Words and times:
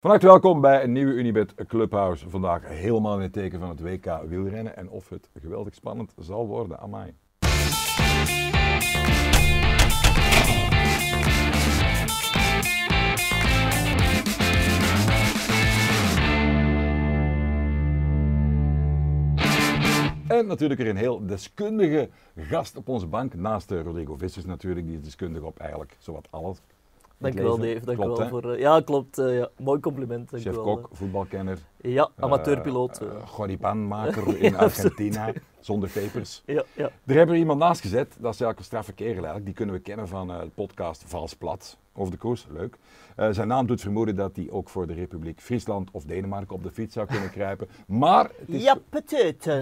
Van 0.00 0.10
harte 0.10 0.26
welkom 0.26 0.60
bij 0.60 0.82
een 0.82 0.92
nieuwe 0.92 1.12
Unibet 1.12 1.54
Clubhouse. 1.66 2.28
Vandaag 2.28 2.68
helemaal 2.68 3.16
in 3.16 3.22
het 3.22 3.32
teken 3.32 3.60
van 3.60 3.68
het 3.68 3.80
WK 3.80 4.20
wielrennen 4.28 4.76
en 4.76 4.88
of 4.88 5.08
het 5.08 5.30
geweldig 5.40 5.74
spannend 5.74 6.14
zal 6.18 6.46
worden. 6.46 6.78
Amai. 6.78 7.14
En 20.28 20.46
natuurlijk 20.46 20.80
weer 20.80 20.90
een 20.90 20.96
heel 20.96 21.26
deskundige 21.26 22.08
gast 22.36 22.76
op 22.76 22.88
onze 22.88 23.06
bank. 23.06 23.34
Naast 23.34 23.70
eh, 23.70 23.82
Rodrigo 23.82 24.16
Vissers 24.16 24.44
natuurlijk, 24.44 24.86
die 24.86 24.96
is 24.96 25.02
deskundig 25.02 25.42
op 25.42 25.58
eigenlijk 25.58 25.96
zowat 25.98 26.28
alles. 26.30 26.62
Dankjewel. 27.20 27.56
Dave, 27.58 27.80
Klopt, 27.80 27.86
dankjewel 27.86 28.20
hè? 28.20 28.28
voor... 28.28 28.52
eh, 28.52 28.60
ja, 28.60 28.80
klopt. 28.80 29.18
eh, 29.18 29.38
ja. 29.38 29.48
Mooi 29.58 29.80
compliment. 29.80 30.28
Chef 30.30 30.42
dankjewel. 30.42 30.76
kok, 30.76 30.88
voetbalkenner. 30.92 31.58
Ja, 31.76 32.10
amateurpiloot. 32.16 32.98
eh, 33.00 33.08
eh. 33.08 33.14
eh, 33.14 33.26
Choripanmaker 33.28 34.36
in 34.46 34.56
Argentina, 34.56 35.32
zonder 35.60 35.88
pepers. 35.88 36.42
ja, 36.46 36.64
ja. 36.74 36.90
Er 37.06 37.14
hebben 37.14 37.34
we 37.34 37.40
iemand 37.40 37.58
naast 37.58 37.80
gezet, 37.80 38.06
dat 38.06 38.16
is 38.18 38.24
eigenlijk 38.40 38.58
een 38.58 38.64
straffe 38.64 38.92
kerel 38.92 39.14
eigenlijk. 39.14 39.44
Die 39.44 39.54
kunnen 39.54 39.74
we 39.74 39.80
kennen 39.80 40.08
van 40.08 40.30
eh, 40.30 40.40
de 40.40 40.50
podcast 40.54 41.04
Vals 41.06 41.34
Plat 41.34 41.78
over 41.94 42.12
de 42.12 42.18
koers, 42.18 42.46
leuk. 42.50 42.76
Eh, 43.16 43.28
zijn 43.30 43.48
naam 43.48 43.66
doet 43.66 43.80
vermoeden 43.80 44.16
dat 44.16 44.36
hij 44.36 44.50
ook 44.50 44.68
voor 44.68 44.86
de 44.86 44.92
Republiek 44.92 45.40
Friesland 45.40 45.90
of 45.92 46.04
Denemarken 46.04 46.54
op 46.54 46.62
de 46.62 46.70
fiets 46.70 46.94
zou 46.94 47.06
kunnen 47.06 47.30
kruipen. 47.38 47.68
Maar 47.86 48.30
het 48.38 48.48
is 48.48 48.62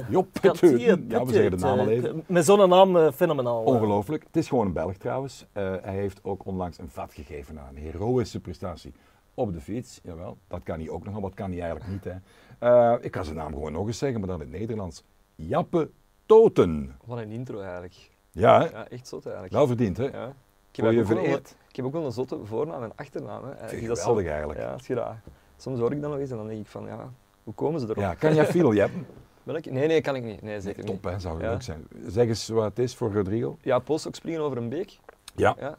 Ja, 0.08 0.22
petite. 0.32 0.86
We 1.26 1.32
zeggen 1.32 1.50
de 1.50 1.56
naam 1.56 1.78
al 1.78 1.88
even. 1.88 2.24
Met 2.26 2.44
zo'n 2.44 2.68
naam 2.68 2.96
eh, 2.96 3.12
fenomenaal. 3.12 3.62
Ongelooflijk. 3.62 4.24
Het 4.26 4.36
is 4.36 4.48
gewoon 4.48 4.66
een 4.66 4.72
Belg 4.72 4.96
trouwens. 4.96 5.46
Hij 5.52 5.94
heeft 5.94 6.24
ook 6.24 6.46
onlangs 6.46 6.78
een 6.78 6.90
vat 6.90 7.12
gegeven 7.14 7.58
aan 7.60 7.76
een 7.76 7.82
heroïsche 7.82 8.40
prestatie 8.40 8.92
op 9.34 9.52
de 9.52 9.60
fiets. 9.60 10.00
Jawel, 10.02 10.38
dat 10.48 10.62
kan 10.62 10.78
hij 10.78 10.88
ook 10.88 11.04
nog, 11.04 11.12
maar 11.12 11.22
dat 11.22 11.34
kan 11.34 11.50
hij 11.50 11.60
eigenlijk 11.60 11.90
niet. 11.90 12.04
Hè. 12.04 13.00
Ik 13.00 13.10
kan 13.10 13.24
zijn 13.24 13.36
naam 13.36 13.52
gewoon 13.52 13.72
nog 13.72 13.86
eens 13.86 13.98
zeggen, 13.98 14.20
maar 14.20 14.28
dan 14.28 14.42
in 14.42 14.50
het 14.50 14.58
Nederlands. 14.58 15.04
Jappe 15.48 15.90
Toten. 16.26 16.96
Wat 17.04 17.18
een 17.18 17.30
intro 17.30 17.60
eigenlijk. 17.60 18.10
Ja, 18.30 18.58
hè? 18.60 18.64
Ja, 18.70 18.88
echt 18.88 19.08
zot 19.08 19.24
eigenlijk. 19.24 19.54
wel 19.54 19.66
verdiend 19.66 19.96
hè. 19.96 20.04
Ja. 20.04 20.26
Ik, 20.70 20.76
je 20.76 20.82
heb 20.82 20.90
ook 20.90 21.06
wel, 21.06 21.16
vereerd? 21.16 21.56
ik 21.68 21.76
heb 21.76 21.84
ook 21.84 21.92
wel 21.92 22.04
een 22.04 22.12
zotte 22.12 22.38
voornaam 22.44 22.82
en 22.82 22.92
achternaam. 22.96 23.44
Hè. 23.44 23.68
Vind 23.68 23.86
dat 23.86 23.96
is 23.96 24.02
geweldig 24.02 24.24
zo- 24.24 24.30
eigenlijk. 24.30 24.60
Ja, 24.60 24.72
als 24.72 24.86
je 24.86 24.94
dat, 24.94 25.12
soms 25.56 25.78
hoor 25.78 25.92
ik 25.92 26.00
dat 26.00 26.10
nog 26.10 26.18
eens 26.20 26.30
en 26.30 26.36
dan 26.36 26.46
denk 26.46 26.60
ik 26.60 26.66
van, 26.66 26.86
ja, 26.86 27.12
hoe 27.44 27.54
komen 27.54 27.80
ze 27.80 27.86
erop? 27.86 27.96
Ja, 27.96 28.14
kan 28.14 28.34
jij 28.34 28.46
veel 28.46 28.74
jeppen? 28.74 29.06
Welk? 29.42 29.64
Nee, 29.64 29.86
nee, 29.86 30.00
kan 30.00 30.14
ik 30.16 30.22
niet. 30.24 30.42
Nee, 30.42 30.60
zeker 30.60 30.84
Top 30.84 30.94
niet. 31.04 31.12
hè, 31.12 31.18
zou 31.18 31.42
Ja. 31.42 31.50
leuk 31.50 31.62
zijn. 31.62 31.86
Zeg 32.06 32.26
eens 32.28 32.48
wat 32.48 32.64
het 32.64 32.78
is 32.78 32.94
voor 32.94 33.12
Rodrigo. 33.12 33.56
Ja, 33.62 33.78
postdoc 33.78 34.14
springen 34.14 34.40
over 34.40 34.56
een 34.58 34.68
beek. 34.68 34.98
Ja. 35.34 35.54
Ja. 35.58 35.76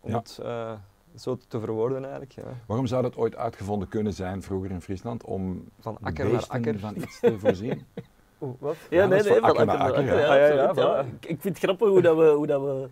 Om 0.00 0.10
Ja. 0.10 0.18
het 0.18 0.38
eh, 0.42 0.72
zo 1.14 1.38
te 1.48 1.60
verwoorden 1.60 2.00
eigenlijk. 2.02 2.32
Ja. 2.32 2.42
Waarom 2.66 2.86
zou 2.86 3.02
dat 3.02 3.16
ooit 3.16 3.36
uitgevonden 3.36 3.88
kunnen 3.88 4.12
zijn 4.12 4.42
vroeger 4.42 4.70
in 4.70 4.80
Friesland 4.80 5.24
om 5.24 5.64
Van 5.80 5.98
akker 6.02 6.32
naar 6.32 6.44
akker. 6.48 6.78
van 6.78 6.96
iets 6.96 7.20
te 7.20 7.38
voorzien? 7.38 7.82
Oeh, 8.40 8.54
wat? 8.58 8.76
Ja, 8.90 8.98
Ja, 9.02 9.06
nee, 9.06 9.22
nee, 9.22 9.40
van 9.40 9.68
akker. 9.68 11.06
Ik, 11.20 11.40
vind 11.40 11.42
het 11.42 11.58
grappig 11.58 11.88
hoe 11.88 12.02
dat 12.02 12.16
we... 12.16 12.24
Hoe 12.28 12.46
dat 12.46 12.60
we 12.62 12.88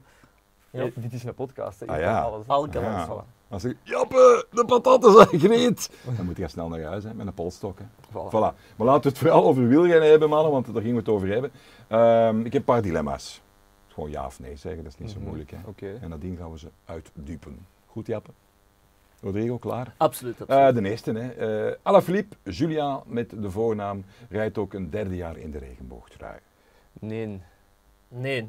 ja, 0.71 0.89
dit 0.95 1.13
is 1.13 1.25
een 1.25 1.35
podcast. 1.35 1.81
Hè. 1.81 1.87
Ah, 1.87 1.99
ja. 2.01 2.21
alles. 2.21 2.47
Al 2.47 2.69
kan 2.69 2.83
Ja. 2.83 3.05
alles. 3.05 3.23
Voilà. 3.25 3.35
Als 3.49 3.65
ik, 3.65 3.77
Jappe, 3.83 4.47
de 4.51 4.65
patatten 4.65 5.13
zijn 5.13 5.41
gereed. 5.41 5.91
Dan 6.17 6.25
moet 6.27 6.37
je 6.37 6.49
snel 6.49 6.69
naar 6.69 6.83
huis 6.83 7.05
hè, 7.05 7.15
met 7.15 7.27
een 7.27 7.35
polstok. 7.35 7.79
Hè. 7.79 7.85
Voilà. 8.09 8.29
Voilà. 8.29 8.77
Maar 8.77 8.87
laten 8.87 9.03
we 9.03 9.09
het 9.09 9.19
vooral 9.19 9.45
over 9.45 9.69
wielrennen 9.69 10.11
hebben, 10.11 10.29
mannen, 10.29 10.53
want 10.53 10.67
daar 10.67 10.75
gingen 10.83 10.93
we 10.93 10.99
het 11.01 11.09
over 11.09 11.29
hebben. 11.29 11.51
Ehm, 11.89 12.39
ik 12.39 12.53
heb 12.53 12.55
een 12.55 12.65
paar 12.65 12.83
dilemma's. 12.83 13.43
Gewoon 13.89 14.11
ja 14.11 14.27
of 14.27 14.41
nee 14.41 14.57
zeggen, 14.57 14.83
dat 14.85 14.93
is 14.93 14.99
niet 14.99 15.11
zo 15.11 15.17
Mhm. 15.19 15.27
moeilijk. 15.27 15.51
Hè. 15.51 15.57
Oké. 15.67 15.99
En 16.01 16.09
nadien 16.09 16.37
gaan 16.37 16.51
we 16.53 16.59
ze 16.59 16.69
uitdupen. 16.85 17.67
Goed, 17.87 18.07
Jappe? 18.07 18.31
Rodrigo, 19.21 19.59
klaar? 19.59 19.95
Absoluut, 19.97 20.41
Eh, 20.41 20.49
absoluut. 20.49 20.85
de 20.85 20.91
eerste, 20.91 21.13
hè. 21.13 21.29
Eh 21.69 21.77
Alaphilippe, 21.83 22.37
Julia 22.43 23.03
met 23.07 23.31
de 23.43 23.51
voornaam, 23.51 24.05
rijdt 24.29 24.59
ook 24.59 24.73
een 24.73 24.91
derde 24.91 25.17
jaar 25.17 25.37
in 25.37 25.51
de 25.51 25.59
regenboogtrui. 25.59 26.39
Nee. 27.01 27.41
Nee. 28.09 28.49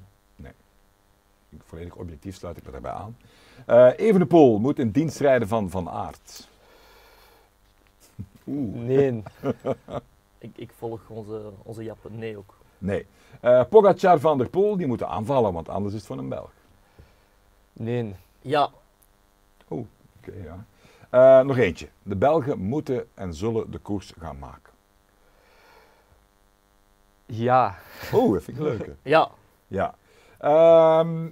Volledig 1.65 1.95
objectief 1.95 2.35
sluit 2.35 2.57
ik 2.57 2.65
me 2.65 2.71
daarbij 2.71 2.91
aan. 2.91 3.17
Eh 3.65 3.89
Evenepoel 3.95 4.59
moet 4.59 4.79
in 4.79 4.89
dienst 4.91 5.19
rijden 5.19 5.47
van 5.47 5.69
Van 5.69 5.89
Aert. 5.89 6.47
Oeh. 8.47 8.75
Nee. 8.75 9.23
Ik, 10.39 10.51
ik 10.55 10.71
volg 10.77 11.01
onze, 11.09 11.41
onze 11.63 11.83
jappen. 11.83 12.17
Nee 12.17 12.37
ook. 12.37 12.53
Nee. 12.77 13.05
Eh 13.41 13.63
Pogacar 13.69 14.19
van 14.19 14.37
der 14.37 14.49
Poel, 14.49 14.77
die 14.77 14.87
moeten 14.87 15.07
aanvallen, 15.07 15.53
want 15.53 15.69
anders 15.69 15.93
is 15.93 15.99
het 15.99 16.07
van 16.07 16.17
een 16.17 16.29
Belg. 16.29 16.51
Nee. 17.73 18.15
Ja. 18.41 18.69
Ja. 20.43 20.65
Eh, 21.09 21.45
nog 21.45 21.57
eentje. 21.57 21.87
De 22.03 22.15
Belgen 22.15 22.59
moeten 22.59 23.07
en 23.13 23.33
zullen 23.33 23.71
de 23.71 23.77
koers 23.77 24.13
gaan 24.19 24.39
maken. 24.39 24.73
Ja. 27.25 27.75
Oeh, 28.13 28.33
dat 28.33 28.43
vind 28.43 28.57
ik 28.57 28.63
leuk. 28.63 28.89
Ja. 29.01 29.29
Ja. 29.67 29.95
Ehm, 30.39 31.29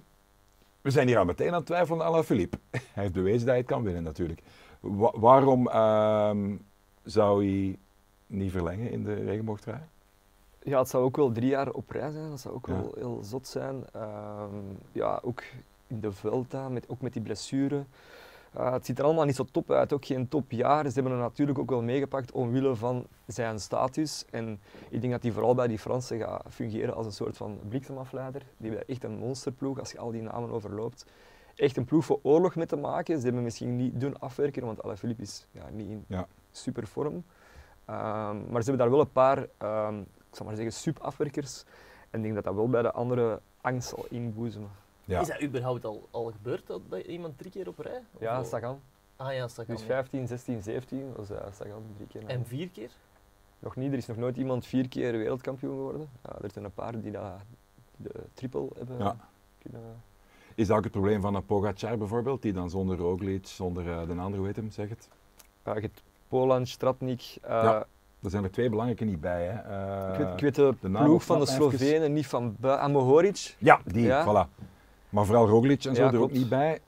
we 0.81 0.89
zijn 0.91 1.07
hier 1.07 1.17
al 1.17 1.25
meteen 1.25 1.47
aan 1.47 1.53
het 1.53 1.65
twijfelen 1.65 2.01
aan 2.01 2.07
Alaphilippe. 2.07 2.57
Hij 2.71 3.03
heeft 3.03 3.13
bewezen 3.13 3.39
dat 3.39 3.47
hij 3.47 3.57
het 3.57 3.65
kan 3.65 3.83
winnen 3.83 4.03
natuurlijk. 4.03 4.41
Wa- 4.79 5.13
waarom 5.19 5.67
ehm, 5.67 6.55
zou 7.03 7.45
hij 7.45 7.77
niet 8.27 8.51
verlengen 8.51 8.91
in 8.91 9.03
de 9.03 9.13
regenboogtrui? 9.13 9.79
Ja, 10.63 10.79
het 10.79 10.89
zou 10.89 11.03
ook 11.03 11.15
wel 11.15 11.31
drie 11.31 11.49
jaar 11.49 11.71
op 11.71 11.89
rij 11.89 12.11
zijn. 12.11 12.29
Dat 12.29 12.39
zou 12.39 12.55
ook 12.55 12.67
Ja. 12.67 12.73
wel 12.73 12.93
heel 12.97 13.19
zot 13.23 13.47
zijn. 13.47 13.83
Ehm, 13.93 14.55
ja, 14.91 15.19
ook 15.23 15.43
in 15.87 15.99
de 15.99 16.11
Vuelta, 16.11 16.69
met, 16.69 16.89
ook 16.89 17.01
met 17.01 17.13
die 17.13 17.21
blessure. 17.21 17.83
Uh, 18.57 18.71
het 18.71 18.85
ziet 18.85 18.99
er 18.99 19.05
allemaal 19.05 19.25
niet 19.25 19.35
zo 19.35 19.45
top 19.51 19.71
uit, 19.71 19.93
ook 19.93 20.05
geen 20.05 20.27
topjaar. 20.27 20.87
Ze 20.87 20.93
hebben 20.93 21.11
hem 21.11 21.21
natuurlijk 21.21 21.59
ook 21.59 21.69
wel 21.69 21.81
meegepakt 21.81 22.31
omwille 22.31 22.75
van 22.75 23.05
zijn 23.27 23.59
status. 23.59 24.25
En 24.31 24.59
ik 24.89 25.01
denk 25.01 25.13
dat 25.13 25.23
hij 25.23 25.31
vooral 25.31 25.55
bij 25.55 25.67
die 25.67 25.79
Fransen 25.79 26.19
gaat 26.19 26.43
fungeren 26.49 26.95
als 26.95 27.05
een 27.05 27.11
soort 27.11 27.37
van 27.37 27.59
bliksemafleider. 27.69 28.41
Die 28.57 28.69
hebben 28.69 28.87
echt 28.87 29.03
een 29.03 29.17
monsterploeg, 29.17 29.79
als 29.79 29.91
je 29.91 29.97
al 29.99 30.11
die 30.11 30.21
namen 30.21 30.49
overloopt. 30.51 31.05
Echt 31.55 31.77
een 31.77 31.85
ploeg 31.85 32.05
voor 32.05 32.19
oorlog 32.21 32.55
mee 32.55 32.65
te 32.65 32.75
maken. 32.75 33.17
Ze 33.17 33.25
hebben 33.25 33.43
misschien 33.43 33.75
niet 33.75 33.99
doen 33.99 34.19
afwerken, 34.19 34.65
want 34.65 34.83
Alaphilippe 34.83 35.21
is 35.21 35.47
ja, 35.51 35.69
niet 35.71 35.89
in 35.89 36.05
Ja. 36.07 36.27
super 36.51 36.87
vorm. 36.87 37.23
Ehm, 37.85 38.37
maar 38.51 38.63
ze 38.63 38.69
hebben 38.69 38.77
daar 38.77 38.89
wel 38.89 38.99
een 38.99 39.11
paar, 39.11 39.47
ehm, 39.57 39.99
ik 39.99 40.35
zal 40.35 40.45
maar 40.45 40.55
zeggen, 40.55 40.73
sub-afwerkers. 40.73 41.63
En 42.09 42.17
ik 42.19 42.21
denk 42.21 42.35
dat 42.35 42.43
dat 42.43 42.55
wel 42.55 42.69
bij 42.69 42.81
de 42.81 42.91
andere 42.91 43.41
angst 43.61 43.89
zal 43.89 44.05
inboezemen. 44.09 44.69
Ja. 45.05 45.19
Is 45.21 45.27
dat 45.27 45.41
überhaupt 45.41 45.85
al, 45.85 46.07
al 46.11 46.25
gebeurd 46.25 46.67
dat, 46.67 46.81
dat 46.89 46.99
iemand 47.01 47.37
drie 47.37 47.51
keer 47.51 47.67
op 47.67 47.79
rij? 47.79 48.01
Of 48.13 48.21
Ja, 48.21 48.35
al- 48.37 48.43
Sagan. 48.45 48.79
Ah 49.15 49.33
ja, 49.33 49.47
Sagan. 49.47 49.75
Dus 49.75 49.79
ja. 49.81 49.87
15, 49.87 50.27
16, 50.27 50.63
17 50.63 51.13
was 51.15 51.31
uh, 51.31 51.37
Sagan 51.59 51.83
drie 51.95 52.07
keer. 52.07 52.25
En 52.29 52.45
vier 52.45 52.69
keer? 52.69 52.89
Nog 53.59 53.75
niet, 53.75 53.91
er 53.91 53.97
is 53.97 54.05
nog 54.05 54.17
nooit 54.17 54.37
iemand 54.37 54.65
vier 54.65 54.87
keer 54.89 55.11
wereldkampioen 55.11 55.75
geworden. 55.75 56.09
Ja, 56.23 56.35
er 56.41 56.49
zijn 56.53 56.65
een 56.65 56.73
paar 56.73 57.01
die 57.01 57.11
dat, 57.11 57.23
de 57.97 58.11
triple 58.33 58.67
hebben 58.77 58.97
Ja. 58.97 59.15
kunnen. 59.61 59.81
Is 60.55 60.67
dat 60.67 60.77
ook 60.77 60.83
het 60.83 60.91
probleem 60.91 61.21
van 61.21 61.35
een 61.35 61.45
Pogacar 61.45 61.97
bijvoorbeeld, 61.97 62.41
die 62.41 62.53
dan 62.53 62.69
zonder 62.69 62.97
Roglic, 62.97 63.47
zonder 63.47 63.89
eh, 63.91 64.07
de 64.07 64.13
andere, 64.21 64.45
heet 64.45 64.55
hem, 64.55 64.71
zeg 64.71 64.89
het? 64.89 65.09
Uh, 65.67 65.73
je 65.75 65.79
hebt 65.81 66.03
Polan, 66.27 66.65
Stratnik. 66.67 67.21
uh, 67.43 67.49
Ja, 67.49 67.85
Er 68.23 68.29
zijn 68.29 68.43
er 68.43 68.51
twee 68.51 68.69
belangrijke 68.69 69.03
niet 69.05 69.21
bij. 69.21 69.45
Hè. 69.45 69.59
Eh, 69.59 70.13
ik, 70.13 70.17
weet, 70.25 70.33
ik 70.33 70.39
weet 70.39 70.55
de, 70.55 70.73
de 70.81 70.87
naam 70.89 71.03
ploeg 71.05 71.23
van 71.23 71.39
de. 71.39 71.45
Slovenen 71.45 72.13
niet 72.13 72.27
van 72.27 72.55
bui- 72.59 72.79
Ah, 72.79 72.91
Mohoric. 72.91 73.55
Ja, 73.59 73.79
die, 73.85 74.05
Ja. 74.05 74.23
voilà. 74.23 74.49
Maar 75.15 75.25
vooral 75.25 75.47
Roglic 75.47 75.83
en 75.83 75.95
zo 75.95 76.03
Ja, 76.03 76.11
er 76.11 76.19
ook 76.19 76.31
niet 76.31 76.49
bij. 76.49 76.79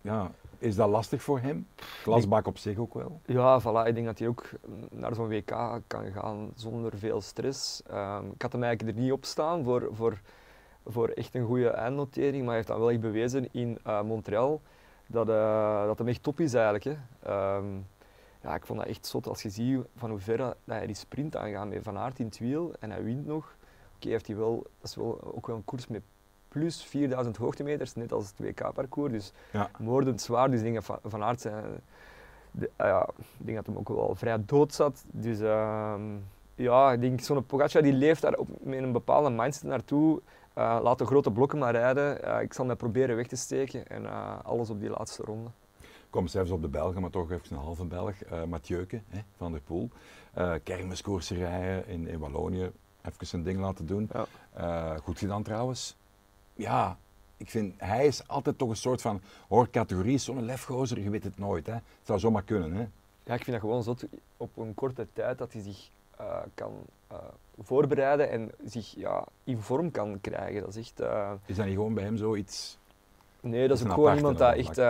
Ja, 0.00 0.30
is 0.58 0.76
dat 0.76 0.88
lastig 0.88 1.22
voor 1.22 1.40
hem? 1.40 1.66
Glasbak 2.02 2.46
op 2.46 2.58
zich 2.58 2.78
ook 2.78 2.94
wel. 2.94 3.20
Ja, 3.26 3.60
voilà. 3.60 3.86
Ik 3.86 3.94
denk 3.94 4.06
dat 4.06 4.18
hij 4.18 4.28
ook 4.28 4.50
naar 4.90 5.14
zo'n 5.14 5.28
WK 5.28 5.80
kan 5.86 6.12
gaan 6.12 6.50
zonder 6.54 6.98
veel 6.98 7.20
stress. 7.20 7.82
Ehm, 7.82 8.26
ik 8.34 8.42
had 8.42 8.52
hem 8.52 8.62
eigenlijk 8.62 8.96
er 8.96 9.02
niet 9.02 9.12
op 9.12 9.24
staan 9.24 9.64
voor, 9.64 9.88
voor, 9.92 10.20
voor 10.86 11.08
echt 11.08 11.34
een 11.34 11.46
goede 11.46 11.68
eindnotering, 11.68 12.38
maar 12.38 12.46
hij 12.46 12.54
heeft 12.54 12.68
dan 12.68 12.78
wel 12.78 12.90
echt 12.90 13.00
bewezen 13.00 13.48
in 13.52 13.78
eh, 13.84 14.02
Montreal 14.02 14.60
dat, 15.06 15.28
eh, 15.28 15.84
dat 15.84 15.98
hem 15.98 16.08
echt 16.08 16.22
top 16.22 16.40
is 16.40 16.54
eigenlijk. 16.54 16.84
Hè. 16.84 16.96
Ehm, 17.22 17.66
ja, 18.42 18.54
ik 18.54 18.66
vond 18.66 18.78
dat 18.78 18.88
echt 18.88 19.06
zot 19.06 19.26
als 19.26 19.42
je 19.42 19.50
ziet 19.50 19.80
van 19.96 20.10
hoe 20.10 20.18
ver 20.18 20.36
dat 20.36 20.56
hij 20.64 20.86
die 20.86 20.94
sprint 20.94 21.36
aangaat 21.36 21.68
met 21.68 21.82
Van 21.82 21.98
Aert 21.98 22.18
in 22.18 22.26
het 22.26 22.38
wiel 22.38 22.72
en 22.80 22.90
hij 22.90 23.02
wint 23.02 23.26
nog. 23.26 23.54
Oké, 23.96 24.08
heeft 24.08 24.26
hij 24.26 24.36
wel, 24.36 24.56
dat 24.80 24.90
is 24.90 24.96
wel 24.96 25.34
ook 25.34 25.46
wel 25.46 25.56
een 25.56 25.64
koers 25.64 25.86
met 25.86 26.02
plus 26.50 26.84
4000 26.84 27.36
hoogtemeters, 27.36 27.94
net 27.94 28.12
als 28.12 28.26
het 28.28 28.38
WK-parcours. 28.38 29.12
Dus 29.12 29.32
Ja. 29.52 29.70
moordend 29.78 30.20
zwaar. 30.20 30.50
Dus 30.50 30.60
ik 30.60 30.72
denk 30.72 30.86
dat 30.86 30.98
Van, 31.04 31.22
Aert 31.22 31.40
zijn, 31.40 31.64
de- 32.50 32.70
ah 32.76 32.86
ja, 32.86 33.08
ik 33.38 33.44
denk 33.46 33.56
dat 33.56 33.66
hem 33.66 33.76
ook 33.76 33.88
wel 33.88 34.14
vrij 34.14 34.42
dood 34.46 34.74
zat. 34.74 35.04
Dus 35.06 35.40
ehm, 35.40 36.02
ja, 36.54 36.92
ik 36.92 37.00
denk 37.00 37.20
zo'n 37.20 37.46
Pogacar 37.46 37.82
die 37.82 37.92
leeft 37.92 38.22
daar 38.22 38.34
op, 38.34 38.48
met 38.60 38.78
een 38.82 38.92
bepaalde 38.92 39.30
mindset 39.30 39.62
naartoe. 39.62 40.20
Eh, 40.54 40.78
laat 40.82 40.98
de 40.98 41.06
grote 41.06 41.30
blokken 41.30 41.58
maar 41.58 41.72
rijden. 41.72 42.22
Eh, 42.24 42.40
ik 42.42 42.52
zal 42.52 42.64
mij 42.64 42.76
proberen 42.76 43.16
weg 43.16 43.26
te 43.26 43.36
steken 43.36 43.86
en 43.86 44.06
eh, 44.06 44.38
alles 44.44 44.70
op 44.70 44.80
die 44.80 44.90
laatste 44.90 45.22
ronde. 45.22 45.50
Kom 46.10 46.26
zelfs 46.26 46.50
op 46.50 46.62
de 46.62 46.68
Belgen, 46.68 47.00
maar 47.00 47.10
toch 47.10 47.30
even 47.30 47.56
een 47.56 47.62
halve 47.62 47.84
Belg. 47.84 48.22
eh 48.22 48.44
Mathieuke 48.44 49.00
hè, 49.08 49.20
van 49.36 49.52
der 49.52 49.60
Poel. 49.60 49.88
Eh 50.34 50.52
kermiskoerserijen 50.62 51.86
in, 51.86 52.08
in 52.08 52.18
Wallonië. 52.18 52.70
Even 53.02 53.26
zijn 53.26 53.42
ding 53.42 53.60
laten 53.60 53.86
doen. 53.86 54.10
Ja. 54.12 54.24
Eh, 54.52 54.98
goed 55.02 55.18
gedaan 55.18 55.42
trouwens. 55.42 55.96
Ja, 56.54 56.96
ik 57.36 57.50
vind, 57.50 57.74
hij 57.76 58.06
is 58.06 58.28
altijd 58.28 58.58
toch 58.58 58.68
een 58.68 58.76
soort 58.76 59.00
van, 59.00 59.20
hoor, 59.48 59.70
categorie, 59.70 60.18
zo'n 60.18 60.44
lefgozer, 60.44 61.00
je 61.00 61.10
weet 61.10 61.24
het 61.24 61.38
nooit. 61.38 61.66
Hè. 61.66 61.72
Het 61.72 61.82
zou 62.02 62.18
zomaar 62.18 62.42
kunnen, 62.42 62.72
hè. 62.72 62.86
Ja, 63.24 63.34
ik 63.34 63.44
vind 63.44 63.46
dat 63.46 63.60
gewoon 63.60 63.82
zot 63.82 64.04
op 64.36 64.56
een 64.56 64.74
korte 64.74 65.06
tijd 65.12 65.38
dat 65.38 65.52
hij 65.52 65.62
zich 65.62 65.88
eh, 66.16 66.36
kan 66.54 66.72
eh, 67.06 67.16
voorbereiden 67.62 68.30
en 68.30 68.50
zich 68.64 68.94
ja, 68.96 69.24
in 69.44 69.58
vorm 69.60 69.90
kan 69.90 70.20
krijgen. 70.20 70.60
Dat 70.60 70.70
is 70.70 70.76
echt... 70.76 71.00
eh, 71.00 71.32
Is 71.46 71.56
dat 71.56 71.66
niet 71.66 71.74
gewoon 71.74 71.94
bij 71.94 72.04
hem 72.04 72.16
zoiets? 72.16 72.78
Nee, 73.40 73.68
dat 73.68 73.78
is 73.78 73.84
ook 73.84 73.92
gewoon 73.92 74.16
iemand 74.16 74.38
dat 74.38 74.54
echt 74.54 74.80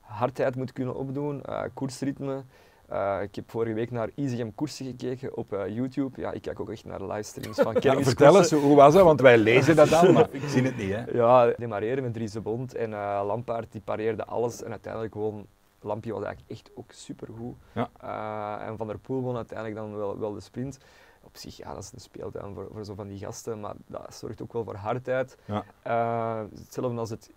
hardheid 0.00 0.56
moet 0.56 0.72
kunnen 0.72 0.94
opdoen, 0.94 1.42
koersritme. 1.74 2.42
Eh, 2.92 3.22
ik 3.22 3.34
heb 3.34 3.50
vorige 3.50 3.74
week 3.74 3.90
naar 3.90 4.10
EasyJam 4.14 4.54
koersen 4.54 4.86
gekeken 4.86 5.36
op 5.36 5.52
eh, 5.52 5.68
YouTube. 5.68 6.20
Ja, 6.20 6.32
ik 6.32 6.42
kijk 6.42 6.60
ook 6.60 6.70
echt 6.70 6.84
naar 6.84 7.02
livestreams 7.02 7.56
van 7.60 7.76
Ja, 7.80 8.02
vertel 8.02 8.38
eens, 8.38 8.50
hoe 8.50 8.76
was 8.76 8.94
dat? 8.94 9.04
Want 9.04 9.20
wij 9.20 9.38
lezen 9.52 9.76
dat 9.76 9.88
dan, 9.88 10.12
maar 10.12 10.28
ik 10.30 10.42
zie 10.48 10.62
het 10.62 10.76
niet. 10.76 10.90
Hè? 10.90 11.04
Ja, 11.04 11.46
demareren 11.56 12.02
met 12.02 12.14
Dries 12.14 12.32
de 12.32 12.40
Bond 12.40 12.74
en 12.74 12.92
eh 12.92 13.22
Lampaard 13.26 13.72
die 13.72 13.80
pareerde 13.80 14.24
alles 14.24 14.62
en 14.62 14.70
uiteindelijk 14.70 15.12
gewoon 15.12 15.46
Lampje 15.80 16.12
was 16.12 16.24
eigenlijk 16.24 16.50
echt 16.60 16.70
ook 16.74 16.92
supergoed. 16.92 17.56
Ja. 17.72 17.90
Eh, 18.00 18.68
en 18.68 18.76
Van 18.76 18.86
der 18.86 18.98
Poel 18.98 19.20
won 19.20 19.36
uiteindelijk 19.36 19.78
dan 19.78 19.96
wel, 19.96 20.18
wel 20.18 20.32
de 20.32 20.40
sprint. 20.40 20.78
Op 21.22 21.36
zich, 21.36 21.56
ja, 21.56 21.74
dat 21.74 21.82
is 21.82 21.92
een 21.92 22.00
speeltuin 22.00 22.54
voor, 22.54 22.68
voor 22.72 22.84
zo 22.84 22.94
van 22.94 23.08
die 23.08 23.18
gasten, 23.18 23.60
maar 23.60 23.74
dat 23.86 24.14
zorgt 24.14 24.42
ook 24.42 24.52
wel 24.52 24.64
voor 24.64 24.76
hardheid. 24.76 25.36
Ja. 25.44 25.64
Eh, 25.82 26.44
hetzelfde 26.54 26.98
als 26.98 27.10
het 27.10 27.30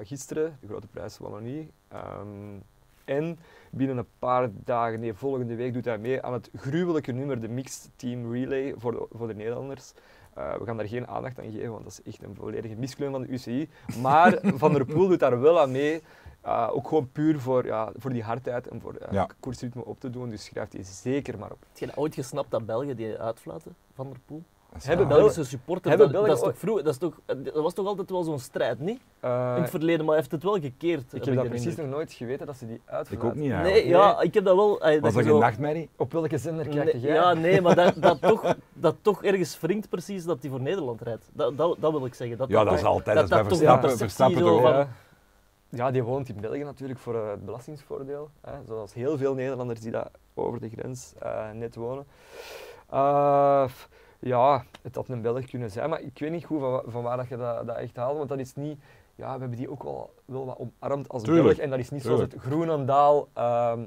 gisteren, 0.00 0.58
de 0.60 0.66
Grote 0.66 0.86
Prijs 0.86 1.16
van 1.16 1.30
Wallonie. 1.30 1.70
Ehm, 1.88 2.58
en 3.04 3.38
binnen 3.70 3.96
een 3.96 4.06
paar 4.18 4.50
dagen, 4.64 5.00
nee, 5.00 5.14
volgende 5.14 5.54
week 5.54 5.72
doet 5.72 5.84
hij 5.84 5.98
mee 5.98 6.22
aan 6.22 6.32
het 6.32 6.50
gruwelijke 6.56 7.12
nummer, 7.12 7.40
de 7.40 7.48
Mixed 7.48 7.90
Team 7.96 8.32
Relay 8.32 8.74
voor 8.76 8.92
de, 8.92 9.06
voor 9.10 9.26
de 9.26 9.34
Nederlanders. 9.34 9.92
Eh, 10.34 10.54
we 10.56 10.64
gaan 10.64 10.76
daar 10.76 10.88
geen 10.88 11.06
aandacht 11.08 11.38
aan 11.38 11.50
geven, 11.52 11.70
want 11.70 11.84
dat 11.84 11.92
is 11.92 12.12
echt 12.12 12.22
een 12.22 12.34
volledige 12.34 12.74
miskleun 12.74 13.10
van 13.10 13.22
de 13.22 13.28
UCI. 13.28 13.68
Maar 14.00 14.38
Van 14.62 14.72
der 14.72 14.84
Poel 14.84 15.08
doet 15.08 15.20
daar 15.20 15.40
wel 15.40 15.60
aan 15.60 15.70
mee. 15.70 16.02
Uh, 16.46 16.68
ook 16.72 16.88
gewoon 16.88 17.12
puur 17.12 17.40
voor, 17.40 17.64
ja, 17.66 17.92
voor 17.96 18.12
die 18.12 18.22
hardheid 18.22 18.68
en 18.68 18.80
voor 18.80 18.94
uh, 19.02 19.12
Ja. 19.12 19.28
koersritme 19.40 19.84
op 19.84 20.00
te 20.00 20.10
doen. 20.10 20.30
Dus 20.30 20.44
schrijft 20.44 20.72
hij 20.72 20.82
zeker 20.82 21.38
maar 21.38 21.52
op. 21.52 21.64
Heb 21.78 21.88
je 21.90 21.96
ooit 22.00 22.14
gesnapt 22.14 22.50
dat 22.50 22.66
België 22.66 22.94
die 22.94 23.18
uitfluiten, 23.18 23.76
Van 23.94 24.06
der 24.08 24.18
Poel? 24.26 24.42
Dat 24.72 24.82
Hebben 24.84 25.08
Belgische 25.08 25.44
supporters, 25.44 25.88
hebben 25.94 26.12
dat, 26.12 26.26
dat, 26.26 26.36
is 26.36 26.42
toch 26.42 26.58
vroeg, 26.58 26.76
dat, 26.82 26.92
is 26.92 26.98
toch, 26.98 27.20
dat 27.26 27.54
was 27.54 27.74
toch 27.74 27.86
altijd 27.86 28.10
wel 28.10 28.22
zo'n 28.22 28.38
strijd, 28.38 28.78
niet? 28.80 29.00
Uh, 29.24 29.52
In 29.56 29.62
het 29.62 29.70
verleden, 29.70 29.98
maar 29.98 30.06
hij 30.08 30.16
heeft 30.16 30.30
het 30.30 30.42
wel 30.42 30.52
gekeerd. 30.60 31.12
ik 31.12 31.24
heb 31.24 31.34
dat 31.34 31.44
de 31.44 31.50
precies 31.50 31.76
nog 31.76 31.86
nooit 31.86 32.12
geweten 32.12 32.46
dat 32.46 32.56
ze 32.56 32.66
die 32.66 32.74
Ik 32.74 32.80
uitvlaten. 32.86 33.28
ook 33.28 33.34
niet 33.34 33.50
eigenlijk. 33.50 33.82
Nee, 33.84 33.88
ja, 33.92 34.20
ik 34.20 34.34
heb 34.34 34.44
dat 34.44 34.56
wel. 34.56 34.80
eh, 34.80 35.00
Was 35.00 35.14
dat 35.14 35.24
zo- 35.24 35.30
geen 35.30 35.40
nachtmerrie? 35.40 35.88
Op 35.96 36.12
welke 36.12 36.38
zender 36.38 36.68
krijg 36.68 36.92
Nee, 36.92 37.00
jij? 37.02 37.14
ja, 37.14 37.32
nee, 37.32 37.60
maar 37.60 37.74
dat, 37.74 37.94
dat, 38.02 38.20
toch, 38.22 38.54
dat 38.72 38.94
toch 39.02 39.24
ergens 39.24 39.60
wringt 39.60 39.88
precies 39.88 40.24
dat 40.24 40.38
hij 40.40 40.50
voor 40.50 40.60
Nederland 40.60 41.00
rijdt. 41.00 41.28
Dat, 41.32 41.56
dat, 41.56 41.76
dat 41.80 41.92
wil 41.92 42.04
ik 42.06 42.14
zeggen. 42.14 42.36
Dat 42.36 42.48
Ja, 42.48 42.64
dat 42.64 42.74
is 42.74 42.84
altijd. 42.84 43.16
Dat 43.16 43.24
is 43.24 43.58
bij 43.60 43.78
toch 43.78 43.90
een 43.90 43.96
Verstappen, 43.96 44.40
toch 44.42 44.86
Ja. 45.68 45.90
Die 45.90 46.02
woont 46.02 46.28
in 46.28 46.40
België 46.40 46.62
natuurlijk 46.64 46.98
voor 47.00 47.14
eh, 47.14 47.30
het 47.30 47.44
belastingsvoordeel. 47.44 48.30
Hè, 48.40 48.52
zoals 48.66 48.94
heel 48.94 49.16
veel 49.16 49.34
Nederlanders 49.34 49.80
die 49.80 49.90
daar 49.90 50.08
over 50.34 50.60
de 50.60 50.68
grens 50.68 51.12
eh, 51.18 51.50
net 51.52 51.74
wonen. 51.74 52.06
Eh, 52.90 53.64
f- 53.68 53.88
ja, 54.22 54.64
het 54.82 54.94
had 54.94 55.08
een 55.08 55.22
Belg 55.22 55.44
kunnen 55.44 55.70
zijn, 55.70 55.90
maar 55.90 56.00
ik 56.00 56.18
weet 56.18 56.30
niet 56.30 56.44
goed 56.44 56.60
van, 56.60 56.70
wa- 56.70 56.82
van 56.86 57.02
waar 57.02 57.16
dat 57.16 57.28
je 57.28 57.36
dat, 57.36 57.66
dat 57.66 57.76
echt 57.76 57.96
haalt. 57.96 58.16
Want 58.16 58.28
dat 58.28 58.38
is 58.38 58.54
niet... 58.54 58.78
Ja, 59.14 59.34
we 59.34 59.40
hebben 59.40 59.58
die 59.58 59.70
ook 59.70 59.82
wel, 59.82 60.14
wel 60.24 60.46
wat 60.46 60.58
omarmd 60.58 61.08
als 61.08 61.22
Tuurlijk, 61.22 61.46
Belg. 61.46 61.58
En 61.58 61.70
dat 61.70 61.78
is 61.78 61.90
niet 61.90 62.02
zoals 62.02 62.20
het 62.20 62.34
Groenendaal, 62.38 63.28
ehm 63.32 63.80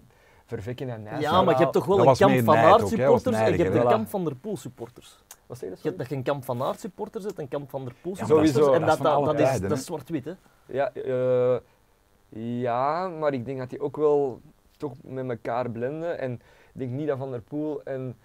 vervekken 0.46 0.90
en 0.90 1.04
Nijs. 1.04 1.22
Ja, 1.22 1.42
maar 1.42 1.54
je 1.54 1.60
hebt 1.60 1.74
toch 1.74 1.86
wel 1.86 1.98
Dat 1.98 2.08
een 2.08 2.28
kamp 2.28 2.44
van 2.44 2.56
nijd 2.56 2.66
Aert 2.66 2.84
ook, 2.84 2.90
hè, 2.90 3.06
was 3.08 3.22
supporters 3.22 3.36
en 3.36 3.58
je 3.58 3.64
hebt 3.64 3.76
een 3.76 3.88
kamp 3.88 4.10
van 4.10 4.24
der 4.24 4.36
Poel 4.36 4.58
supporters. 4.58 5.20
Wat 5.46 5.58
zeg 5.58 5.70
je? 5.70 5.76
Je 5.76 5.88
hebt 5.88 5.98
dat 5.98 6.10
je 6.10 6.16
een 6.16 6.24
kamp 6.24 6.46
van 6.46 6.64
Aert 6.64 6.80
supporters 6.80 7.24
hebt 7.24 7.36
en 7.38 7.44
een 7.44 7.50
kamp 7.50 7.70
van 7.70 7.84
der 7.84 7.94
Poel 8.02 8.16
supporters. 8.16 8.52
en 8.56 8.82
dat 8.82 9.40
is 9.40 9.50
dat, 9.50 9.62
is, 9.62 9.70
dat 9.70 9.80
zwart-wit, 9.80 10.26
hè? 10.26 10.34
Ja, 10.66 10.92
eh, 10.94 11.58
ja, 12.62 13.08
maar 13.08 13.34
ik 13.34 13.46
denk 13.46 13.58
dat 13.58 13.70
die 13.70 13.82
ook 13.82 13.98
wel 13.98 14.42
toch 14.78 14.94
met 15.02 15.30
elkaar 15.30 15.70
blenden. 15.70 16.20
En 16.20 16.34
ik 16.34 16.42
denk 16.80 16.92
niet 16.92 17.08
dat 17.08 17.18
Van 17.18 17.32
der 17.32 17.42
Poel 17.42 17.84
en 17.84 18.18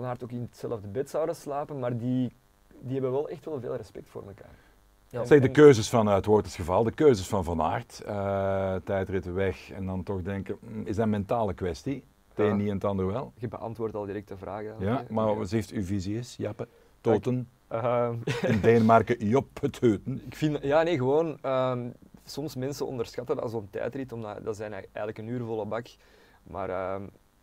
Van 0.00 0.04
Aert 0.04 0.22
ook 0.24 0.32
in 0.32 0.40
hetzelfde 0.50 0.88
bed 0.88 1.10
zouden 1.10 1.36
slapen, 1.36 1.78
maar 1.78 1.96
die, 1.98 2.32
die 2.80 2.92
hebben 2.92 3.10
wel 3.12 3.28
echt 3.28 3.44
wel 3.44 3.60
veel 3.60 3.76
respect 3.76 4.08
voor 4.08 4.22
elkaar. 4.26 4.54
Ja. 5.08 5.24
Zeg, 5.24 5.40
de 5.40 5.50
keuzes 5.50 5.88
van, 5.88 6.06
het 6.06 6.24
woord 6.26 6.46
is 6.46 6.54
geval, 6.54 6.84
de 6.84 6.90
keuzes 6.90 7.28
van 7.28 7.44
Van 7.44 7.60
Aert, 7.62 8.00
eh 8.06 8.74
tijdritten 8.84 9.34
weg 9.34 9.70
en 9.70 9.86
dan 9.86 10.02
toch 10.02 10.22
denken, 10.22 10.56
mm, 10.60 10.86
is 10.86 10.96
dat 10.96 11.04
een 11.04 11.10
mentale 11.10 11.54
kwestie? 11.54 12.04
Het 12.28 12.38
een 12.38 12.46
Ja. 12.46 12.54
niet 12.54 12.68
en 12.68 12.74
het 12.74 12.84
ander 12.84 13.06
wel. 13.06 13.32
Je 13.38 13.48
beantwoordt 13.48 13.94
al 13.94 14.04
direct 14.04 14.28
de 14.28 14.36
vraag. 14.36 14.62
Ja, 14.78 15.04
maar 15.08 15.36
wat 15.36 15.50
heeft 15.50 15.70
uw 15.70 15.84
visie 15.84 16.18
is, 16.18 16.36
Jappe? 16.36 16.68
Toten, 17.00 17.48
Ehm, 17.68 18.14
in 18.42 18.60
Denemarken, 18.60 19.26
Joppe 19.34 19.70
Teuten. 19.70 20.22
ik 20.26 20.34
vind, 20.36 20.58
ja, 20.62 20.82
nee, 20.82 20.96
gewoon. 20.96 21.38
ehm, 21.42 21.88
soms 22.24 22.54
mensen 22.56 22.86
onderschatten 22.86 23.36
dat 23.36 23.50
zo'n 23.50 23.68
tijdrit, 23.70 24.12
omdat 24.12 24.44
dat 24.44 24.56
zijn 24.56 24.72
eigenlijk 24.72 25.18
een 25.18 25.28
uurvolle 25.28 25.64
bak. 25.66 25.86
Maar 26.42 26.68
ehm, 26.70 27.02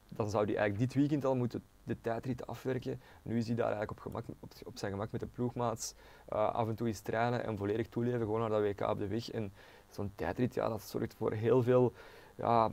dan 0.09 0.29
zou 0.29 0.45
hij 0.45 0.55
eigenlijk 0.55 0.79
dit 0.89 0.93
weekend 0.99 1.25
al 1.25 1.35
moeten 1.35 1.63
de 1.83 2.01
tijdrit 2.01 2.47
afwerken. 2.47 3.01
Nu 3.21 3.37
is 3.37 3.45
hij 3.47 3.55
daar 3.55 3.71
eigenlijk 3.71 3.91
op, 3.91 3.99
gemak, 3.99 4.25
op, 4.39 4.51
op 4.65 4.77
zijn 4.77 4.91
gemak 4.91 5.11
met 5.11 5.21
de 5.21 5.27
ploegmaats. 5.27 5.93
eh, 6.27 6.53
af 6.53 6.67
en 6.67 6.75
toe 6.75 6.87
eens 6.87 6.99
trainen 6.99 7.43
en 7.43 7.57
volledig 7.57 7.87
toeleven, 7.89 8.19
gewoon 8.19 8.39
naar 8.39 8.49
dat 8.49 8.61
WK 8.61 8.81
op 8.81 8.99
de 8.99 9.07
weg. 9.07 9.31
En 9.31 9.53
zo'n 9.89 10.11
tijdrit, 10.15 10.53
ja, 10.53 10.69
dat 10.69 10.81
zorgt 10.81 11.13
voor 11.13 11.31
heel 11.31 11.63
veel 11.63 11.93
ja, 12.35 12.69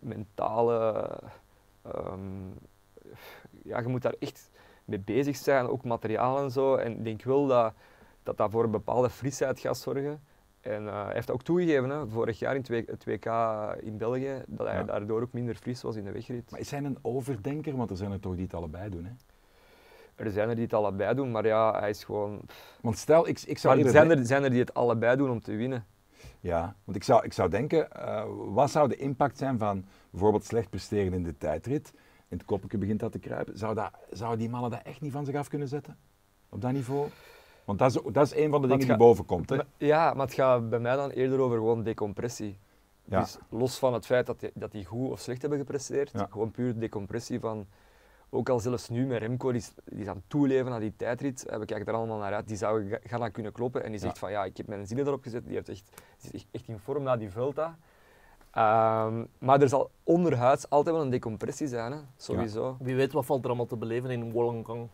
mentale. 0.00 1.08
ehm, 1.82 2.48
ja, 3.62 3.78
je 3.80 3.88
moet 3.88 4.02
daar 4.02 4.14
echt 4.18 4.50
mee 4.84 4.98
bezig 4.98 5.36
zijn, 5.36 5.68
ook 5.68 5.84
materiaal 5.84 6.38
en 6.42 6.50
zo. 6.50 6.74
En 6.76 6.92
ik 6.92 7.04
denk 7.04 7.22
wel 7.22 7.46
dat 7.46 7.74
dat, 8.22 8.36
dat 8.36 8.50
voor 8.50 8.64
een 8.64 8.70
bepaalde 8.70 9.10
frisheid 9.10 9.60
gaat 9.60 9.78
zorgen. 9.78 10.22
En 10.64 10.88
eh, 10.88 11.04
hij 11.04 11.14
heeft 11.14 11.30
ook 11.30 11.42
toegegeven, 11.42 11.90
hè, 11.90 12.08
vorig 12.08 12.38
jaar 12.38 12.54
in 12.54 12.64
het 12.86 13.04
WK 13.04 13.26
in 13.80 13.96
België, 13.98 14.42
dat 14.46 14.66
hij 14.66 14.76
Ja. 14.76 14.82
daardoor 14.82 15.22
ook 15.22 15.32
minder 15.32 15.54
fris 15.54 15.82
was 15.82 15.96
in 15.96 16.04
de 16.04 16.12
wegrit. 16.12 16.50
Maar 16.50 16.60
is 16.60 16.70
hij 16.70 16.82
een 16.82 16.98
overdenker? 17.02 17.76
Want 17.76 17.90
er 17.90 17.96
zijn 17.96 18.12
er 18.12 18.20
toch 18.20 18.34
die 18.34 18.44
het 18.44 18.54
allebei 18.54 18.90
doen, 18.90 19.04
hè? 19.04 19.12
Er 20.24 20.30
zijn 20.30 20.48
er 20.48 20.54
die 20.54 20.64
het 20.64 20.74
allebei 20.74 21.14
doen, 21.14 21.30
maar 21.30 21.46
ja, 21.46 21.78
hij 21.80 21.90
is 21.90 22.04
gewoon... 22.04 22.40
Want 22.80 22.98
stel, 22.98 23.28
ik, 23.28 23.40
ik 23.40 23.58
zou 23.58 23.82
Maar 23.82 23.90
zijn 23.90 24.10
er, 24.10 24.26
zijn 24.26 24.42
er 24.44 24.50
die 24.50 24.60
het 24.60 24.74
allebei 24.74 25.16
doen 25.16 25.30
om 25.30 25.40
te 25.40 25.54
winnen. 25.56 25.86
Ja, 26.40 26.76
want 26.84 26.96
ik 26.96 27.04
zou, 27.04 27.24
ik 27.24 27.32
zou 27.32 27.50
denken, 27.50 27.92
eh, 27.92 28.24
wat 28.48 28.70
zou 28.70 28.88
de 28.88 28.96
impact 28.96 29.38
zijn 29.38 29.58
van 29.58 29.84
bijvoorbeeld 30.10 30.44
slecht 30.44 30.70
presteren 30.70 31.12
in 31.12 31.22
de 31.22 31.36
tijdrit? 31.38 31.92
In 32.28 32.36
het 32.36 32.44
koppeltje 32.44 32.78
begint 32.78 33.00
dat 33.00 33.12
te 33.12 33.18
kruipen. 33.18 33.58
Zou, 33.58 33.74
dat, 33.74 33.90
zou 34.10 34.36
die 34.36 34.48
mannen 34.48 34.70
dat 34.70 34.82
echt 34.82 35.00
niet 35.00 35.12
van 35.12 35.24
zich 35.24 35.34
af 35.34 35.48
kunnen 35.48 35.68
zetten? 35.68 35.96
Op 36.48 36.60
dat 36.60 36.72
niveau? 36.72 37.08
Want 37.64 37.78
dat 37.78 37.94
is, 37.94 38.00
dat 38.12 38.26
is 38.26 38.34
een 38.34 38.50
van 38.50 38.62
de 38.62 38.68
dingen 38.68 38.86
die 38.86 38.96
boven 38.96 39.24
komt. 39.24 39.50
Hè? 39.50 39.58
Ja, 39.76 40.14
maar 40.14 40.26
het 40.26 40.34
gaat 40.34 40.68
bij 40.70 40.78
mij 40.78 40.96
dan 40.96 41.10
eerder 41.10 41.38
over 41.40 41.56
gewoon 41.56 41.82
decompressie. 41.82 42.58
Ja. 43.04 43.20
Dus 43.20 43.38
los 43.48 43.78
van 43.78 43.92
het 43.94 44.06
feit 44.06 44.26
dat 44.26 44.40
die, 44.40 44.50
dat 44.54 44.72
die 44.72 44.84
goed 44.84 45.10
of 45.10 45.20
slecht 45.20 45.40
hebben 45.40 45.58
gepresteerd, 45.58 46.10
Ja. 46.12 46.26
gewoon 46.30 46.50
puur 46.50 46.78
decompressie 46.78 47.40
van... 47.40 47.66
Ook 48.30 48.48
al 48.48 48.60
zelfs 48.60 48.88
nu 48.88 49.06
met 49.06 49.18
Remco, 49.20 49.52
die 49.52 49.60
is, 49.60 49.72
die 49.84 50.00
is 50.00 50.06
aan 50.06 50.14
het 50.16 50.24
toeleven 50.28 50.72
aan 50.72 50.80
die 50.80 50.92
tijdrit, 50.96 51.46
eh, 51.46 51.58
we 51.58 51.64
kijken 51.64 51.86
er 51.86 51.94
allemaal 51.94 52.18
naar 52.18 52.32
uit, 52.34 52.48
die 52.48 52.56
zou 52.56 52.88
ga- 52.88 52.98
gaan 53.02 53.22
aan 53.22 53.30
kunnen 53.30 53.52
kloppen 53.52 53.84
en 53.84 53.90
die 53.90 54.00
zegt 54.00 54.12
Ja. 54.14 54.20
van 54.20 54.30
ja, 54.30 54.44
ik 54.44 54.56
heb 54.56 54.66
mijn 54.66 54.86
zinnen 54.86 55.06
erop 55.06 55.22
gezet, 55.22 55.44
die, 55.44 55.54
heeft 55.54 55.68
echt, 55.68 56.02
die 56.20 56.30
is 56.32 56.46
echt- 56.50 56.68
in 56.68 56.78
vorm 56.78 57.02
na 57.02 57.16
die 57.16 57.30
Vuelta. 57.30 57.76
Ehm, 58.50 59.24
maar 59.38 59.60
er 59.62 59.68
zal 59.68 59.90
onderhuids 60.02 60.70
altijd 60.70 60.94
wel 60.94 61.04
een 61.04 61.10
decompressie 61.10 61.66
zijn, 61.66 61.92
hè? 61.92 61.98
sowieso. 62.16 62.76
Wie 62.80 62.94
weet 62.96 63.12
wat 63.12 63.24
valt 63.26 63.40
er 63.42 63.46
allemaal 63.48 63.66
te 63.66 63.76
beleven 63.76 64.10
in 64.10 64.30
Wollongong. 64.32 64.88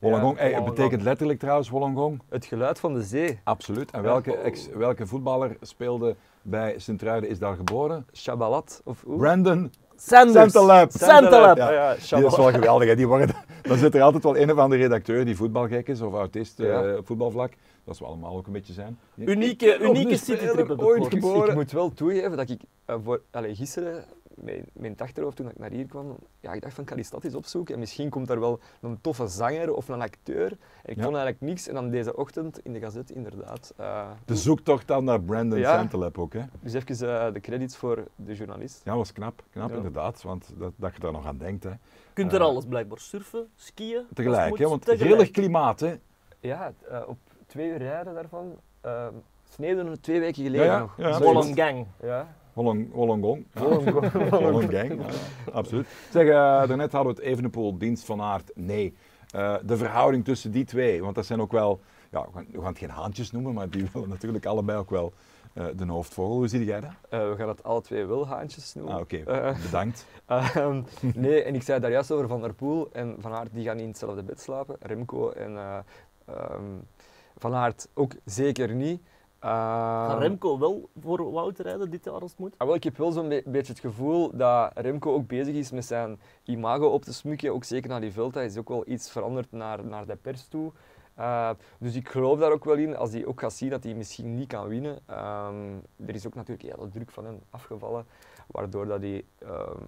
Wollongong, 0.00 0.38
Ja, 0.38 0.44
Wollongong. 0.44 0.74
betekent 0.74 1.02
letterlijk 1.02 1.38
trouwens 1.38 1.68
Wollongong. 1.68 2.20
Het 2.28 2.44
geluid 2.44 2.78
van 2.78 2.94
de 2.94 3.02
zee, 3.02 3.40
Absoluut. 3.44 3.90
En 3.90 4.02
Ja. 4.02 4.06
welke, 4.06 4.36
ex, 4.36 4.68
welke 4.74 5.06
voetballer 5.06 5.56
speelde 5.60 6.16
bij 6.42 6.74
Sint-Truiden 6.78 7.30
is 7.30 7.38
daar 7.38 7.56
geboren? 7.56 8.06
Shabalat 8.14 8.80
of 8.84 9.02
hoe? 9.06 9.16
Brandon 9.18 9.72
Sanders! 9.96 10.52
Santalab. 10.52 10.90
Santalab! 10.92 11.56
Ja. 11.56 11.66
Ah 11.66 11.72
ja, 11.72 12.16
Die 12.16 12.26
is 12.26 12.36
wel 12.36 12.50
geweldig. 12.50 12.88
Hè. 12.88 12.96
Die 12.96 13.06
worden, 13.08 13.28
dan 13.62 13.78
zit 13.78 13.94
er 13.94 14.02
altijd 14.02 14.22
wel 14.22 14.36
een 14.38 14.50
of 14.52 14.58
andere 14.58 14.82
redacteur 14.82 15.24
die 15.24 15.36
voetbalgek 15.36 15.88
is 15.88 16.00
of 16.00 16.14
autist 16.14 16.60
eh, 16.60 16.66
Ja. 16.66 16.96
op 16.96 17.06
voetbalvlak. 17.06 17.52
Dat 17.84 17.98
we 17.98 18.04
allemaal 18.04 18.36
ook 18.36 18.46
een 18.46 18.52
beetje 18.52 18.72
zijn. 18.72 18.98
Unieke, 19.16 19.78
unieke 19.78 20.16
citytrip 20.16 20.70
ik 20.70 20.82
ooit 20.82 20.94
gehoord. 20.94 21.12
geboren. 21.12 21.48
Ik 21.48 21.54
moet 21.54 21.72
wel 21.72 21.92
toegeven 21.92 22.36
dat 22.36 22.50
ik 22.50 22.60
eh, 22.84 22.96
voor, 23.04 23.20
allee, 23.30 23.54
gisteren, 23.54 24.04
mijn, 24.42 24.64
mijn 24.72 24.94
achterhoofd 24.98 25.36
toen 25.36 25.50
ik 25.50 25.58
naar 25.58 25.70
hier 25.70 25.86
kwam, 25.86 26.16
ja, 26.40 26.52
ik 26.52 26.62
dacht 26.62 26.74
van, 26.74 26.82
ik 26.84 26.90
ga 26.90 26.96
die 26.96 27.04
stad 27.04 27.24
eens 27.24 27.34
opzoeken 27.34 27.74
en 27.74 27.80
misschien 27.80 28.08
komt 28.10 28.30
er 28.30 28.40
wel 28.40 28.60
een 28.80 28.98
toffe 29.00 29.26
zanger 29.26 29.74
of 29.74 29.88
een 29.88 30.00
acteur. 30.02 30.50
En 30.82 30.90
ik 30.90 30.96
Ja. 30.96 31.02
vond 31.02 31.14
eigenlijk 31.16 31.40
niks 31.40 31.68
en 31.68 31.74
dan 31.74 31.90
deze 31.90 32.16
ochtend 32.16 32.58
in 32.64 32.72
de 32.72 32.80
gazette 32.80 33.14
inderdaad. 33.14 33.72
eh, 33.76 34.10
De 34.24 34.36
zoektocht 34.36 34.86
dan 34.86 35.04
naar 35.04 35.20
Brandon 35.22 35.58
Ja. 35.58 35.88
Ook. 36.16 36.32
Hè. 36.32 36.42
dus 36.60 36.72
even 36.74 37.20
eh, 37.26 37.32
de 37.32 37.40
credits 37.40 37.76
voor 37.76 38.04
de 38.16 38.34
journalist. 38.34 38.80
Ja, 38.84 38.96
was 38.96 39.12
knap. 39.12 39.42
Knap 39.50 39.70
Ja. 39.70 39.76
inderdaad. 39.76 40.22
Want 40.22 40.50
dat, 40.58 40.72
dat 40.76 40.94
je 40.94 41.00
daar 41.00 41.12
nog 41.12 41.26
aan 41.26 41.38
denkt. 41.38 41.62
Hè. 41.64 41.70
Je 41.70 41.76
kunt 42.12 42.32
er 42.32 42.40
Eh, 42.40 42.46
alles 42.46 42.64
blijkbaar 42.64 42.98
surfen, 42.98 43.48
skiën. 43.56 44.04
Tegelijk, 44.14 44.44
hè, 44.44 44.50
het 44.60 44.68
want 44.68 44.84
tegelijk. 44.84 45.10
grillig 45.10 45.30
klimaat. 45.30 45.80
Hè. 45.80 45.94
Ja, 46.40 46.72
eh, 46.88 47.02
op 47.06 47.18
twee 47.46 47.68
uur 47.70 47.76
rijden 47.78 48.14
daarvan, 48.14 48.56
uh, 48.86 49.06
sneden 49.48 49.90
we 49.90 50.00
twee 50.00 50.20
weken 50.20 50.42
geleden 50.44 50.66
Ja, 50.66 50.72
ja, 50.72 50.78
nog. 50.78 50.94
ja. 50.96 51.18
Wollongong. 51.20 51.86
Ja. 52.02 52.34
Wollong- 52.54 52.92
Wollongong. 52.92 53.46
Wollongong. 53.52 54.12
Wollongong, 54.30 54.70
ja, 54.70 54.86
absoluut. 55.52 55.86
Zeg, 56.10 56.22
eh, 56.26 56.32
daarnet 56.68 56.92
hadden 56.92 57.14
we 57.14 57.20
het 57.20 57.30
Evenepoel, 57.30 57.78
dienst 57.78 58.04
van 58.04 58.20
aard. 58.20 58.50
Nee. 58.54 58.94
Eh, 59.30 59.54
de 59.64 59.76
verhouding 59.76 60.24
tussen 60.24 60.50
die 60.50 60.64
twee, 60.64 61.02
want 61.02 61.14
dat 61.14 61.26
zijn 61.26 61.40
ook 61.40 61.52
wel, 61.52 61.80
ja, 62.10 62.20
we 62.24 62.28
gaan, 62.34 62.46
we 62.52 62.58
gaan 62.58 62.66
het 62.68 62.78
geen 62.78 62.90
haantjes 62.90 63.30
noemen, 63.30 63.54
maar 63.54 63.70
die 63.70 63.86
willen 63.92 64.08
natuurlijk 64.08 64.46
allebei 64.46 64.78
ook 64.78 64.90
wel 64.90 65.12
eh, 65.52 65.64
de 65.76 65.84
hoofdvogel. 65.86 66.34
Hoe 66.34 66.48
zie 66.48 66.64
jij 66.64 66.80
dat? 66.80 66.90
We 67.10 67.34
gaan 67.36 67.48
het 67.48 67.62
alle 67.62 67.80
twee 67.80 68.04
wilhaantjes 68.06 68.74
noemen. 68.74 68.94
Ah, 68.94 69.00
oké. 69.00 69.22
Bedankt. 69.62 70.06
Ehm, 70.26 70.82
nee, 71.14 71.42
en 71.42 71.54
ik 71.54 71.62
zei 71.62 71.80
daar 71.80 71.90
juist 71.90 72.10
over 72.10 72.28
Van 72.28 72.40
der 72.40 72.54
Poel 72.54 72.88
en 72.92 73.16
Van 73.18 73.32
Aert, 73.32 73.52
die 73.52 73.64
gaan 73.64 73.74
niet 73.74 73.84
in 73.84 73.90
hetzelfde 73.90 74.22
bed 74.22 74.40
slapen. 74.40 74.76
Remco 74.80 75.30
en 75.30 75.56
eh, 75.56 75.78
ehm, 76.26 76.62
Van 77.36 77.54
Aert 77.54 77.88
ook 77.94 78.12
zeker 78.24 78.74
niet. 78.74 79.02
Gaat 79.40 80.10
Ehm, 80.12 80.18
Remco 80.20 80.58
wel 80.58 80.88
voor 81.00 81.30
Wout 81.32 81.58
rijden 81.58 81.90
dit 81.90 82.04
jaar 82.04 82.20
als 82.20 82.30
het 82.30 82.40
moet? 82.40 82.54
Ah, 82.56 82.66
wel, 82.66 82.76
ik 82.76 82.84
heb 82.84 82.96
wel 82.96 83.12
zo'n 83.12 83.28
be- 83.28 83.42
beetje 83.46 83.72
het 83.72 83.80
gevoel 83.80 84.36
dat 84.36 84.70
Remco 84.74 85.14
ook 85.14 85.26
bezig 85.26 85.54
is 85.54 85.70
met 85.70 85.84
zijn 85.84 86.20
imago 86.44 86.86
op 86.86 87.02
te 87.02 87.12
smukken. 87.12 87.52
Ook 87.52 87.64
zeker 87.64 87.90
na 87.90 88.00
die 88.00 88.12
Vuelta 88.12 88.40
is 88.40 88.56
ook 88.56 88.68
wel 88.68 88.82
iets 88.86 89.10
veranderd 89.10 89.52
naar, 89.52 89.84
naar 89.84 90.06
de 90.06 90.16
pers 90.16 90.46
toe. 90.48 90.72
Uh, 91.18 91.50
dus 91.78 91.94
ik 91.94 92.08
geloof 92.08 92.38
daar 92.38 92.52
ook 92.52 92.64
wel 92.64 92.74
in, 92.74 92.96
als 92.96 93.12
hij 93.12 93.26
ook 93.26 93.40
gaat 93.40 93.52
zien 93.52 93.70
dat 93.70 93.84
hij 93.84 93.94
misschien 93.94 94.34
niet 94.34 94.48
kan 94.48 94.68
winnen. 94.68 94.98
Ehm, 95.06 95.72
er 96.06 96.14
is 96.14 96.26
ook 96.26 96.34
natuurlijk 96.34 96.68
heel 96.68 96.76
veel 96.76 96.88
druk 96.88 97.10
van 97.10 97.24
hem 97.24 97.40
afgevallen, 97.50 98.06
waardoor 98.46 98.86
dat 98.86 99.00
hij 99.00 99.24
ehm, 99.38 99.82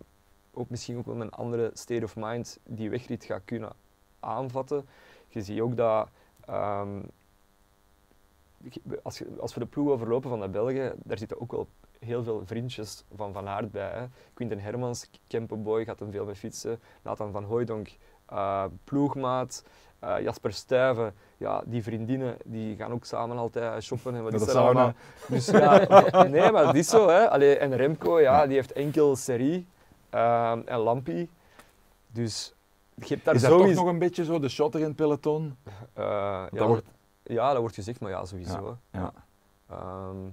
ook 0.52 0.71
misschien 0.71 0.99
ook 0.99 1.06
wel 1.06 1.14
met 1.14 1.26
een 1.26 1.32
andere 1.32 1.71
state 1.75 2.04
of 2.04 2.16
mind 2.16 2.59
die 2.64 2.90
wegrit 2.90 3.25
gaat 3.25 3.42
kunnen 3.44 3.73
aanvatten. 4.21 4.87
Je 5.28 5.42
ziet 5.42 5.61
ook 5.61 5.76
dat 5.76 6.09
ehm, 6.47 6.99
als, 9.02 9.19
je, 9.19 9.26
als 9.40 9.54
we 9.54 9.61
de 9.61 9.66
ploeg 9.66 9.88
overlopen 9.88 10.31
van 10.31 10.40
de 10.40 10.49
Belgen, 10.49 10.92
daar 11.04 11.19
zitten 11.19 11.40
ook 11.40 11.52
wel 11.52 11.66
heel 11.99 12.23
veel 12.23 12.42
vriendjes 12.45 13.04
van 13.16 13.33
Van 13.33 13.49
Aert 13.49 13.71
bij. 13.71 13.90
Hè. 13.90 14.04
Quinten 14.35 14.61
Hermans, 14.61 15.11
Kempenboy 15.26 15.85
gaat 15.85 15.99
hem 15.99 16.11
veel 16.11 16.25
mee 16.25 16.35
fietsen. 16.35 16.81
Nathan 17.02 17.33
van 17.33 17.45
Hooijdonk, 17.45 17.88
eh, 18.26 18.64
ploegmaat. 18.85 19.64
Eh, 19.99 20.21
Jasper 20.21 20.52
Stuyven, 20.52 21.14
ja, 21.37 21.62
die 21.66 21.83
vriendinnen 21.83 22.37
die 22.45 22.76
gaan 22.76 22.92
ook 22.92 23.04
samen 23.04 23.37
altijd 23.37 23.83
shoppen. 23.83 24.14
En 24.14 24.23
wat 24.23 24.35
is 24.35 24.47
er 24.47 24.57
allemaal. 24.59 24.92
Dus 25.28 25.47
ja, 25.47 26.26
nee, 26.28 26.50
maar 26.50 26.66
het 26.66 26.76
is 26.76 26.88
zo. 26.88 27.09
Hè. 27.09 27.31
Allee, 27.31 27.57
en 27.57 27.76
Remco, 27.76 28.21
ja, 28.21 28.47
die 28.47 28.54
heeft 28.54 28.73
enkel 28.73 29.16
Serie 29.16 29.66
en 30.11 30.76
Lampi. 30.78 31.28
Dus 32.07 32.54
je 32.95 33.07
hebt 33.07 33.25
daar 33.25 33.35
is 33.35 33.40
dat 33.40 33.50
sowieso... 33.50 33.75
toch 33.75 33.85
nog 33.85 33.92
een 33.92 33.99
beetje 33.99 34.25
zo, 34.25 34.38
de 34.38 34.49
shotter 34.49 34.81
in 34.81 34.87
het 34.87 34.97
peloton? 34.97 35.57
Eh, 35.64 36.04
ja, 36.04 36.49
Dat 36.52 36.66
wordt- 36.66 36.87
ja, 37.22 37.50
dat 37.50 37.60
wordt 37.60 37.74
gezegd, 37.74 38.00
maar 38.00 38.10
ja, 38.10 38.24
sowieso. 38.24 38.78
Ja. 38.90 39.12
Ehm, 39.68 40.26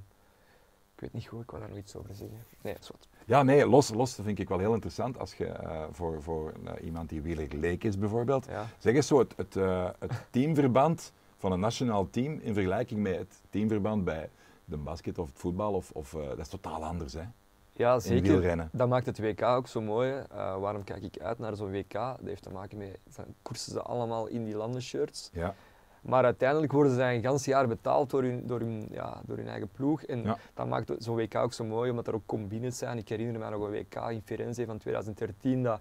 ik 0.99 0.99
weet 1.05 1.13
niet 1.13 1.27
goed, 1.27 1.41
ik 1.41 1.51
wil 1.51 1.59
daar 1.59 1.69
nog 1.69 1.77
iets 1.77 1.95
over 1.95 2.15
zeggen. 2.15 2.37
Nee, 2.61 2.73
wat. 2.79 3.07
Ja, 3.25 3.43
nee, 3.43 3.67
los, 3.67 3.89
los 3.89 4.15
vind 4.15 4.39
ik 4.39 4.49
wel 4.49 4.59
heel 4.59 4.73
interessant. 4.73 5.19
Als 5.19 5.33
je 5.33 5.45
eh, 5.45 5.83
voor, 5.91 6.21
voor 6.21 6.53
eh, 6.65 6.85
iemand 6.85 7.09
die 7.09 7.21
wieler 7.21 7.47
leek 7.55 7.83
is 7.83 7.97
bijvoorbeeld, 7.97 8.45
Ja. 8.45 8.65
zeg 8.77 8.93
eens 8.93 9.07
zo 9.07 9.19
het, 9.19 9.33
het, 9.37 9.55
eh, 9.55 9.89
het 9.99 10.11
teamverband 10.29 11.13
van 11.37 11.51
een 11.51 11.59
nationaal 11.59 12.09
team 12.09 12.39
in 12.41 12.53
vergelijking 12.53 13.01
met 13.01 13.17
het 13.17 13.41
teamverband 13.49 14.03
bij 14.03 14.29
de 14.65 14.77
basket 14.77 15.17
of 15.17 15.27
het 15.27 15.39
voetbal, 15.39 15.73
of, 15.73 15.91
of, 15.91 16.11
dat 16.11 16.39
is 16.39 16.47
totaal 16.47 16.85
anders 16.85 17.13
hè, 17.13 17.23
ja, 17.71 17.93
in 17.93 18.01
zeker. 18.01 18.21
wielrennen. 18.31 18.69
Dat 18.71 18.89
maakt 18.89 19.05
het 19.05 19.19
WK 19.19 19.41
ook 19.41 19.67
zo 19.67 19.81
mooi. 19.81 20.23
waarom 20.33 20.83
kijk 20.83 21.03
ik 21.03 21.19
uit 21.19 21.39
naar 21.39 21.55
zo'n 21.55 21.71
WK? 21.71 21.93
Dat 21.93 22.19
heeft 22.23 22.43
te 22.43 22.49
maken 22.49 22.77
met, 22.77 22.99
dan 23.15 23.25
koersen 23.41 23.71
ze 23.71 23.81
allemaal 23.81 24.27
in 24.27 24.45
die 24.45 24.55
landenshirts. 24.55 25.29
Ja. 25.33 25.55
Maar 26.01 26.23
uiteindelijk 26.23 26.71
worden 26.71 26.93
ze 26.93 27.01
een 27.03 27.21
gans 27.21 27.45
jaar 27.45 27.67
betaald 27.67 28.09
door 28.09 28.21
hun, 28.23 28.47
door 28.47 28.59
hun, 28.59 28.87
ja, 28.91 29.21
door 29.25 29.37
hun 29.37 29.47
eigen 29.47 29.69
ploeg. 29.71 30.03
En 30.03 30.23
Ja. 30.23 30.37
dat 30.53 30.67
maakt 30.67 30.91
zo'n 30.97 31.15
WK 31.15 31.35
ook 31.35 31.53
zo 31.53 31.63
mooi, 31.63 31.89
omdat 31.89 32.07
er 32.07 32.13
ook 32.13 32.25
combines 32.25 32.77
zijn. 32.77 32.97
Ik 32.97 33.09
herinner 33.09 33.39
me 33.39 33.49
nog 33.49 33.61
een 33.63 33.71
WK 33.71 33.95
in 33.95 34.21
Firenze 34.25 34.65
van 34.65 34.77
2013, 34.77 35.63
dat 35.63 35.79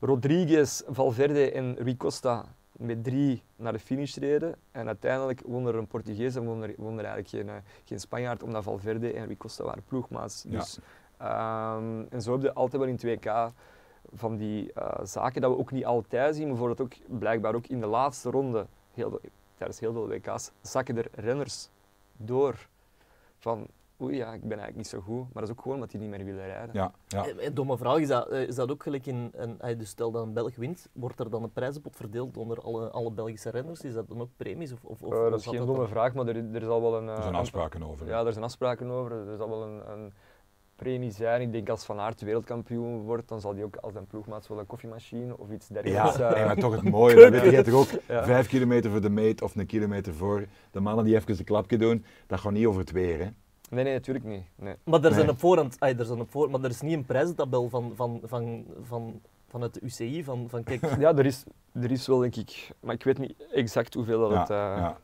Rodriguez, 0.00 0.82
Valverde 0.88 1.52
en 1.52 1.74
Rui 1.78 1.96
Costa 1.96 2.44
met 2.72 3.04
drie 3.04 3.42
naar 3.56 3.72
de 3.72 3.78
finish 3.78 4.16
reden. 4.16 4.54
En 4.72 4.86
uiteindelijk 4.86 5.42
won 5.46 5.66
er 5.66 5.74
een 5.74 5.86
Portugees 5.86 6.34
en 6.36 6.44
won 6.44 6.62
er, 6.62 6.74
won 6.76 6.98
er 6.98 7.04
eigenlijk 7.04 7.28
geen, 7.28 7.48
eh, 7.48 7.62
geen 7.84 8.00
Spanjaard, 8.00 8.42
omdat 8.42 8.62
Valverde 8.62 9.12
en 9.12 9.24
Rui 9.24 9.36
Costa 9.36 9.64
waren 9.64 9.82
ploegmaats. 9.86 10.44
Ja. 10.48 10.58
Dus, 10.58 10.78
ehm, 11.18 12.02
en 12.10 12.22
zo 12.22 12.32
heb 12.32 12.42
je 12.42 12.52
altijd 12.54 12.82
wel 12.82 12.90
in 12.90 12.94
het 12.94 13.02
WK 13.24 13.52
van 14.14 14.36
die 14.36 14.72
eh, 14.72 15.04
zaken 15.04 15.40
dat 15.40 15.50
we 15.50 15.58
ook 15.58 15.70
niet 15.72 15.84
altijd 15.84 16.34
zien. 16.36 16.48
Bijvoorbeeld 16.48 16.80
ook 16.80 17.18
blijkbaar 17.18 17.54
ook 17.54 17.66
in 17.66 17.80
de 17.80 17.86
laatste 17.86 18.30
ronde, 18.30 18.66
heel 18.94 19.20
tijdens 19.60 19.80
heel 19.80 19.92
veel 19.92 20.08
WK's, 20.08 20.50
zakken 20.60 20.96
er 20.96 21.08
renners 21.12 21.68
door 22.16 22.68
van 23.38 23.66
oei 24.02 24.16
ja, 24.16 24.32
ik 24.32 24.40
ben 24.40 24.58
eigenlijk 24.58 24.76
niet 24.76 24.86
zo 24.86 25.00
goed. 25.00 25.22
Maar 25.22 25.42
dat 25.42 25.42
is 25.42 25.50
ook 25.50 25.60
gewoon 25.60 25.74
omdat 25.76 25.90
die 25.90 26.00
niet 26.00 26.08
meer 26.10 26.24
willen 26.24 26.46
rijden. 26.46 26.74
Ja, 26.74 26.92
ja. 27.06 27.26
Eh, 27.26 27.44
Een 27.46 27.54
domme 27.54 27.76
vraag, 27.76 27.98
is 27.98 28.08
dat, 28.08 28.28
eh, 28.28 28.42
is 28.48 28.54
dat 28.54 28.70
ook 28.70 28.82
gelijk 28.82 29.06
in, 29.06 29.30
een, 29.34 29.60
eh, 29.60 29.78
dus 29.78 29.88
stel 29.88 30.10
dat 30.10 30.22
een 30.22 30.32
Belg 30.32 30.56
wint, 30.56 30.88
wordt 30.92 31.20
er 31.20 31.30
dan 31.30 31.42
een 31.42 31.52
prijzenpot 31.52 31.96
verdeeld 31.96 32.36
onder 32.36 32.60
alle, 32.60 32.90
alle 32.90 33.10
Belgische 33.10 33.50
renners? 33.50 33.80
Is 33.80 33.94
dat 33.94 34.08
dan 34.08 34.20
ook 34.20 34.28
premies? 34.36 34.72
Of, 34.72 34.84
of, 34.84 35.02
Eh, 35.02 35.30
dat 35.30 35.40
is 35.40 35.46
geen 35.46 35.66
domme 35.66 35.86
vraag, 35.86 36.14
maar 36.14 36.26
er, 36.26 36.36
er 36.54 36.62
is 36.62 36.68
al 36.68 36.80
wel 36.82 36.96
een... 36.96 37.08
Er 37.08 37.16
eh, 37.16 37.22
zijn 37.22 37.34
afspraken 37.34 37.82
over. 37.82 38.06
Ja, 38.06 38.24
er 38.24 38.32
zijn 38.32 38.44
afspraken 38.44 38.90
over. 38.90 39.28
Er 39.28 39.36
zal 39.36 39.48
wel 39.48 39.62
een, 39.62 39.90
een 39.92 40.12
premie 40.82 41.10
zijn. 41.10 41.40
Ik 41.40 41.52
denk 41.52 41.68
als 41.68 41.84
Van 41.84 41.98
Aert 42.00 42.20
wereldkampioen 42.20 43.00
wordt, 43.02 43.28
dan 43.28 43.40
zal 43.40 43.54
hij 43.54 43.64
ook 43.64 43.76
als 43.76 43.92
zijn 43.92 44.06
ploegmaat 44.06 44.48
wel 44.48 44.58
een 44.58 44.66
koffiemachine 44.66 45.38
of 45.38 45.50
iets 45.50 45.68
Ja, 45.68 45.74
dergelijks. 45.82 46.18
eh, 46.18 46.30
hey, 46.32 46.44
maar 46.44 46.56
toch 46.56 46.72
het 46.72 46.82
mooie, 46.90 47.14
dat 47.30 47.30
weet 47.42 47.50
je 47.52 47.62
toch 47.62 47.74
ook, 47.74 48.00
Ja. 48.08 48.24
vijf 48.24 48.48
kilometer 48.48 48.90
voor 48.90 49.00
de 49.00 49.10
meet 49.10 49.42
of 49.42 49.54
een 49.56 49.66
kilometer 49.66 50.14
voor. 50.14 50.46
De 50.70 50.80
mannen 50.80 51.04
die 51.04 51.14
even 51.14 51.38
een 51.38 51.44
klapje 51.44 51.78
doen, 51.78 52.04
dat 52.26 52.40
gaat 52.40 52.52
niet 52.52 52.66
over 52.66 52.80
het 52.80 52.90
weer. 52.90 53.18
Hè. 53.18 53.28
Nee, 53.70 53.84
nee, 53.84 53.92
natuurlijk 53.92 54.24
niet. 54.24 54.42
Nee. 54.54 54.74
Maar 54.84 55.04
er, 55.04 55.12
zijn 55.12 55.24
Nee. 55.24 55.34
op 55.34 55.38
voorhand, 55.40 55.76
er 55.78 56.04
zijn 56.04 56.20
op 56.20 56.30
voor, 56.30 56.50
maar 56.50 56.62
er 56.62 56.70
is 56.70 56.80
niet 56.80 56.92
een 56.96 57.04
prijzentabel 57.04 57.68
van, 57.68 57.92
van, 57.94 58.20
van, 58.24 58.64
van, 58.82 59.20
van 59.48 59.60
het 59.60 59.82
UCI, 59.82 60.24
van, 60.24 60.46
van 60.48 60.62
kijk, 60.62 60.80
Ja, 60.98 61.16
er 61.16 61.26
is, 61.26 61.44
er 61.72 61.90
is 61.90 62.06
wel 62.06 62.18
denk 62.18 62.36
ik, 62.36 62.70
maar 62.80 62.94
ik 62.94 63.04
weet 63.04 63.18
niet 63.18 63.34
exact 63.52 63.94
hoeveel 63.94 64.20
dat 64.20 64.30
Ja, 64.30 64.40
het... 64.40 64.50
eh, 64.50 64.56
ja. 64.56 64.96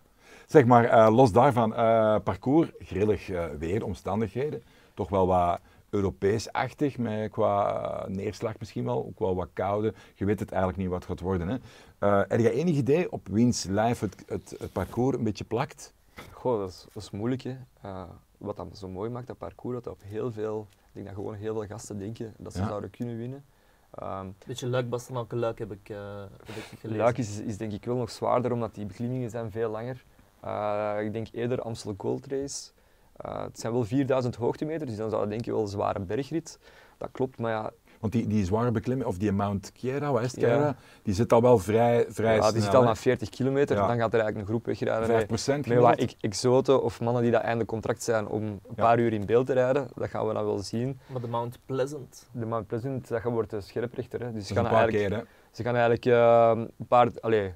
Zeg 0.46 0.64
maar, 0.64 0.84
eh, 0.84 1.14
los 1.14 1.32
daarvan, 1.32 1.74
eh, 1.74 2.16
parcours, 2.24 2.70
grillig 2.78 3.30
eh, 3.30 3.44
weer, 3.58 3.84
omstandigheden. 3.84 4.62
Toch 4.96 5.08
wel 5.08 5.26
wat 5.26 5.60
Europees-achtig, 5.90 6.98
met 6.98 7.30
qua 7.30 7.82
eh, 8.02 8.08
neerslag 8.08 8.58
misschien 8.58 8.84
wel, 8.84 9.04
ook 9.06 9.18
wel 9.18 9.34
wat 9.34 9.48
koude. 9.52 9.94
Je 10.14 10.24
weet 10.24 10.40
het 10.40 10.50
eigenlijk 10.50 10.82
niet 10.82 10.90
wat 10.90 10.98
het 10.98 11.08
gaat 11.08 11.20
worden. 11.20 11.48
Hè. 11.48 11.56
Eh, 11.98 12.22
heb 12.28 12.40
je 12.40 12.50
enig 12.50 12.74
idee 12.76 13.12
op 13.12 13.28
wiens 13.28 13.64
lijf 13.64 14.00
het, 14.00 14.24
het, 14.26 14.54
het 14.58 14.72
parcours 14.72 15.16
een 15.16 15.24
beetje 15.24 15.44
plakt? 15.44 15.92
Goh, 16.32 16.58
dat 16.60 16.68
is, 16.68 16.86
dat 16.92 17.02
is 17.02 17.10
moeilijk. 17.10 17.42
Hè. 17.42 17.56
Eh, 17.80 18.02
wat 18.38 18.56
dat 18.56 18.66
zo 18.78 18.88
mooi 18.88 19.10
maakt, 19.10 19.26
dat 19.26 19.38
parcours, 19.38 19.82
dat 19.82 19.92
op 19.92 20.02
heel 20.04 20.32
veel, 20.32 20.66
ik 20.70 20.92
denk 20.92 21.06
dat 21.06 21.14
gewoon 21.14 21.34
heel 21.34 21.54
veel 21.54 21.66
gasten 21.66 21.98
denken 21.98 22.34
dat 22.38 22.52
ze 22.52 22.58
Ja. 22.60 22.66
zouden 22.68 22.90
kunnen 22.90 23.16
winnen. 23.16 23.44
Ehm, 23.90 24.26
beetje 24.46 24.66
luik 24.68 24.88
bastenaken 24.88 25.38
luik 25.38 25.58
heb 25.58 25.72
ik, 25.72 25.88
heb 25.88 26.56
ik 26.56 26.78
gelezen. 26.78 27.02
Luik 27.02 27.18
is, 27.18 27.38
is 27.40 27.56
denk 27.56 27.72
ik 27.72 27.84
wel 27.84 27.96
nog 27.96 28.10
zwaarder, 28.10 28.52
omdat 28.52 28.74
die 28.74 28.86
beklimmingen 28.86 29.30
zijn 29.30 29.50
veel 29.50 29.70
langer. 29.70 30.04
Eh, 30.40 30.96
ik 31.00 31.12
denk 31.12 31.26
eerder 31.32 31.60
Amstel 31.60 31.94
Gold 31.98 32.26
Race. 32.26 32.70
Eh, 33.16 33.42
het 33.42 33.60
zijn 33.60 33.72
wel 33.72 33.84
4000 33.84 34.36
hoogtemeters, 34.36 34.90
dus 34.90 34.98
dan 34.98 35.10
zou 35.10 35.22
je 35.22 35.28
denk 35.28 35.44
je 35.44 35.52
wel 35.52 35.60
een 35.60 35.66
zware 35.68 36.00
bergrit. 36.00 36.58
Dat 36.98 37.08
klopt, 37.12 37.38
maar 37.38 37.50
ja, 37.50 37.70
Want 38.00 38.12
die, 38.12 38.26
die 38.26 38.44
zware 38.44 38.70
beklimming, 38.70 39.08
of 39.08 39.18
die 39.18 39.32
Mount 39.32 39.72
Kiera, 39.72 40.12
wat 40.12 40.22
is 40.22 40.30
het, 40.32 40.40
Ja. 40.40 40.48
Kiera? 40.48 40.76
Die 41.02 41.14
zit 41.14 41.32
al 41.32 41.42
wel 41.42 41.58
vrij, 41.58 42.04
vrij 42.08 42.34
ja, 42.34 42.40
snel. 42.40 42.52
die 42.52 42.62
zit 42.62 42.74
al 42.74 42.82
na 42.82 42.94
40 42.96 43.28
kilometer, 43.28 43.76
Ja. 43.76 43.86
dan 43.86 43.96
gaat 43.98 44.12
er 44.14 44.20
eigenlijk 44.20 44.36
een 44.38 44.46
groep 44.54 44.66
wegrijden. 44.66 45.06
5 45.06 45.18
met- 45.18 45.26
procent 45.26 45.66
Met 45.66 45.78
wat 45.78 46.14
exoten 46.20 46.82
of 46.82 47.00
mannen 47.00 47.22
die 47.22 47.30
dat 47.30 47.42
einde 47.42 47.64
contract 47.64 48.02
zijn 48.02 48.28
om 48.28 48.42
een 48.42 48.60
Ja. 48.76 48.82
paar 48.82 48.98
uur 48.98 49.12
in 49.12 49.26
beeld 49.26 49.46
te 49.46 49.52
rijden, 49.52 49.88
dat 49.94 50.08
gaan 50.08 50.26
we 50.26 50.32
dan 50.34 50.44
wel 50.44 50.58
zien. 50.58 50.98
Maar 51.06 51.20
de 51.20 51.28
Mount 51.28 51.58
Pleasant, 51.66 52.28
De 52.32 52.46
Mount 52.46 52.66
Pleasant, 52.66 53.08
dat 53.08 53.22
wordt 53.22 53.50
de 53.50 53.60
scherprechter. 53.60 54.20
Hè. 54.20 54.26
Dus 54.26 54.34
Dat 54.34 54.46
ze 54.46 54.54
gaan 54.54 54.62
paar 54.64 54.72
eigenlijk 54.72 55.08
keer, 55.08 55.18
hè. 55.18 55.24
Ze 55.50 55.62
gaan 55.62 55.74
eigenlijk 55.74 56.04
eh, 56.06 56.52
een 56.78 56.86
paar. 56.88 57.08
Allee, 57.20 57.52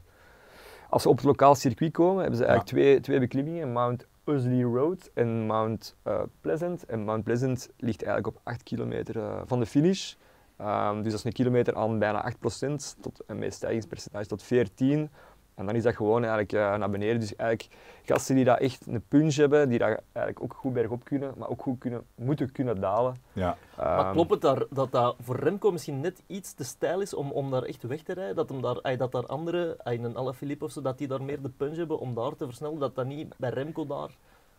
als 0.89 1.03
ze 1.03 1.09
op 1.09 1.17
het 1.17 1.25
lokaal 1.25 1.55
circuit 1.55 1.93
komen, 1.93 2.21
hebben 2.21 2.39
ze 2.39 2.45
eigenlijk 2.45 2.73
twee, 2.77 3.01
twee 3.01 3.19
beklimmingen: 3.19 3.73
Mount 3.73 4.07
Usley 4.25 4.63
Road 4.63 5.11
en 5.15 5.47
Mount 5.47 5.97
eh, 6.03 6.23
Pleasant. 6.41 6.85
En 6.87 7.05
Mount 7.05 7.25
Pleasant 7.25 7.69
ligt 7.77 8.03
eigenlijk 8.03 8.37
op 8.37 8.43
8 8.45 8.63
kilometer 8.63 9.19
eh, 9.19 9.41
van 9.45 9.61
de 9.61 9.67
finish. 9.67 10.15
Ehm, 10.57 10.95
dus 10.95 11.11
dat 11.11 11.19
is 11.19 11.25
een 11.25 11.33
kilometer 11.33 11.75
aan 11.75 11.99
bijna 11.99 12.23
8% 12.23 12.97
tot, 13.01 13.25
en 13.27 13.53
stijgingspercentage 13.53 14.27
tot 14.27 14.43
14. 14.43 15.11
En 15.55 15.67
dan 15.67 15.75
is 15.75 15.83
dat 15.83 15.95
gewoon 15.97 16.21
eigenlijk 16.21 16.53
eh, 16.53 16.77
naar 16.77 16.91
beneden. 16.91 17.21
Dus 17.21 17.37
eigenlijk 17.37 17.77
gasten 18.03 18.35
die 18.35 18.45
dat 18.45 18.59
echt 18.59 18.87
een 18.87 19.05
punch 19.09 19.35
hebben, 19.35 19.69
die 19.69 19.79
dat 19.79 20.01
eigenlijk 20.13 20.43
ook 20.43 20.55
goed 20.55 20.73
bergop 20.73 21.05
kunnen, 21.05 21.35
maar 21.37 21.49
ook 21.49 21.63
goed 21.63 21.79
kunnen, 21.79 22.05
moeten 22.15 22.53
kunnen 22.53 22.81
dalen. 22.81 23.17
Ja. 23.33 23.57
maar 23.77 24.05
Ehm, 24.05 24.13
klopt 24.13 24.31
het 24.31 24.41
daar, 24.41 24.65
dat 24.71 24.93
dat 24.93 25.17
voor 25.23 25.37
Remco 25.37 25.71
misschien 25.71 26.01
net 26.01 26.23
iets 26.27 26.53
te 26.55 26.65
stijl 26.65 27.01
is 27.01 27.15
om, 27.15 27.31
om 27.31 27.51
daar 27.51 27.63
echt 27.63 27.83
weg 27.83 28.03
te 28.03 28.13
rijden? 28.13 28.37
Dat, 28.37 28.49
hem 28.49 28.61
daar, 28.61 28.97
dat 28.97 29.13
daar 29.13 29.27
anderen, 29.27 29.77
ay, 29.83 29.99
een 29.99 30.17
Alaphilippe 30.17 30.65
of 30.65 30.71
zo, 30.71 30.81
dat 30.83 30.99
die 30.99 31.09
daar 31.09 31.23
meer 31.23 31.43
de 31.43 31.51
punch 31.57 31.77
hebben 31.77 31.99
om 31.99 32.15
daar 32.15 32.37
te 32.37 32.45
versnellen? 32.45 32.79
Dat 32.79 32.95
dat 32.95 33.07
niet 33.07 33.35
bij 33.39 33.51
Remco 33.51 33.87
daar... 33.87 34.11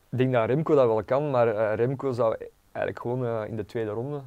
Ik 0.10 0.18
denk 0.18 0.34
dat 0.34 0.46
Remco 0.46 0.76
dat 0.76 0.88
wel 0.88 1.04
kan, 1.04 1.30
maar 1.30 1.48
eh, 1.48 1.76
Remco 1.76 2.12
zou 2.12 2.36
eigenlijk 2.72 3.00
gewoon 3.00 3.26
eh, 3.26 3.50
in 3.50 3.56
de 3.56 3.66
tweede 3.66 3.92
ronde, 3.92 4.22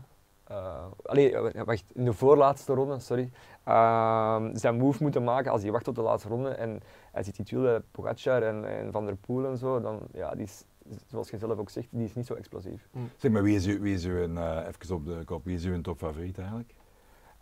allee, 1.03 1.37
eh, 1.37 1.63
wacht, 1.65 1.85
in 1.95 2.05
de 2.05 2.13
voorlaatste 2.13 2.75
ronde, 2.75 2.99
sorry, 2.99 3.31
ehm, 3.65 4.57
zijn 4.57 4.77
move 4.77 5.03
moeten 5.03 5.25
maken 5.25 5.53
als 5.53 5.63
hij 5.63 5.71
wacht 5.71 5.85
tot 5.85 5.95
de 5.95 6.03
laatste 6.03 6.29
ronde 6.29 6.49
en 6.49 6.81
hij 7.13 7.25
het 7.37 7.51
wiel 7.51 7.63
bij 7.63 7.81
Pogacar 7.91 8.43
en, 8.43 8.65
en 8.65 8.93
Van 8.93 9.07
der 9.07 9.17
Poel 9.17 9.47
en 9.47 9.59
zo, 9.59 9.81
dan 9.81 10.01
ja, 10.13 10.35
die 10.35 10.45
is, 10.45 10.65
zoals 11.07 11.31
je 11.31 11.39
zelf 11.39 11.59
ook 11.59 11.71
zegt, 11.71 11.89
die 11.91 12.05
is 12.05 12.15
niet 12.15 12.27
zo 12.27 12.35
explosief. 12.35 12.89
Zeg 13.17 13.31
maar, 13.31 13.43
wie 13.43 13.57
is, 13.57 13.67
uw, 13.67 13.81
wie 13.81 13.95
is 13.95 14.05
uw, 14.05 14.35
eh, 14.35 14.67
even 14.67 14.95
op 14.95 15.07
de 15.07 15.25
kop, 15.25 15.45
wie 15.45 15.57
is 15.57 15.65
uw 15.65 15.81
topfavoriet 15.81 16.39
eigenlijk? 16.39 16.75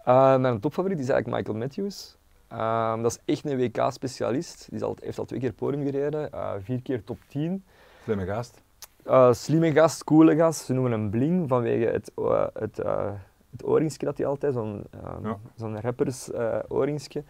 Eh, 0.05 0.37
mijn 0.37 0.61
topfavoriet 0.61 0.99
is 0.99 1.09
eigenlijk 1.09 1.39
Michael 1.39 1.65
Matthews. 1.65 2.17
Ehm, 2.49 3.03
dat 3.03 3.11
is 3.11 3.35
echt 3.35 3.45
een 3.45 3.57
WK-specialist. 3.57 4.67
Die 4.71 4.85
al, 4.85 4.97
heeft 5.01 5.19
al 5.19 5.25
twee 5.25 5.41
keer 5.41 5.53
podium 5.53 5.85
gereden, 5.85 6.33
eh, 6.33 6.53
vier 6.59 6.83
keer 6.83 7.05
top 7.05 7.19
10. 7.29 7.65
Slimme 8.05 8.27
gast. 8.27 8.63
Eh, 9.05 9.33
slimme 9.33 9.73
gast, 9.73 10.05
coole 10.05 10.37
gast. 10.37 10.65
Ze 10.65 10.73
noemen 10.73 10.93
hem 10.93 11.11
Bling 11.11 11.49
vanwege 11.49 11.85
het, 11.85 12.13
uh, 12.19 12.45
het, 12.55 12.79
uh, 12.79 13.11
het 13.51 13.99
dat 13.99 14.17
hij 14.17 14.27
altijd, 14.27 14.55
zo'n 14.55 14.85
um, 14.95 15.27
Ja. 15.27 15.37
zo'n 15.57 15.81
rappers 15.81 16.29
uh, 16.29 16.57
oorringsje. 16.69 17.23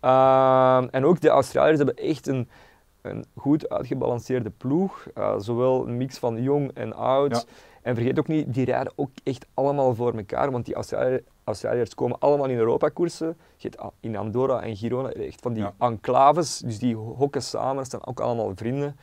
Ehm, 0.00 0.86
en 0.90 1.04
ook 1.04 1.20
de 1.20 1.28
Australiërs 1.28 1.76
hebben 1.76 1.96
echt 1.96 2.26
een, 2.26 2.48
een 3.02 3.24
goed 3.36 3.68
uitgebalanceerde 3.68 4.50
ploeg. 4.50 5.06
Zowel 5.38 5.86
een 5.88 5.96
mix 5.96 6.18
van 6.18 6.42
jong 6.42 6.70
en 6.74 6.92
oud. 6.94 7.34
Ja. 7.36 7.42
En 7.82 7.94
vergeet 7.94 8.18
ook 8.18 8.28
niet, 8.28 8.54
die 8.54 8.64
rijden 8.64 8.92
ook 8.96 9.10
echt 9.22 9.46
allemaal 9.54 9.94
voor 9.94 10.14
elkaar, 10.16 10.50
want 10.50 10.64
die 10.64 10.74
Australiërs, 10.74 11.22
Australiërs 11.44 11.94
komen 11.94 12.18
allemaal 12.18 12.48
in 12.48 12.58
Europa-koersen. 12.58 13.36
In 14.00 14.16
Andorra 14.16 14.62
en 14.62 14.76
Girona 14.76 15.08
echt 15.10 15.40
van 15.40 15.52
die 15.52 15.62
Ja. 15.62 15.74
enclaves, 15.78 16.58
dus 16.58 16.78
die 16.78 16.94
hokken 16.96 17.42
samen, 17.42 17.76
dat 17.76 17.90
zijn 17.90 18.06
ook 18.06 18.20
allemaal 18.20 18.52
vrienden. 18.54 18.96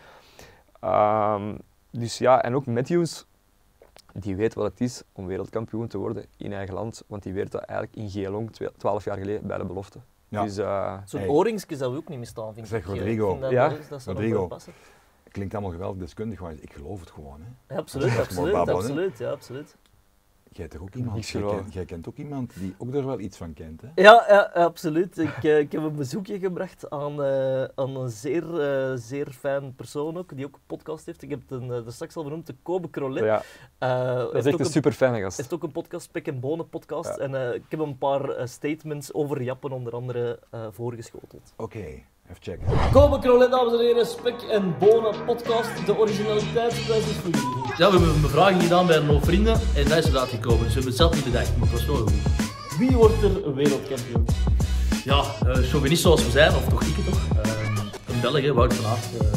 Ehm, 0.79 1.55
dus 1.91 2.17
ja, 2.17 2.41
en 2.43 2.55
ook 2.55 2.65
Matthews, 2.65 3.25
die 4.13 4.35
weet 4.35 4.53
wat 4.53 4.71
het 4.71 4.81
is 4.81 5.03
om 5.11 5.25
wereldkampioen 5.27 5.87
te 5.87 5.97
worden 5.97 6.25
in 6.37 6.53
eigen 6.53 6.73
land, 6.73 7.03
want 7.07 7.23
die 7.23 7.33
werd 7.33 7.51
dat 7.51 7.61
eigenlijk 7.61 7.99
in 7.99 8.09
Geelong, 8.09 8.51
twe- 8.51 8.71
12 8.77 9.03
jaar 9.03 9.17
geleden, 9.17 9.47
bij 9.47 9.57
de 9.57 9.65
belofte. 9.65 9.99
Ja. 10.27 10.43
Dus 10.43 10.57
eh, 10.57 10.97
Zo'n 11.05 11.19
Hey. 11.19 11.29
oorringsje 11.29 11.75
zou 11.75 11.95
ook 11.97 12.07
niet 12.07 12.19
misstaan, 12.19 12.53
vind 12.53 12.67
Zeg, 12.67 12.79
ik. 12.79 12.85
Rodrigo. 12.85 13.23
Ik 13.25 13.29
vind 13.29 13.41
dat 13.41 13.51
Ja? 13.51 13.69
dat 13.89 14.01
zou 14.01 14.15
Rodrigo. 14.15 14.49
Klinkt 15.31 15.53
allemaal 15.53 15.71
geweldig 15.71 15.99
deskundig, 15.99 16.39
maar 16.39 16.53
ik 16.59 16.73
geloof 16.73 16.99
het 16.99 17.11
gewoon. 17.11 17.39
Hè. 17.41 17.73
Ja, 17.73 17.79
absoluut, 17.79 18.19
absoluut, 18.19 18.53
absoluut, 18.53 19.17
ja, 19.17 19.29
absoluut. 19.31 19.75
Jij, 20.53 20.67
toch 20.67 20.81
ook 20.81 20.95
iemand, 20.95 21.27
jij, 21.27 21.41
kent, 21.41 21.73
jij 21.73 21.85
kent 21.85 22.07
ook 22.07 22.17
iemand 22.17 22.53
die 22.59 22.75
ook 22.77 22.93
er 22.93 23.05
wel 23.05 23.19
iets 23.19 23.37
van 23.37 23.53
kent. 23.53 23.81
Hè? 23.81 23.87
Ja, 24.01 24.25
ja 24.29 24.41
absoluut. 24.53 25.17
Ik, 25.17 25.43
eh, 25.43 25.59
ik 25.59 25.71
heb 25.71 25.81
een 25.81 25.95
bezoekje 25.95 26.39
gebracht 26.39 26.89
aan, 26.89 27.23
eh, 27.23 27.63
aan 27.63 27.95
een 27.95 28.09
zeer, 28.09 28.61
eh, 28.61 28.91
zeer 28.97 29.27
fijn 29.31 29.75
persoon 29.75 30.17
ook, 30.17 30.35
die 30.35 30.45
ook 30.45 30.53
een 30.55 30.61
podcast 30.67 31.05
heeft. 31.05 31.21
Ik 31.21 31.29
heb 31.29 31.41
het 31.47 31.61
een, 31.61 31.69
er 31.69 31.91
straks 31.93 32.15
al 32.15 32.21
vernoemd, 32.21 32.47
de 32.47 32.55
Kobe 32.63 32.89
Crolet. 32.89 33.23
ja, 33.23 33.41
Eh, 33.77 34.15
dat 34.15 34.35
is 34.35 34.45
echt 34.45 34.59
een 34.59 34.65
super 34.65 34.91
fijne 34.91 35.19
gast. 35.21 35.37
heeft 35.37 35.53
ook 35.53 35.63
een 35.63 35.71
podcast, 35.71 36.11
Pik 36.11 36.27
en 36.27 36.39
Bonen 36.39 36.69
podcast. 36.69 37.17
Ja. 37.17 37.23
En 37.23 37.35
eh, 37.35 37.53
ik 37.53 37.63
heb 37.69 37.79
een 37.79 37.97
paar 37.97 38.47
statements 38.47 39.13
over 39.13 39.41
Jappen 39.41 39.71
onder 39.71 39.93
andere 39.93 40.39
eh, 40.51 40.67
voorgeschoteld. 40.71 41.53
Oké, 41.57 41.85
even 42.31 42.43
checken. 42.43 42.91
Kobe 42.91 43.19
Crolet, 43.19 43.51
dames 43.51 43.73
en 43.73 43.79
heren, 43.79 44.05
Spek 44.05 44.41
en 44.41 44.75
Bonen 44.79 45.25
podcast. 45.25 45.85
De 45.85 45.97
originaliteitsprijs 45.97 47.03
is 47.05 47.15
voor 47.15 47.29
jullie. 47.29 47.67
Ja, 47.77 47.91
we 47.91 47.97
hebben 47.97 48.15
een 48.15 48.21
bevraging 48.21 48.61
gedaan 48.61 48.87
bij 48.87 48.97
een 48.97 49.07
hoop 49.07 49.23
vrienden 49.23 49.59
en 49.75 49.87
dat 49.87 49.97
is 49.97 50.05
eruit 50.05 50.29
gekomen. 50.29 50.63
Dus 50.63 50.67
we 50.67 50.73
hebben 50.73 50.85
het 50.85 50.95
zelf 50.95 51.13
niet 51.13 51.23
bedacht, 51.23 51.57
maar 51.57 51.69
het 51.69 51.77
was 51.77 51.85
wel 51.85 51.95
goed. 51.95 52.13
Wie 52.77 52.91
wordt 52.91 53.23
er 53.23 53.55
wereldkampioen? 53.55 54.25
Ja, 55.03 55.23
uh, 55.47 55.53
chauvinist 55.55 56.01
zoals 56.01 56.25
we 56.25 56.31
zijn, 56.31 56.55
of 56.55 56.67
toch 56.67 56.81
ik 56.81 56.95
het 56.95 57.05
toch? 57.05 57.45
Uh, 57.45 57.51
een 58.07 58.21
Belg, 58.21 58.41
hè, 58.41 58.53
Wout 58.53 58.73
van 58.73 58.91
Aert. 58.91 59.05
Uh, 59.21 59.27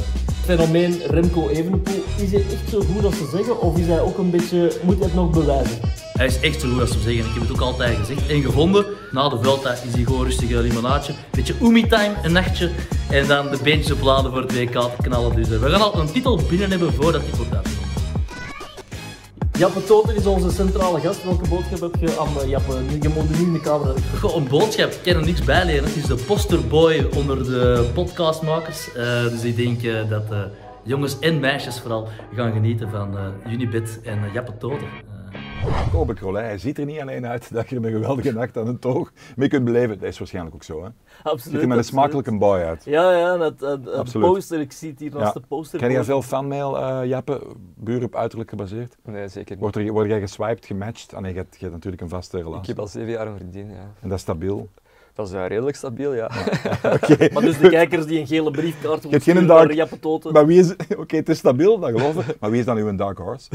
Fenomeen 0.44 1.00
Remco 1.06 1.48
Evenepoel, 1.48 2.04
is 2.18 2.30
hij 2.30 2.40
echt 2.40 2.70
zo 2.70 2.80
goed 2.80 3.04
als 3.04 3.16
ze 3.16 3.28
zeggen? 3.32 3.60
Of 3.60 3.78
is 3.78 3.86
hij 3.86 4.00
ook 4.00 4.18
een 4.18 4.30
beetje, 4.30 4.72
moet 4.82 4.96
hij 4.98 5.04
het 5.04 5.14
nog 5.14 5.30
bewijzen? 5.30 5.78
hij 6.14 6.26
is 6.26 6.40
echt 6.40 6.60
zo 6.60 6.68
goed 6.68 6.80
als 6.80 6.92
ze 6.92 7.00
zeggen. 7.00 7.24
Ik 7.24 7.32
heb 7.32 7.42
het 7.42 7.52
ook 7.52 7.60
altijd 7.60 7.96
gezegd 7.96 8.26
en 8.26 8.42
gevonden. 8.42 8.84
Na 9.10 9.28
de 9.28 9.38
Vuelta 9.42 9.72
is 9.72 9.94
hij 9.94 10.04
gewoon 10.04 10.24
rustig 10.24 10.48
een. 10.48 11.14
Beetje 11.30 11.54
umi-time, 11.62 12.14
een 12.22 12.32
nachtje. 12.32 12.70
En 13.10 13.26
dan 13.26 13.50
de 13.50 13.58
beentjes 13.62 13.92
opladen 13.92 14.30
voor 14.30 14.40
het 14.40 14.52
WK 14.52 14.72
te 14.72 15.02
knallen. 15.02 15.36
Dus 15.36 15.48
uh, 15.48 15.58
we 15.58 15.70
gaan 15.70 15.80
al 15.80 16.00
een 16.00 16.12
titel 16.12 16.40
binnen 16.48 16.70
hebben 16.70 16.92
voordat 16.92 17.22
hij 17.22 17.30
wordt. 17.30 17.73
Jappe 19.58 19.84
Toten 19.84 20.16
is 20.16 20.26
onze 20.26 20.50
centrale 20.50 21.00
gast. 21.00 21.24
Welke 21.24 21.48
boodschap 21.48 21.80
heb 21.80 21.94
je 22.00 22.18
aan 22.18 22.48
Jappe? 22.48 22.72
Je 23.00 23.08
moet 23.08 23.38
in 23.38 23.52
de 23.52 23.60
camera. 23.60 23.92
Goh, 24.20 24.36
een 24.36 24.48
boodschap, 24.48 24.90
ik 24.90 24.98
kan 25.02 25.14
er 25.14 25.26
niks 25.26 25.44
bij 25.44 25.64
leren. 25.64 25.84
Het 25.84 25.96
is 25.96 26.06
de 26.06 26.14
posterboy 26.14 27.06
onder 27.16 27.44
de 27.44 27.90
podcastmakers. 27.94 28.88
Uh, 28.96 29.22
dus 29.22 29.42
ik 29.44 29.56
denk 29.56 29.82
uh, 29.82 30.08
dat 30.08 30.32
uh, 30.32 30.38
jongens 30.82 31.18
en 31.18 31.40
meisjes 31.40 31.80
vooral 31.80 32.08
gaan 32.34 32.52
genieten 32.52 32.90
van 32.90 33.16
Unibet 33.48 34.00
en 34.04 34.18
Jappe 34.32 34.56
Toten. 34.58 34.86
Hij 36.32 36.58
ziet 36.58 36.78
er 36.78 36.84
niet 36.84 37.00
alleen 37.00 37.26
uit 37.26 37.52
dat 37.52 37.68
je 37.68 37.76
er 37.76 37.84
een 37.84 37.92
geweldige 37.92 38.32
nacht 38.32 38.56
aan 38.56 38.66
een 38.66 38.78
toog 38.78 39.12
mee 39.36 39.48
kunt 39.48 39.64
beleven. 39.64 39.98
Dat 39.98 40.08
is 40.08 40.18
waarschijnlijk 40.18 40.54
ook 40.54 40.62
zo, 40.62 40.82
hè? 40.82 40.88
Absoluut. 41.22 41.42
Ziet 41.42 41.62
er 41.62 41.68
met 41.68 41.78
een 41.78 41.84
smakelijke 41.84 42.38
boy 42.38 42.58
uit. 42.58 42.84
Ja, 42.84 43.12
ja, 43.12 43.38
het, 43.38 43.60
het, 43.60 43.84
het 43.84 43.94
Absoluut. 43.94 44.26
poster, 44.32 44.60
ik 44.60 44.72
zie 44.72 44.90
het 44.90 45.00
hier 45.00 45.10
naast 45.10 45.34
Ja. 45.34 45.40
de 45.40 45.46
poster. 45.46 45.78
Ken 45.78 45.90
je 45.90 46.04
veel 46.04 46.22
fanmail, 46.22 46.80
uh, 46.80 47.08
Jappe? 47.08 47.42
Buur 47.74 48.02
op 48.02 48.16
uiterlijk 48.16 48.50
gebaseerd? 48.50 48.96
Nee, 49.04 49.28
zeker 49.28 49.50
niet. 49.50 49.60
Wordt, 49.60 49.76
er, 49.76 49.92
word 49.92 50.08
jij 50.08 50.20
geswiped, 50.20 50.66
gematcht? 50.66 51.14
Ah 51.14 51.20
nee, 51.20 51.32
je 51.32 51.38
hebt, 51.38 51.54
je 51.54 51.60
hebt 51.60 51.72
natuurlijk 51.72 52.02
een 52.02 52.08
vaste 52.08 52.36
relatie. 52.36 52.60
Ik 52.60 52.66
heb 52.66 52.78
al 52.78 52.86
zeven 52.86 53.10
jaar 53.10 53.26
een 53.26 53.36
vriendin, 53.36 53.70
ja. 53.70 53.90
En 54.00 54.08
dat 54.08 54.12
is 54.12 54.20
stabiel? 54.20 54.68
Dat 55.14 55.28
is 55.28 55.34
uh, 55.34 55.46
redelijk 55.46 55.76
stabiel, 55.76 56.14
ja. 56.14 56.24
Oké. 56.96 57.28
Maar 57.32 57.42
dus 57.42 57.58
de 57.58 57.68
kijkers 57.68 58.06
die 58.06 58.20
een 58.20 58.26
gele 58.26 58.50
briefkaart 58.50 59.02
hebt 59.10 59.22
geen 59.24 59.46
dark-. 59.46 60.32
Maar 60.32 60.46
wie 60.46 60.58
is... 60.58 60.74
Oké, 61.02 61.16
het 61.16 61.28
is 61.28 61.38
stabiel, 61.38 61.78
dat 61.78 61.90
geloof 61.90 62.28
ik. 62.28 62.40
Maar 62.40 62.50
wie 62.50 62.58
is 62.60 62.66
dan 62.66 62.76
uw 62.76 62.96
dark 62.96 63.18
horse? 63.18 63.48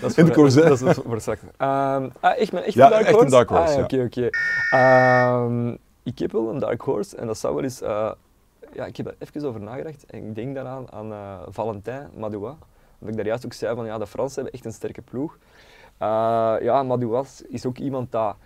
Dat 0.00 0.10
is 0.10 0.16
In 0.16 0.32
voor, 0.34 0.54
dat 0.54 0.82
is 0.82 0.96
voor 1.04 1.20
straks. 1.20 1.40
Ehm, 1.56 2.08
ah, 2.20 2.38
echt, 2.38 2.52
mijn 2.52 2.64
echt 2.64 2.74
Ja, 2.74 2.84
een 2.84 2.90
dark 2.90 3.00
echt 3.02 3.08
een 3.10 3.14
horse? 3.14 3.30
dark 3.30 3.48
horse, 3.48 3.72
Ah, 3.72 3.76
ja. 3.76 3.82
Oké, 3.84 4.02
oké. 4.04 4.28
Ehm, 4.70 5.68
ik 6.02 6.18
heb 6.18 6.32
wel 6.32 6.48
een 6.50 6.58
dark 6.58 6.80
horse 6.80 7.16
en 7.16 7.26
dat 7.26 7.38
zou 7.38 7.54
wel 7.54 7.62
eens... 7.64 7.80
eh, 7.82 8.10
ja, 8.72 8.84
ik 8.84 8.96
heb 8.96 9.06
er 9.06 9.14
even 9.18 9.48
over 9.48 9.60
nagedacht 9.60 10.04
en 10.06 10.18
ik 10.26 10.34
denk 10.34 10.54
daaraan 10.54 10.92
aan 10.92 11.12
eh 11.12 11.38
Valentin 11.48 12.00
Madoua. 12.16 12.48
Omdat 12.98 13.08
ik 13.08 13.16
daar 13.16 13.26
juist 13.26 13.44
ook 13.44 13.52
zei 13.52 13.74
van 13.74 13.86
ja, 13.86 13.98
de 13.98 14.06
Fransen 14.06 14.34
hebben 14.34 14.52
echt 14.52 14.64
een 14.64 14.72
sterke 14.72 15.02
ploeg. 15.02 15.38
Eh, 15.98 16.54
ja, 16.60 16.82
Madoua 16.82 17.22
is 17.48 17.66
ook 17.66 17.78
iemand 17.78 18.12
dat... 18.12 18.36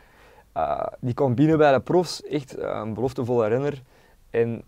eh, 0.59 0.87
die 1.01 1.15
kwam 1.15 1.35
binnen 1.35 1.59
bij 1.59 1.73
de 1.73 1.81
profs, 1.81 2.23
echt 2.23 2.57
eh, 2.57 2.81
een 2.83 2.95
beloftevolle 2.95 3.47
renner. 3.49 3.83
En 4.31 4.63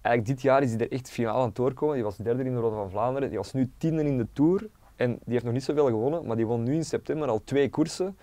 eigenlijk 0.00 0.26
dit 0.26 0.42
jaar 0.42 0.62
is 0.62 0.70
hij 0.70 0.80
er 0.80 0.92
echt 0.92 1.10
finaal 1.10 1.36
aan 1.38 1.46
het 1.46 1.54
doorkomen. 1.54 1.94
Die 1.94 2.04
was 2.04 2.16
derde 2.16 2.44
in 2.44 2.54
de 2.54 2.60
Ronde 2.60 2.76
van 2.76 2.90
Vlaanderen. 2.90 3.28
Die 3.28 3.38
was 3.38 3.52
nu 3.52 3.70
tiende 3.78 4.04
in 4.04 4.16
de 4.16 4.26
Tour. 4.32 4.68
En 4.96 5.10
die 5.10 5.32
heeft 5.32 5.44
nog 5.44 5.52
niet 5.52 5.64
zoveel 5.64 5.86
gewonnen, 5.86 6.26
maar 6.26 6.36
die 6.36 6.46
won 6.46 6.62
nu 6.62 6.74
in 6.74 6.84
september 6.84 7.28
al 7.28 7.40
twee 7.44 7.70
koersen. 7.70 8.16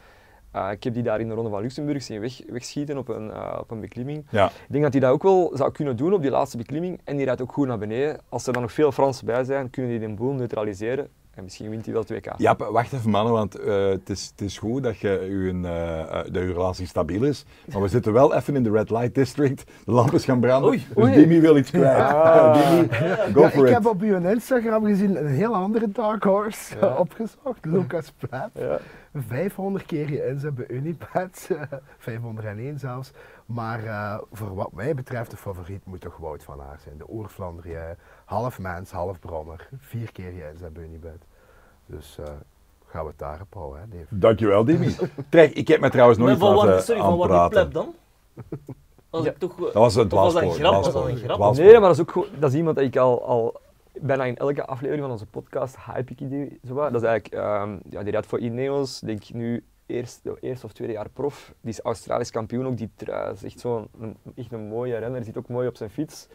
Uh, 0.55 0.71
ik 0.71 0.83
heb 0.83 0.93
die 0.93 1.03
daar 1.03 1.19
in 1.19 1.27
de 1.27 1.33
Ronde 1.33 1.49
van 1.49 1.62
Luxemburg 1.62 2.03
zien 2.03 2.19
weg, 2.19 2.41
wegschieten 2.47 2.97
op 2.97 3.07
een, 3.07 3.27
uh, 3.27 3.57
op 3.59 3.71
een 3.71 3.79
beklimming. 3.79 4.25
Ja. 4.29 4.45
Ik 4.45 4.71
denk 4.71 4.83
dat 4.83 4.93
hij 4.93 5.01
dat 5.01 5.12
ook 5.12 5.23
wel 5.23 5.51
zou 5.53 5.71
kunnen 5.71 5.97
doen 5.97 6.13
op 6.13 6.21
die 6.21 6.31
laatste 6.31 6.57
beklimming. 6.57 7.01
En 7.03 7.15
die 7.15 7.25
rijdt 7.25 7.41
ook 7.41 7.53
goed 7.53 7.67
naar 7.67 7.77
beneden. 7.77 8.19
Als 8.29 8.47
er 8.47 8.53
dan 8.53 8.62
nog 8.62 8.71
veel 8.71 8.91
Fransen 8.91 9.25
bij 9.25 9.43
zijn, 9.43 9.69
kunnen 9.69 9.99
die 9.99 10.07
de 10.07 10.13
boel 10.13 10.33
neutraliseren. 10.33 11.09
En 11.34 11.43
misschien 11.43 11.69
wint 11.69 11.86
hij 11.86 11.93
wel 11.93 12.06
2K. 12.13 12.38
Ja, 12.38 12.56
wacht 12.56 12.93
even 12.93 13.10
mannen, 13.10 13.34
want 13.34 13.60
uh, 13.60 13.89
het, 13.89 14.10
is, 14.10 14.28
het 14.32 14.41
is 14.41 14.58
goed 14.58 14.84
dat 14.84 14.98
je 14.98 15.26
uw, 15.30 15.54
uh, 15.54 15.63
de 16.32 16.39
uw 16.39 16.54
relatie 16.54 16.88
stabiel 16.88 17.24
is. 17.24 17.46
Maar 17.72 17.82
we 17.82 17.88
zitten 17.88 18.13
wel 18.13 18.34
even 18.36 18.56
in 18.56 18.63
de 18.63 18.72
red 18.72 18.89
light 18.89 19.15
district. 19.15 19.63
De 19.86 19.91
lampen 19.91 20.19
gaan 20.19 20.39
branden. 20.39 20.69
Oei, 20.69 20.86
dus 20.96 21.04
oei. 21.04 21.13
Dimi 21.13 21.39
wil 21.41 21.58
iets 21.58 21.69
kwijt. 21.69 21.98
Ah. 21.98 22.54
Dimi, 22.54 22.88
go 23.34 23.41
Ja, 23.41 23.50
for 23.50 23.62
ik 23.63 23.67
it. 23.67 23.74
heb 23.74 23.86
op 23.86 24.02
uw 24.02 24.17
Instagram 24.30 24.86
gezien 24.86 25.17
een 25.17 25.28
heel 25.28 25.56
andere 25.56 25.91
Dark 25.91 26.24
Horse 26.24 26.76
Ja. 26.82 26.96
opgezocht, 26.96 27.65
Lucas 27.65 28.13
Platt. 28.17 28.50
Ja. 28.60 28.80
500 29.13 29.86
keer 29.86 30.08
geïnzet 30.08 30.56
bij 30.56 30.67
Unipad, 30.67 31.49
501 31.97 32.80
zelfs. 32.80 33.12
Maar 33.45 33.84
uh, 33.84 34.17
voor 34.32 34.56
wat 34.56 34.71
mij 34.71 34.95
betreft, 34.95 35.32
de 35.32 35.38
favoriet 35.38 35.86
moet 35.86 36.02
toch 36.02 36.17
Wout 36.17 36.43
van 36.43 36.62
Aert 36.62 36.82
zijn. 36.82 36.97
De 36.97 37.06
oerflandrien, 37.10 37.97
half 38.26 38.60
mens, 38.60 38.91
half 38.91 39.19
brommer. 39.19 39.69
Vier 39.78 40.12
keer 40.12 40.32
geïnzet 40.32 40.73
bij 40.73 40.84
Unibet. 40.84 41.26
Dus 41.86 42.17
uh, 42.19 42.26
gaan 42.86 43.04
we 43.04 43.10
het 43.10 43.19
daarop 43.19 43.54
houden, 43.54 43.82
hè, 43.82 43.88
Dave? 43.97 44.06
Dankjewel, 44.19 44.63
Dimi. 44.65 44.95
Trek, 45.30 45.54
ik 45.54 45.67
heb 45.67 45.80
me 45.80 45.89
trouwens 45.89 46.19
nooit 46.19 46.38
van 46.38 46.56
waar, 46.56 46.65
laten 46.65 46.84
sorry, 46.84 47.02
van 47.02 47.17
waar 47.17 47.39
die 47.39 47.47
pleb 47.49 47.73
dan? 47.73 47.95
Als 49.10 49.26
Ja. 49.26 49.32
ik 49.32 49.38
toch, 49.38 49.56
Dat 49.56 49.73
was 49.73 49.95
een 49.95 50.10
was 50.10 50.34
dat 50.34 50.41
een 50.43 50.52
grap? 50.52 50.73
Was 50.84 50.93
dat 50.93 51.08
een 51.08 51.17
grap? 51.17 51.56
Nee, 51.56 51.71
maar 51.71 51.82
dat 51.82 51.91
is 51.91 51.99
ook 51.99 52.28
dat 52.39 52.52
is 52.52 52.58
iemand 52.58 52.76
dat 52.76 52.86
ik 52.86 52.97
al, 52.97 53.26
al 53.26 53.62
bijna 54.01 54.23
in 54.23 54.38
elke 54.38 54.65
aflevering 54.65 55.03
van 55.03 55.12
onze 55.12 55.25
podcast 55.25 55.77
hype 55.86 56.12
ik 56.12 56.29
die 56.29 56.60
zo 56.67 56.73
wat. 56.73 56.91
Dat 56.91 57.01
is 57.01 57.08
eigenlijk, 57.08 57.43
ehm, 57.43 57.77
ja, 57.89 58.03
die 58.03 58.12
rijdt 58.12 58.27
voor 58.27 58.39
Ineos, 58.39 58.99
denk 58.99 59.23
ik 59.23 59.34
nu 59.34 59.63
eerst, 59.86 60.23
de 60.23 60.38
eerste 60.39 60.65
of 60.65 60.73
tweede 60.73 60.93
jaar 60.93 61.10
prof. 61.10 61.53
Die 61.62 61.71
is 61.71 61.82
Australisch 61.82 62.32
kampioen 62.32 62.67
ook, 62.67 62.77
die 62.77 62.89
trui 62.95 63.34
is 63.34 63.43
echt 63.43 63.60
zo'n 63.60 63.88
een, 63.99 64.17
echt 64.36 64.51
een 64.51 64.67
mooie 64.67 64.97
renner, 64.97 65.23
zit 65.23 65.38
ook 65.38 65.47
mooi 65.47 65.67
op 65.67 65.75
zijn 65.75 65.89
fiets. 65.89 66.27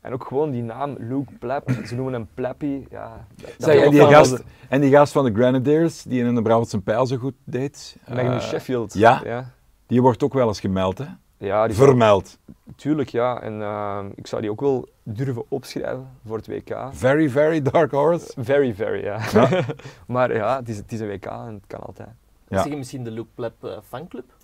En 0.00 0.12
ook 0.12 0.24
gewoon 0.24 0.50
die 0.50 0.62
naam, 0.62 0.96
Luke 0.98 1.32
Plap, 1.38 1.70
ze 1.86 1.94
noemen 1.94 2.12
hem 2.12 2.28
Plappy. 2.34 2.86
Ja, 2.90 3.26
Zeg, 3.58 3.84
en, 3.84 3.90
die 3.90 4.00
gast, 4.00 4.44
en 4.68 4.80
die 4.80 4.90
gast 4.90 5.12
van 5.12 5.24
de 5.24 5.32
Grenadiers, 5.32 6.02
die 6.02 6.24
in 6.24 6.34
de 6.34 6.42
Brabantse 6.42 6.80
pijl 6.80 7.06
zo 7.06 7.16
goed 7.16 7.34
deed, 7.44 7.96
Magnus 8.08 8.42
eh, 8.42 8.48
Sheffield. 8.48 8.94
ja? 8.94 9.20
ja. 9.24 9.50
die 9.86 10.02
wordt 10.02 10.22
ook 10.22 10.32
wel 10.32 10.48
eens 10.48 10.60
gemeld, 10.60 10.98
hè? 10.98 11.06
Ja, 11.38 11.66
die 11.66 11.76
Vermeld. 11.76 12.38
Tuurlijk, 12.76 13.08
ja. 13.08 13.42
En 13.42 13.62
ehm, 13.62 14.10
ik 14.14 14.26
zou 14.26 14.42
die 14.42 14.50
ook 14.50 14.60
wel 14.60 14.88
durven 15.02 15.44
opschrijven 15.48 16.08
voor 16.26 16.36
het 16.36 16.46
WK. 16.46 16.88
Very, 16.92 17.30
very 17.30 17.62
dark 17.62 17.90
horse. 17.90 18.32
Very, 18.36 18.74
very, 18.74 19.04
ja. 19.04 19.20
Ja. 19.32 19.64
maar 20.06 20.34
ja, 20.34 20.56
het 20.58 20.68
is, 20.68 20.76
het 20.76 20.92
is 20.92 21.00
een 21.00 21.08
WK 21.08 21.24
en 21.26 21.54
het 21.54 21.66
kan 21.66 21.80
altijd. 21.80 22.08
Ja. 22.48 22.62
Zeg 22.62 22.72
je 22.72 22.76
misschien 22.76 23.04
de 23.04 23.10
Luke 23.10 23.28
Pleb 23.34 23.64
eh, 23.64 23.78
fanclub? 23.88 24.34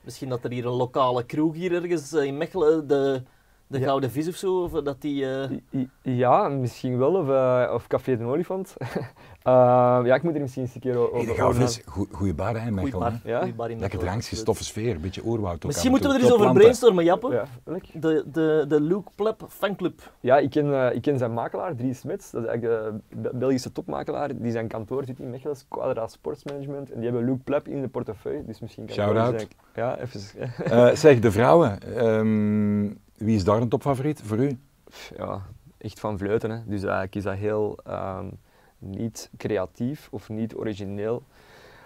Misschien 0.00 0.28
dat 0.28 0.44
er 0.44 0.50
hier 0.50 0.66
een 0.66 0.72
lokale 0.72 1.24
kroeg 1.24 1.54
hier 1.54 1.72
ergens 1.72 2.12
eh, 2.12 2.24
in 2.24 2.36
Mechelen 2.36 2.88
de, 2.88 3.22
De 3.70 3.78
Ja. 3.78 3.84
Gouden 3.84 4.10
Vis 4.10 4.28
of 4.28 4.34
zo, 4.34 4.62
of 4.62 4.70
dat 4.70 5.00
die... 5.00 5.26
eh, 5.26 5.50
Ja, 6.02 6.48
misschien 6.48 6.98
wel, 6.98 7.14
of, 7.14 7.28
eh, 7.28 7.70
of 7.74 7.86
Café 7.86 8.16
de 8.16 8.24
Olifant. 8.24 8.74
Eh, 9.42 9.52
ja, 10.04 10.14
ik 10.14 10.22
moet 10.22 10.34
er 10.34 10.40
misschien 10.40 10.62
eens 10.62 10.74
een 10.74 10.80
keer 10.80 10.96
o- 10.96 11.10
Hey, 11.10 11.20
over 11.20 11.26
de 11.26 11.34
Gouden 11.34 11.62
over 11.62 11.74
Vis, 11.74 11.82
goe- 11.86 12.06
goeie 12.12 12.34
bar 12.34 12.62
hè, 12.62 12.70
goeie 12.72 12.92
bar. 12.98 13.20
Ja? 13.24 13.38
goeie 13.38 13.54
bar 13.54 13.70
in 13.70 13.78
Lekker 13.78 13.98
drankje, 13.98 14.36
stoffe 14.36 14.64
sfeer, 14.64 14.94
een 14.94 15.00
beetje 15.00 15.22
oerwoud 15.24 15.54
ook 15.54 15.64
Misschien 15.64 15.90
moeten 15.90 16.10
we 16.10 16.16
er 16.16 16.22
eens 16.22 16.32
over 16.32 16.52
brainstormen, 16.52 17.04
Jappe. 17.04 17.32
Ja? 17.32 17.44
De, 17.92 18.24
de, 18.32 18.64
de 18.68 18.80
Luke 18.80 19.10
Plep 19.14 19.42
fanclub. 19.48 20.12
Ja, 20.20 20.38
ik 20.38 20.50
ken, 20.50 20.74
eh, 20.88 20.94
ik 20.94 21.02
ken 21.02 21.18
zijn 21.18 21.32
makelaar, 21.32 21.74
Dries 21.76 21.98
Smits. 21.98 22.30
Dat 22.30 22.42
is 22.42 22.48
eigenlijk 22.48 22.82
de 23.10 23.16
Be- 23.20 23.30
Belgische 23.34 23.72
topmakelaar. 23.72 24.36
Die 24.36 24.52
zijn 24.52 24.68
kantoor 24.68 25.04
zit 25.04 25.18
in 25.18 25.30
Mechelen, 25.30 25.56
Quadra 25.68 26.06
Sportsmanagement. 26.06 26.90
En 26.90 27.00
die 27.00 27.08
hebben 27.10 27.24
Luke 27.28 27.42
Plep 27.44 27.68
in 27.68 27.80
de 27.80 27.88
portefeuille. 27.88 28.44
Dus 28.44 28.60
misschien 28.60 28.84
kan 28.86 28.94
Shout-out. 28.94 29.46
Ja, 29.74 29.98
even. 29.98 30.20
Eh, 30.64 30.94
zeg, 30.94 31.18
de 31.18 31.30
vrouwen. 31.30 31.78
ehm, 31.96 32.84
wie 33.20 33.36
is 33.36 33.44
daar 33.44 33.60
een 33.60 33.68
topfavoriet 33.68 34.20
voor 34.24 34.38
u? 34.38 34.58
ja, 35.16 35.42
echt 35.78 36.00
van 36.00 36.18
vleuten. 36.18 36.50
Hè. 36.50 36.58
Dus 36.66 36.82
eigenlijk 36.82 37.14
is 37.14 37.22
dat 37.22 37.34
heel 37.34 37.78
ehm, 37.84 38.26
niet 38.78 39.30
creatief 39.36 40.08
of 40.10 40.28
niet 40.28 40.54
origineel. 40.54 41.22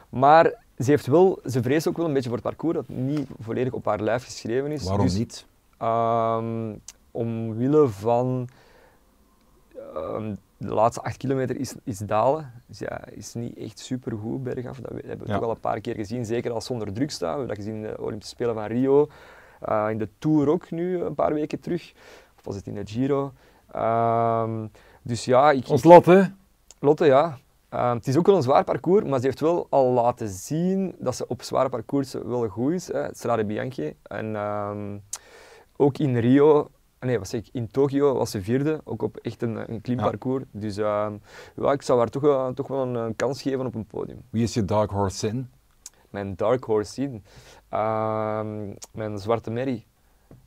Maar 0.08 0.44
ze, 0.78 0.90
heeft 0.90 1.06
wel, 1.06 1.40
ze 1.46 1.62
vreest 1.62 1.88
ook 1.88 1.96
wel 1.96 2.06
een 2.06 2.12
beetje 2.12 2.28
voor 2.28 2.38
het 2.38 2.46
parcours 2.46 2.74
dat 2.76 2.88
niet 2.88 3.28
volledig 3.40 3.72
op 3.72 3.84
haar 3.84 4.00
lijf 4.00 4.24
geschreven 4.24 4.72
is. 4.72 4.84
Waarom 4.84 5.06
Dus, 5.06 5.16
niet? 5.18 5.46
ehm, 5.78 6.72
omwille 7.10 7.88
van 7.88 8.48
ehm, 9.94 10.34
de 10.56 10.74
laatste 10.74 11.02
acht 11.02 11.16
kilometer 11.16 11.56
is, 11.60 11.74
is 11.84 11.98
dalen. 11.98 12.52
Dus 12.66 12.78
ja, 12.78 13.06
is 13.08 13.34
niet 13.34 13.56
echt 13.56 13.78
super 13.78 14.12
goed 14.18 14.42
bergaf. 14.42 14.80
Dat 14.80 14.90
hebben 14.92 15.26
we 15.26 15.32
Ja. 15.32 15.34
toch 15.38 15.44
al 15.44 15.50
een 15.50 15.60
paar 15.60 15.80
keer 15.80 15.94
gezien. 15.94 16.24
Zeker 16.24 16.52
als 16.52 16.64
ze 16.66 16.72
onder 16.72 16.92
druk 16.92 17.10
staan. 17.10 17.32
We 17.32 17.38
hebben 17.38 17.56
dat 17.56 17.64
gezien 17.64 17.74
in 17.74 17.82
de 17.82 18.00
Olympische 18.02 18.34
Spelen 18.34 18.54
van 18.54 18.64
Rio. 18.64 19.08
Eh, 19.64 19.86
in 19.90 19.98
de 19.98 20.08
Tour 20.18 20.48
ook 20.48 20.70
nu 20.70 21.00
een 21.02 21.14
paar 21.14 21.34
weken 21.34 21.60
terug. 21.60 21.92
Of 22.38 22.44
was 22.44 22.56
het 22.56 22.66
in 22.66 22.74
de 22.74 22.82
Giro? 22.84 23.32
Ehm, 23.72 24.66
dus 25.02 25.24
ja, 25.24 25.50
ik, 25.50 25.68
Ons 25.68 25.84
Lotte. 25.84 26.32
Lotte, 26.78 27.04
ja. 27.04 27.38
Ehm, 27.68 27.94
het 27.94 28.06
is 28.06 28.16
ook 28.16 28.26
wel 28.26 28.36
een 28.36 28.42
zwaar 28.42 28.64
parcours, 28.64 29.04
maar 29.04 29.18
ze 29.20 29.26
heeft 29.26 29.40
wel 29.40 29.66
al 29.70 29.90
laten 29.92 30.28
zien 30.28 30.94
dat 30.98 31.16
ze 31.16 31.26
op 31.28 31.42
zware 31.42 31.68
parcours 31.68 32.12
wel 32.12 32.48
goed 32.48 32.72
is. 32.72 32.92
Hè. 32.92 33.14
Strade 33.14 33.44
Bianchi. 33.44 33.94
En 34.02 34.36
ehm, 34.36 34.98
ook 35.76 35.98
in 35.98 36.16
Rio, 36.16 36.70
nee, 37.00 37.18
wat 37.18 37.28
zeg 37.28 37.40
ik, 37.40 37.48
in 37.52 37.68
Tokio 37.70 38.14
was 38.14 38.30
ze 38.30 38.42
vierde, 38.42 38.80
ook 38.84 39.02
op 39.02 39.16
echt 39.16 39.42
een, 39.42 39.72
een 39.72 39.80
clean 39.80 39.98
Ja. 40.00 40.04
parcours. 40.08 40.44
Dus 40.50 40.76
ehm, 40.76 41.12
ja, 41.56 41.72
ik 41.72 41.82
zou 41.82 41.98
haar 41.98 42.08
toch 42.08 42.22
wel, 42.22 42.52
toch 42.54 42.66
wel 42.68 42.82
een, 42.82 42.94
een 42.94 43.16
kans 43.16 43.42
geven 43.42 43.66
op 43.66 43.74
een 43.74 43.86
podium. 43.86 44.22
Wie 44.30 44.42
is 44.42 44.54
je 44.54 44.64
dark 44.64 44.90
horse 44.90 45.26
in? 45.28 45.48
Mijn 46.14 46.36
dark 46.36 46.64
horse 46.64 46.92
zien. 46.92 47.24
Ehm, 47.68 48.72
mijn 48.92 49.18
zwarte 49.18 49.50
merrie. 49.50 49.86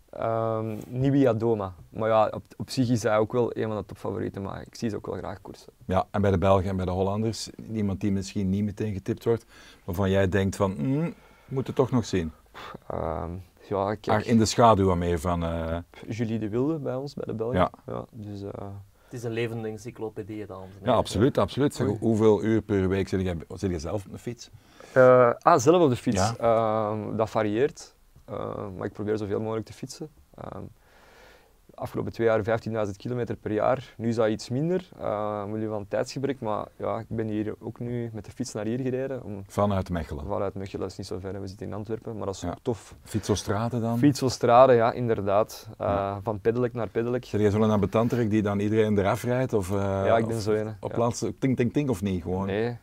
Ehm 0.09 0.77
Nibi 0.87 1.27
Adoma. 1.27 1.73
Maar 1.89 2.09
ja, 2.09 2.27
op, 2.33 2.43
op 2.57 2.69
zich 2.69 2.89
is 2.89 3.03
hij 3.03 3.17
ook 3.17 3.31
wel 3.31 3.57
een 3.57 3.67
van 3.67 3.77
de 3.77 3.85
topfavorieten, 3.85 4.41
maar 4.41 4.61
ik 4.61 4.75
zie 4.75 4.89
ze 4.89 4.95
ook 4.95 5.05
wel 5.05 5.17
graag 5.17 5.41
koersen. 5.41 5.73
Ja, 5.85 6.07
en 6.11 6.21
bij 6.21 6.31
de 6.31 6.37
Belgen 6.37 6.69
en 6.69 6.75
bij 6.75 6.85
de 6.85 6.91
Hollanders, 6.91 7.49
iemand 7.73 8.01
die 8.01 8.11
misschien 8.11 8.49
niet 8.49 8.63
meteen 8.63 8.93
getipt 8.93 9.23
wordt, 9.23 9.45
waarvan 9.83 10.09
jij 10.09 10.29
denkt 10.29 10.55
van, 10.55 10.75
mm, 10.77 11.13
moet 11.45 11.67
het 11.67 11.75
toch 11.75 11.91
nog 11.91 12.05
zien. 12.05 12.31
Ehm, 12.87 13.31
ja, 13.69 13.95
kijk. 13.95 14.25
in 14.25 14.37
de 14.37 14.45
schaduw 14.45 14.85
wat 14.85 14.97
meer 14.97 15.19
van, 15.19 15.43
eh, 15.43 15.77
Julie 16.07 16.39
de 16.39 16.49
Wilde 16.49 16.79
bij 16.79 16.95
ons, 16.95 17.13
bij 17.13 17.25
de 17.25 17.33
Belgen. 17.33 17.69
Ja. 17.85 18.05
dus, 18.11 18.41
eh, 18.41 18.67
Het 19.09 19.13
is 19.19 19.23
een 19.23 19.31
levende 19.31 19.67
encyclopedie, 19.67 20.45
dames 20.45 20.75
en 20.81 20.85
ja, 20.85 20.93
absoluut, 20.93 21.37
absoluut. 21.37 21.75
Zeg, 21.75 21.87
hoeveel 21.99 22.43
uur 22.43 22.61
per 22.61 22.89
week 22.89 23.07
zit 23.07 23.21
je, 23.21 23.35
zit 23.53 23.69
je 23.71 23.79
zelf 23.79 24.05
op 24.05 24.11
de 24.11 24.17
fiets? 24.17 24.49
eh, 24.93 25.31
ah, 25.39 25.59
zelf 25.59 25.81
op 25.83 25.89
de 25.89 25.95
fiets. 25.95 26.31
Ja. 26.37 26.89
Ehm, 26.91 27.15
dat 27.15 27.29
varieert, 27.29 27.95
Eh, 28.25 28.67
maar 28.77 28.85
ik 28.85 28.93
probeer 28.93 29.17
zoveel 29.17 29.39
mogelijk 29.39 29.65
te 29.65 29.73
fietsen. 29.73 30.09
Afgelopen 31.79 32.11
twee 32.13 32.27
jaar 32.27 32.43
15.000 32.87 32.91
kilometer 32.97 33.35
per 33.35 33.51
jaar. 33.51 33.93
Nu 33.97 34.07
is 34.07 34.15
dat 34.15 34.27
iets 34.27 34.49
minder, 34.49 34.89
uh, 35.01 35.41
omwille 35.45 35.67
van 35.67 35.87
tijdsgebrek. 35.87 36.39
Maar 36.39 36.65
ja, 36.75 36.99
ik 36.99 37.05
ben 37.09 37.27
hier 37.27 37.55
ook 37.59 37.79
nu 37.79 38.09
met 38.13 38.25
de 38.25 38.31
fiets 38.31 38.53
naar 38.53 38.65
hier 38.65 38.79
gereden. 38.79 39.23
Om, 39.23 39.43
Vanuit 39.47 39.89
Mechelen. 39.89 40.25
vanuit 40.25 40.53
Mechelen, 40.53 40.81
dat 40.81 40.91
is 40.91 40.97
niet 40.97 41.07
zo 41.07 41.19
ver, 41.19 41.33
hè. 41.33 41.39
we 41.39 41.47
zitten 41.47 41.67
in 41.67 41.73
Antwerpen, 41.73 42.17
maar 42.17 42.25
dat 42.25 42.35
is 42.35 42.41
Ja. 42.41 42.49
ook 42.49 42.59
tof. 42.61 42.95
Fietsostraten 43.03 43.81
dan? 43.81 43.97
Fietselstraden, 43.97 44.75
ja, 44.75 44.91
inderdaad. 44.91 45.67
Uh, 45.69 45.75
Ja. 45.87 46.19
Van 46.23 46.39
pedelec 46.39 46.73
naar 46.73 46.87
pedelec. 46.87 47.25
Zeg 47.25 47.41
jij 47.41 47.49
zo'n 47.51 47.71
ambetanterik 47.71 48.29
die 48.29 48.41
dan 48.41 48.59
iedereen 48.59 48.97
eraf 48.97 49.23
rijdt? 49.23 49.53
Of, 49.53 49.71
eh, 49.71 49.77
Ja, 50.05 50.17
ik 50.17 50.27
ben 50.27 50.41
zo 50.41 50.51
een. 50.51 50.75
Op 50.79 50.91
ja. 50.91 50.97
laatste 50.97 51.37
ting 51.37 51.55
ting 51.55 51.73
ting 51.73 51.89
of 51.89 52.01
niet? 52.01 52.21
Gewoon 52.21 52.45
Nee, 52.45 52.77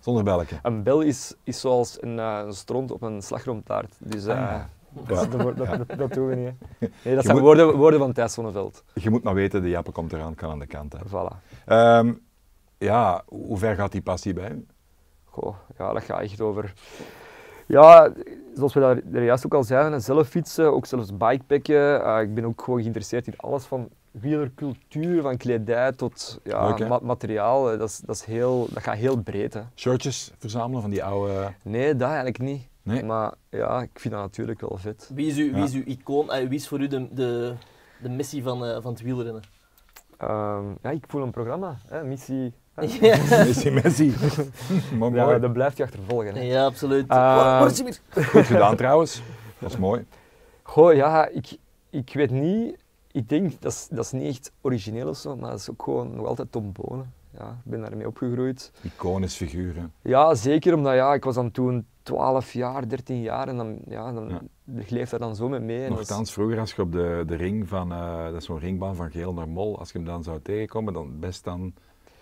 zonder 0.00 0.24
belken. 0.24 0.58
Een 0.62 0.82
bel 0.82 1.00
is, 1.00 1.34
is 1.44 1.60
zoals 1.60 2.02
een, 2.02 2.18
eh, 2.18 2.40
een 2.44 2.52
stront 2.54 2.90
op 2.90 3.02
een 3.02 3.22
slagroomtaart. 3.22 3.94
Dus 3.98 4.26
eh, 4.26 4.34
Ah, 4.34 4.50
ja. 4.50 4.68
Dat, 5.06 5.18
Ja. 5.32 5.36
dat, 5.36 5.56
dat, 5.56 5.66
dat- 5.88 5.98
dat 5.98 6.12
doen 6.12 6.26
we 6.26 6.34
niet. 6.34 6.46
hè. 6.48 6.52
Nee, 6.78 6.90
dat 7.14 7.14
Je 7.14 7.20
zijn 7.20 7.32
moet- 7.36 7.40
woorden, 7.44 7.76
woorden 7.76 8.00
van 8.00 8.12
Thijs 8.12 8.32
Zonneveld. 8.32 8.84
Je 8.94 9.10
moet 9.10 9.22
maar 9.22 9.34
weten, 9.34 9.62
de 9.62 9.68
Jappe 9.68 9.90
komt 9.92 10.12
eraan, 10.12 10.34
kan 10.34 10.50
aan 10.50 10.58
de 10.58 10.66
kant. 10.66 10.92
Hè. 10.92 10.98
Voilà. 11.08 11.36
Ehm, 11.66 12.12
ja, 12.78 13.22
hoe 13.26 13.58
ver 13.58 13.74
gaat 13.74 13.92
die 13.92 14.02
passie 14.02 14.32
bij 14.32 14.50
u? 14.50 14.66
Goh, 15.24 15.56
ja, 15.78 15.92
dat 15.92 16.02
gaat 16.02 16.20
echt 16.20 16.40
over... 16.40 16.72
Ja, 17.66 18.12
zoals 18.54 18.74
we 18.74 18.80
daar 18.80 19.00
er 19.12 19.24
juist 19.24 19.44
ook 19.46 19.54
al 19.54 19.64
zeiden, 19.64 20.02
zelf 20.02 20.28
fietsen, 20.28 20.72
ook 20.72 20.86
zelfs 20.86 21.16
bikepacken. 21.16 22.04
Eh, 22.04 22.20
ik 22.20 22.34
ben 22.34 22.44
ook 22.44 22.62
gewoon 22.62 22.80
geïnteresseerd 22.80 23.26
in 23.26 23.34
alles 23.36 23.64
van 23.64 23.88
wielercultuur, 24.10 25.22
van 25.22 25.36
kledij 25.36 25.92
tot 25.92 26.40
ja, 26.44 26.66
Leuk, 26.68 26.78
hè? 26.78 26.86
ma- 26.88 26.98
materiaal. 27.02 27.72
Eh, 27.72 27.78
Dat, 27.78 27.88
is, 27.88 27.98
dat, 27.98 28.14
is 28.16 28.24
heel, 28.24 28.66
dat 28.70 28.82
gaat 28.82 28.96
heel 28.96 29.16
breed. 29.22 29.54
Hè. 29.54 29.60
Shirtjes 29.74 30.32
verzamelen 30.38 30.80
van 30.80 30.90
die 30.90 31.04
oude... 31.04 31.52
Nee, 31.62 31.96
dat 31.96 32.06
eigenlijk 32.08 32.38
niet. 32.38 32.62
Nee? 32.86 33.04
Maar 33.04 33.34
ja, 33.50 33.82
ik 33.82 33.90
vind 34.00 34.14
dat 34.14 34.22
natuurlijk 34.22 34.60
wel 34.60 34.78
vet. 34.78 35.10
Wie 35.14 35.26
is, 35.26 35.36
uw, 35.36 35.52
wie 35.52 35.62
is 35.64 35.72
uw 35.74 35.82
icoon? 35.84 36.26
Wie 36.26 36.48
is 36.58 36.68
voor 36.68 36.80
u 36.80 36.86
de, 36.86 37.08
de, 37.14 37.54
de 38.02 38.08
missie 38.08 38.42
van, 38.42 38.64
eh, 38.64 38.82
van 38.82 38.92
het 38.92 39.02
wielrennen? 39.02 39.42
Ehm, 40.16 40.64
ja, 40.82 40.90
ik 40.90 41.04
voel 41.08 41.22
een 41.22 41.30
programma, 41.30 41.78
hè, 41.88 42.04
missie. 42.04 42.52
ja. 43.00 43.16
Messi, 43.44 43.70
Messi. 43.70 44.14
maar 44.98 45.10
Ja, 45.14 45.24
mooi. 45.24 45.40
dat 45.40 45.52
blijft 45.52 45.76
je 45.76 45.82
achtervolgen. 45.82 46.34
Hè. 46.34 46.40
ja, 46.40 46.64
absoluut. 46.64 47.08
Eh, 47.08 47.68
weer? 47.82 48.00
Goed 48.24 48.44
gedaan 48.46 48.76
trouwens. 48.76 49.22
Dat 49.58 49.70
is 49.70 49.76
mooi. 49.76 50.06
Goh, 50.62 50.94
ja, 50.94 51.26
ik, 51.28 51.56
ik 51.90 52.10
weet 52.14 52.30
niet. 52.30 52.76
Ik 53.12 53.28
denk, 53.28 53.60
dat 53.62 53.72
is, 53.72 53.88
dat 53.90 54.04
is 54.04 54.12
niet 54.12 54.28
echt 54.28 54.52
origineel 54.60 55.08
of 55.08 55.16
zo, 55.16 55.36
maar 55.36 55.50
dat 55.50 55.58
is 55.60 55.70
ook 55.70 55.82
gewoon 55.82 56.16
nog 56.16 56.26
altijd 56.26 56.52
Tom 56.52 56.72
Bonen. 56.72 57.12
Ja, 57.38 57.48
ik 57.64 57.70
ben 57.70 57.80
daarmee 57.80 58.06
opgegroeid. 58.06 58.72
Iconisch 58.82 59.36
figuur. 59.36 59.74
hè. 59.76 59.84
Ja, 60.02 60.34
zeker 60.34 60.74
omdat 60.74 60.94
ja, 60.94 61.14
ik 61.14 61.24
was 61.24 61.34
dan 61.34 61.50
toen 61.50 61.86
12 62.06 62.52
jaar, 62.52 62.88
13 62.88 63.20
jaar 63.20 63.48
en 63.48 63.56
dan, 63.56 63.78
ja, 63.88 64.12
dan 64.12 64.28
Ja. 64.64 65.04
daar 65.10 65.18
dan 65.18 65.36
zo 65.36 65.48
mee 65.48 65.60
mee. 65.60 65.88
dat 65.88 65.96
Nochtans, 65.98 66.32
vroeger 66.32 66.58
als 66.58 66.72
je 66.72 66.82
op 66.82 66.92
de, 66.92 67.22
de 67.26 67.34
ring 67.34 67.68
van, 67.68 67.92
eh, 67.92 68.24
dat 68.24 68.34
is 68.34 68.44
zo'n 68.44 68.58
ringbaan 68.58 68.94
van 68.94 69.10
geel 69.10 69.32
naar 69.32 69.48
mol, 69.48 69.78
als 69.78 69.92
je 69.92 69.98
hem 69.98 70.06
dan 70.06 70.22
zou 70.22 70.40
tegenkomen, 70.42 70.92
dan 70.92 71.18
best 71.20 71.44
dan 71.44 71.74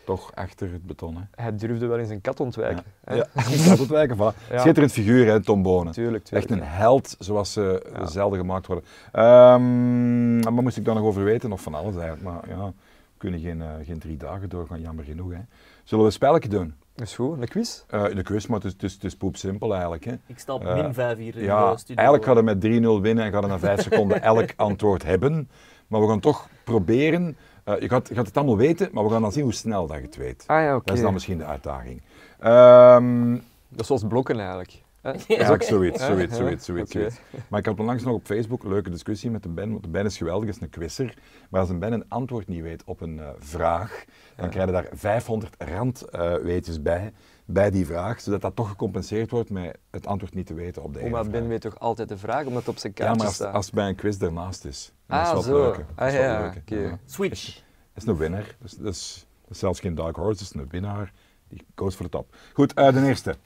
toch 0.04 0.34
achter 0.34 0.72
het 0.72 0.86
beton. 0.86 1.16
Hè. 1.16 1.22
Hij 1.42 1.56
durfde 1.56 1.86
wel 1.86 1.98
eens 1.98 2.08
een 2.08 2.20
kat 2.20 2.40
ontwijken. 2.40 2.84
Ja, 3.06 3.26
dat 3.66 3.78
moet 3.78 3.88
wijken. 3.88 4.16
voilà. 4.16 4.48
Ja. 4.50 4.58
Schitterend 4.58 4.92
figuur, 4.92 5.26
hè, 5.26 5.42
Tom 5.42 5.62
Bonen. 5.62 5.92
Tuurlijk, 5.92 6.28
Echt 6.30 6.46
tuurlijk. 6.46 6.66
een 6.70 6.72
held 6.76 7.16
zoals 7.18 7.52
ze 7.52 7.86
Ja. 7.92 8.06
zelden 8.06 8.38
gemaakt 8.38 8.66
worden. 8.66 8.84
Ehm, 9.12 10.38
maar 10.54 10.62
moest 10.62 10.76
ik 10.76 10.84
daar 10.84 10.94
nog 10.94 11.04
over 11.04 11.24
weten? 11.24 11.52
Of 11.52 11.60
van 11.62 11.74
alles 11.74 11.96
eigenlijk. 11.96 12.22
Maar 12.22 12.48
ja, 12.48 12.66
we 12.66 12.72
kunnen 13.16 13.40
geen, 13.40 13.62
eh, 13.62 13.68
geen 13.82 13.98
drie 13.98 14.16
dagen 14.16 14.48
doorgaan, 14.48 14.80
jammer 14.80 15.04
genoeg. 15.04 15.32
Hè. 15.32 15.38
Zullen 15.84 16.04
we 16.04 16.10
een 16.10 16.16
spelletje 16.16 16.48
doen? 16.48 16.74
Dat 16.94 17.06
is 17.06 17.14
goed, 17.14 17.40
een 17.40 17.48
quiz? 17.48 17.82
Eh 17.88 18.04
de 18.04 18.22
quiz, 18.22 18.46
maar 18.46 18.56
het 18.60 18.66
is, 18.66 18.72
het 18.72 18.82
is, 18.82 18.92
het 18.92 19.04
is 19.04 19.16
poepsimpel 19.16 19.72
eigenlijk. 19.72 20.04
Hè. 20.04 20.12
Ik 20.26 20.38
sta 20.38 20.52
op 20.54 20.64
Eh, 20.64 20.74
min 20.74 20.94
5 20.94 21.16
hier 21.18 21.36
in 21.36 21.44
Ja, 21.44 21.70
de 21.72 21.78
studio. 21.78 21.94
eigenlijk 21.96 22.24
gaan 22.26 22.34
we 22.36 22.42
met 22.42 22.60
3-0 22.60 23.00
winnen 23.02 23.24
en 23.24 23.32
gaan 23.32 23.42
we 23.42 23.46
na 23.48 23.58
5 23.58 23.82
seconden 23.82 24.22
elk 24.22 24.52
antwoord 24.68 25.02
hebben. 25.02 25.50
Maar 25.88 26.00
we 26.00 26.08
gaan 26.08 26.20
toch 26.20 26.48
proberen. 26.64 27.36
eh, 27.64 27.80
je, 27.80 27.88
gaat, 27.88 28.08
je 28.08 28.14
gaat 28.14 28.26
het 28.26 28.36
allemaal 28.36 28.56
weten, 28.56 28.88
maar 28.92 29.04
we 29.04 29.10
gaan 29.10 29.22
dan 29.22 29.32
zien 29.32 29.42
hoe 29.42 29.52
snel 29.54 29.86
dat 29.86 29.96
je 29.96 30.02
het 30.02 30.16
weet. 30.16 30.44
Ah 30.46 30.60
ja, 30.62 30.74
oké. 30.74 30.84
Dat 30.84 30.96
is 30.96 31.02
dan 31.02 31.12
misschien 31.12 31.38
de 31.38 31.44
uitdaging. 31.44 32.02
Ehm 32.40 33.32
Dat 33.68 33.80
is 33.80 33.86
zoals 33.86 34.04
blokken 34.08 34.38
eigenlijk. 34.38 34.82
Zoiets, 35.04 35.26
Ja, 35.26 35.46
zoiets, 35.66 35.98
ja. 35.98 36.06
zoiets, 36.06 36.64
zoiets, 36.64 36.92
zoiets. 36.92 37.20
Maar 37.48 37.60
ik 37.60 37.66
had 37.66 37.78
onlangs 37.80 38.02
nog 38.02 38.14
op 38.14 38.24
Facebook 38.26 38.62
een 38.62 38.68
leuke 38.68 38.90
discussie 38.90 39.30
met 39.30 39.42
de 39.42 39.48
Ben, 39.48 39.70
want 39.70 39.82
de 39.82 39.88
Ben 39.88 40.04
is 40.04 40.16
geweldig, 40.16 40.48
is 40.48 40.60
een 40.60 40.70
quizzer. 40.70 41.14
Maar 41.50 41.60
als 41.60 41.70
een 41.70 41.78
Ben 41.78 41.92
een 41.92 42.04
antwoord 42.08 42.48
niet 42.48 42.62
weet 42.62 42.84
op 42.84 43.00
een 43.00 43.18
eh, 43.20 43.28
vraag, 43.38 44.04
dan 44.36 44.44
Ja. 44.44 44.50
krijg 44.50 44.66
je 44.66 44.72
daar 44.72 44.88
500 44.92 45.54
rand 45.58 46.02
eh, 46.02 46.34
weetjes 46.34 46.82
bij, 46.82 47.12
bij 47.44 47.70
die 47.70 47.86
vraag, 47.86 48.20
zodat 48.20 48.40
dat 48.40 48.56
toch 48.56 48.68
gecompenseerd 48.68 49.30
wordt 49.30 49.50
met 49.50 49.78
het 49.90 50.06
antwoord 50.06 50.34
niet 50.34 50.46
te 50.46 50.54
weten 50.54 50.82
op 50.82 50.92
de 50.92 50.98
ene 50.98 51.08
Oma 51.08 51.18
vraag. 51.20 51.32
Ben 51.32 51.48
weet 51.48 51.60
toch 51.60 51.78
altijd 51.78 52.08
de 52.08 52.18
vraag, 52.18 52.44
omdat 52.46 52.60
het 52.60 52.68
op 52.68 52.78
zijn 52.78 52.92
Ja, 52.96 53.04
kaartje 53.04 53.18
maar 53.18 53.26
als, 53.26 53.36
staat. 53.36 53.54
als 53.54 53.66
het 53.66 53.74
bij 53.74 53.88
een 53.88 53.94
quiz 53.96 54.20
ernaast 54.20 54.64
is. 54.64 54.92
Ah, 55.06 55.30
dat 55.32 55.40
is 55.42 55.46
wel 55.48 55.56
zo. 55.56 55.66
het 55.66 55.76
leuke. 55.76 55.92
Dat 55.94 55.98
Ah, 55.98 56.06
is 56.06 56.14
wel 56.14 56.22
ja. 56.22 56.54
Ja. 56.64 56.98
Switch. 57.04 57.54
Dat 57.94 58.02
is 58.02 58.06
een 58.08 58.16
winnaar. 58.16 58.56
Dat 58.80 58.94
is 58.94 59.26
zelfs 59.50 59.80
geen 59.80 59.94
dark 59.94 60.16
horse, 60.16 60.32
dat 60.44 60.54
is 60.54 60.60
een 60.60 60.68
winnaar. 60.70 61.12
Die 61.48 61.66
goes 61.74 61.94
voor 61.96 62.04
de 62.04 62.10
top. 62.10 62.34
Goed, 62.52 62.74
eh, 62.74 62.92
de 62.92 63.06
eerste. 63.06 63.36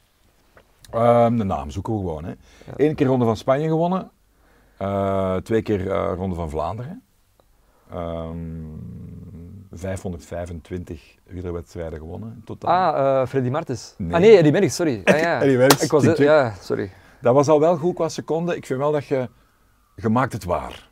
Ehm, 0.91 1.37
de 1.37 1.45
naam 1.45 1.71
zoeken 1.71 1.93
we 1.93 1.99
gewoon. 1.99 2.25
Hè. 2.25 2.33
Eén 2.77 2.95
keer 2.95 3.07
Ronde 3.07 3.25
van 3.25 3.37
Spanje 3.37 3.69
gewonnen. 3.69 4.11
Eh, 4.77 5.37
twee 5.37 5.63
keer 5.63 5.91
eh, 5.91 6.13
Ronde 6.17 6.35
van 6.35 6.51
Vlaanderen. 6.51 7.03
Ehm 7.91 8.37
525 9.73 11.15
wielerwedstrijden 11.27 11.99
gewonnen 11.99 12.33
in 12.33 12.43
totaal. 12.45 12.95
Ah, 12.95 13.21
eh 13.23 13.27
Freddy 13.29 13.49
Martens. 13.51 13.95
Nee. 13.97 14.15
Ah 14.15 14.21
nee, 14.21 14.37
Eddie 14.37 14.53
Merckx, 14.53 14.75
sorry. 14.75 15.01
Ah, 15.05 15.19
ja. 15.21 15.39
Merckx, 15.39 15.83
Ik 15.83 15.91
was, 15.91 16.17
ja, 16.17 16.55
sorry. 16.61 16.91
Dat 17.21 17.35
was 17.35 17.49
al 17.49 17.61
wel 17.61 17.77
goed 17.77 17.95
qua 17.95 18.09
seconde. 18.09 18.57
Ik 18.57 18.67
vind 18.67 18.79
wel 18.79 18.93
dat 18.93 19.07
je... 19.07 19.29
Je 19.97 20.09
maakt 20.09 20.33
het 20.33 20.45
waar. 20.45 20.91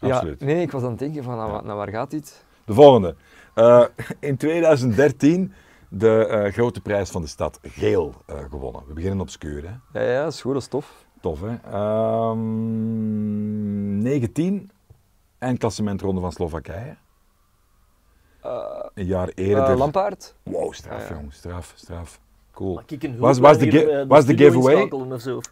Absoluut. 0.00 0.40
Ja, 0.40 0.46
nee, 0.46 0.62
ik 0.62 0.70
was 0.70 0.82
aan 0.82 0.90
het 0.90 0.98
denken 0.98 1.22
van, 1.22 1.36
naar, 1.36 1.50
wa- 1.50 1.60
naar 1.60 1.76
waar 1.76 1.88
gaat 1.88 2.10
dit? 2.10 2.44
De 2.64 2.74
volgende. 2.74 3.14
In 4.20 4.36
2013 4.36 5.52
de 5.96 6.26
eh, 6.26 6.52
grote 6.52 6.80
prijs 6.80 7.10
van 7.10 7.22
de 7.22 7.28
stad 7.28 7.58
Geel 7.62 8.14
eh, 8.26 8.36
gewonnen. 8.50 8.82
We 8.86 8.92
beginnen 8.92 9.20
obscuur, 9.20 9.62
hè. 9.92 10.00
Ja, 10.00 10.10
ja, 10.10 10.26
is 10.26 10.40
goed, 10.40 10.52
dat 10.52 10.62
is 10.62 10.68
tof. 10.68 11.04
Tof, 11.20 11.40
hè. 11.40 11.54
Ehm 11.72 12.42
19 14.02 14.70
en 15.38 15.58
klassementronde 15.58 16.20
van 16.20 16.32
Slowakije. 16.32 16.96
Eh, 18.40 18.52
Een 18.94 19.06
jaar 19.06 19.28
eerder. 19.34 19.76
Lampaard? 19.76 20.34
wow, 20.42 20.72
straf, 20.72 21.02
Ah, 21.02 21.08
ja. 21.08 21.14
jong. 21.14 21.32
Straf, 21.32 21.72
straf. 21.76 22.20
Cool. 22.52 22.80
Was- 23.18 23.38
was 23.38 23.58
de 23.58 24.04
was 24.08 24.24
de 24.26 24.36
giveaway? 24.36 24.88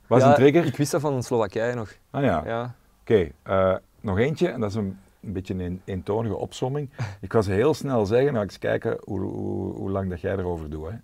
Was 0.07 0.23
ja, 0.23 0.29
een 0.29 0.35
trigger? 0.35 0.65
Ik 0.65 0.77
wist 0.77 0.93
dat 0.93 1.01
van 1.01 1.23
Slowakije 1.23 1.75
nog. 1.75 1.93
Ah 2.11 2.23
ja. 2.23 2.43
Ja. 2.45 2.75
Oké, 3.01 3.29
eh, 3.43 3.75
nog 4.01 4.19
eentje, 4.19 4.49
en 4.49 4.61
dat 4.61 4.71
is 4.71 4.77
een, 4.77 4.99
een 5.23 5.33
beetje 5.33 5.55
een 5.55 5.81
eentonige 5.85 6.37
opsomming. 6.37 6.91
Ik 7.21 7.33
was 7.33 7.47
heel 7.47 7.75
snel 7.75 8.07
zeggen, 8.07 8.33
nou 8.33 8.45
eens 8.45 8.59
kijken 8.59 8.99
hoe, 9.05 9.21
hoe, 9.21 9.75
hoe 9.75 9.91
lang 9.91 10.11
dat 10.11 10.21
jij 10.21 10.37
erover 10.37 10.71
doet. 10.71 10.89
Hè. 10.91 10.97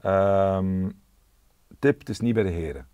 Ehm, 0.00 0.88
tip, 1.78 1.98
het 1.98 2.08
is 2.08 2.20
niet 2.20 2.34
bij 2.34 2.42
de 2.42 2.50
heren. 2.50 2.86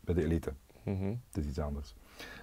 Bij 0.00 0.14
de 0.14 0.24
elite. 0.24 0.52
Mhm. 0.82 1.08
Het 1.08 1.44
is 1.44 1.46
iets 1.46 1.58
anders. 1.58 1.94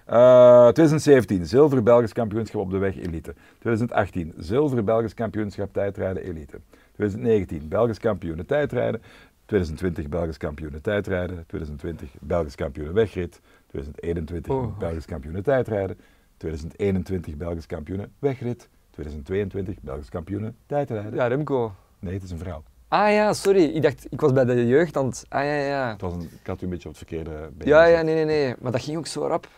Eh, 0.06 0.68
2017, 0.68 1.46
zilver 1.46 1.82
Belgisch 1.82 2.12
kampioenschap 2.12 2.60
op 2.60 2.70
de 2.70 2.78
weg 2.78 2.96
elite. 2.96 3.34
2018, 3.58 4.32
zilver 4.36 4.84
Belgisch 4.84 5.14
kampioenschap 5.14 5.72
tijdrijden 5.72 6.22
elite. 6.22 6.60
2019, 6.94 7.68
Belgisch 7.68 7.98
kampioen 7.98 8.44
tijdrijden. 8.46 9.02
2020, 9.46 10.08
Belgisch 10.08 10.36
kampioen 10.36 10.80
tijdrijden. 10.80 11.44
2020, 11.46 12.10
Belgisch 12.20 12.54
kampioen 12.54 12.92
wegrit. 12.92 13.40
2021, 13.66 14.52
Oh. 14.52 14.78
Belgisch 14.78 15.04
kampioen 15.04 15.42
tijdrijden. 15.42 15.96
2021, 16.36 17.36
Belgisch 17.36 17.66
kampioen 17.66 18.12
wegrit. 18.18 18.68
2022, 18.90 19.76
Belgisch 19.80 20.08
kampioen 20.08 20.56
tijdrijden. 20.66 21.14
Ja, 21.14 21.26
Remco. 21.26 21.72
Nee, 21.98 22.14
het 22.14 22.22
is 22.22 22.30
een 22.30 22.38
vrouw. 22.38 22.62
Ah 22.88 23.10
ja, 23.12 23.32
sorry. 23.32 23.62
Ik 23.62 23.82
dacht, 23.82 24.06
ik 24.10 24.20
was 24.20 24.32
bij 24.32 24.44
de 24.44 24.66
jeugd 24.66 24.96
aan 24.96 25.06
het... 25.06 25.24
Ah 25.28 25.44
ja, 25.44 25.52
ja. 25.54 25.90
Het 25.90 26.00
was 26.00 26.12
een, 26.12 26.20
ik 26.40 26.46
had 26.46 26.60
u 26.60 26.64
een 26.64 26.70
beetje 26.70 26.88
op 26.88 26.94
het 26.98 27.06
verkeerde 27.06 27.50
been 27.54 27.68
Ja, 27.68 27.84
ja, 27.84 28.02
nee, 28.02 28.14
nee, 28.14 28.24
nee. 28.24 28.54
Maar 28.60 28.72
dat 28.72 28.82
ging 28.82 28.96
ook 28.98 29.06
zo 29.06 29.26
rap. 29.26 29.48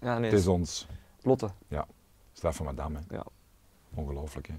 Ja, 0.00 0.18
nee. 0.18 0.30
Het 0.30 0.38
is 0.38 0.46
ons 0.46 0.86
Lotte. 1.22 1.50
straf 2.32 2.56
van 2.56 2.66
madame. 2.66 2.98
hè. 3.08 3.14
Ja. 3.16 3.24
Ongelooflijk, 3.94 4.46
hè. 4.46 4.54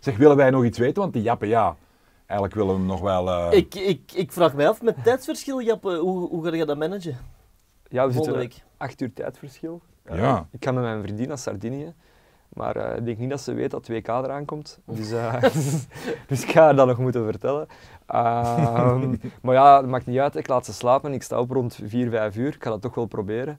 Zeg, 0.00 0.16
willen 0.16 0.36
wij 0.36 0.50
nog 0.50 0.64
iets 0.64 0.78
weten? 0.78 1.02
Want 1.02 1.12
die 1.12 1.22
jappen, 1.22 1.48
ja. 1.48 1.76
Eigenlijk 2.26 2.54
willen 2.58 2.72
we 2.72 2.78
hem 2.78 2.88
nog 2.88 3.00
wel... 3.00 3.28
eh, 3.30 3.58
Ik, 3.58 3.74
ik, 3.74 4.12
ik 4.14 4.32
vraag 4.32 4.54
mij 4.54 4.68
af, 4.68 4.82
met 4.82 5.04
tijdsverschil, 5.04 5.62
Jappe, 5.62 5.96
hoe, 5.96 6.28
hoe 6.28 6.44
ga 6.44 6.54
je 6.54 6.64
dat 6.64 6.78
managen? 6.78 7.16
Ja, 7.88 8.06
we 8.06 8.12
zitten 8.12 8.50
acht 8.76 9.00
uur 9.00 9.12
tijdverschil. 9.12 9.80
Eh, 10.08 10.18
Ja. 10.18 10.46
Ik 10.50 10.64
ga 10.64 10.72
met 10.72 10.82
mijn 10.82 11.02
vriendin 11.02 11.28
naar 11.28 11.38
Sardinië. 11.38 11.94
Maar 12.48 12.76
eh, 12.76 12.96
ik 12.96 13.04
denk 13.04 13.18
niet 13.18 13.30
dat 13.30 13.40
ze 13.40 13.52
weet 13.52 13.70
dat 13.70 13.90
2K 13.90 14.06
eraan 14.08 14.44
komt. 14.44 14.78
Dus, 14.84 15.10
eh, 15.10 15.42
dus 16.28 16.42
ik 16.42 16.50
ga 16.50 16.62
haar 16.62 16.76
dat 16.76 16.86
nog 16.86 16.98
moeten 16.98 17.24
vertellen. 17.24 17.66
Ehm, 18.06 19.14
maar 19.42 19.54
ja, 19.54 19.76
het 19.76 19.86
maakt 19.86 20.06
niet 20.06 20.18
uit. 20.18 20.36
Ik 20.36 20.48
laat 20.48 20.64
ze 20.64 20.72
slapen. 20.72 21.12
Ik 21.12 21.22
sta 21.22 21.40
op 21.40 21.50
rond 21.50 21.78
4, 21.84 22.10
5 22.10 22.36
uur. 22.36 22.54
Ik 22.54 22.62
ga 22.62 22.70
dat 22.70 22.82
toch 22.82 22.94
wel 22.94 23.06
proberen. 23.06 23.58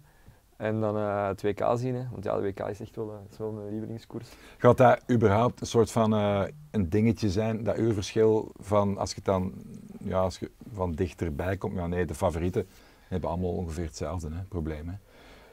En 0.57 0.79
dan 0.81 0.97
eh 0.97 1.29
2K 1.45 1.73
zien. 1.75 1.95
Hè. 1.95 2.03
Want 2.11 2.23
ja, 2.23 2.35
de 2.35 2.41
WK 2.41 2.59
is 2.59 2.79
echt 2.79 2.95
wel, 2.95 3.11
eh, 3.11 3.31
is 3.31 3.37
wel 3.37 3.51
mijn 3.51 3.69
lievelingskoers. 3.69 4.29
Gaat 4.57 4.77
dat 4.77 5.01
überhaupt 5.11 5.61
een 5.61 5.67
soort 5.67 5.91
van 5.91 6.13
eh, 6.13 6.41
een 6.71 6.89
dingetje 6.89 7.29
zijn, 7.29 7.63
dat 7.63 7.77
uurverschil 7.77 8.51
van 8.59 8.97
als 8.97 9.09
je 9.09 9.15
het 9.15 9.25
dan 9.25 9.53
ja, 9.99 10.19
als 10.19 10.39
je 10.39 10.51
van 10.73 10.91
dichterbij 10.91 11.57
komt? 11.57 11.75
Ja, 11.75 11.87
nee, 11.87 12.05
de 12.05 12.15
favorieten 12.15 12.67
hebben 13.07 13.29
allemaal 13.29 13.51
ongeveer 13.51 13.85
hetzelfde 13.85 14.27
hè, 14.31 14.41
probleem. 14.43 14.87
Hè. 14.87 14.93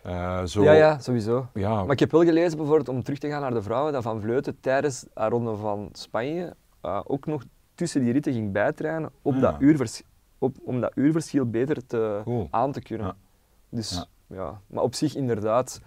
Eh, 0.07 0.45
zo, 0.45 0.63
Ja, 0.63 0.73
ja, 0.73 0.99
sowieso. 0.99 1.47
ja, 1.55 1.83
Maar 1.83 1.93
ik 1.93 1.99
heb 2.01 2.11
wel 2.11 2.25
gelezen, 2.25 2.57
bijvoorbeeld, 2.57 2.89
om 2.89 3.03
terug 3.03 3.19
te 3.19 3.29
gaan 3.29 3.41
naar 3.41 3.55
de 3.55 3.63
vrouwen, 3.63 3.93
dat 3.93 4.03
Van 4.03 4.21
Vleuten 4.21 4.61
tijdens 4.61 5.01
de 5.15 5.29
ronde 5.29 5.57
van 5.57 5.89
Spanje 5.93 6.55
eh, 6.81 7.01
ook 7.05 7.27
nog 7.27 7.43
tussen 7.75 8.01
die 8.03 8.13
ritten 8.13 8.33
ging 8.33 8.53
bijtrainen 8.53 9.11
op 9.23 9.35
Ah, 9.35 9.41
dat 9.41 9.57
uurvers 9.59 10.03
op, 10.39 10.57
om 10.65 10.81
dat 10.81 10.93
uurverschil 10.95 11.51
beter 11.51 11.87
te, 11.87 12.21
Cool. 12.25 12.49
aan 12.51 12.73
te 12.73 12.83
kunnen. 12.83 13.07
Ja. 13.07 13.15
Dus, 13.69 13.91
Ja. 14.29 14.37
ja. 14.37 14.61
Maar 14.67 14.83
op 14.83 14.95
zich 14.95 15.15
inderdaad, 15.15 15.81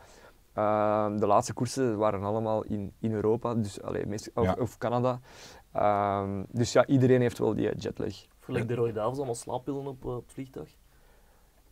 eh, 0.54 1.08
de 1.18 1.28
laatste 1.28 1.54
koersen 1.54 1.98
waren 1.98 2.24
allemaal 2.24 2.64
in, 2.64 2.92
in 3.00 3.12
Europa, 3.14 3.54
dus, 3.56 3.82
allee, 3.82 4.06
meest, 4.06 4.32
of, 4.34 4.46
Ja. 4.46 4.56
of 4.60 4.78
Canada. 4.78 5.20
Ehm, 5.74 6.44
dus 6.52 6.72
ja, 6.72 6.86
iedereen 6.86 7.22
heeft 7.22 7.38
wel 7.38 7.56
die 7.56 7.76
jetlag. 7.76 8.14
Gelijk 8.40 8.68
de 8.68 8.76
Roy 8.76 8.92
Davids 8.92 9.18
allemaal 9.18 9.36
slaappillen 9.36 9.88
op, 9.88 10.06
op 10.06 10.16
het 10.24 10.34
vliegtuig. 10.34 10.76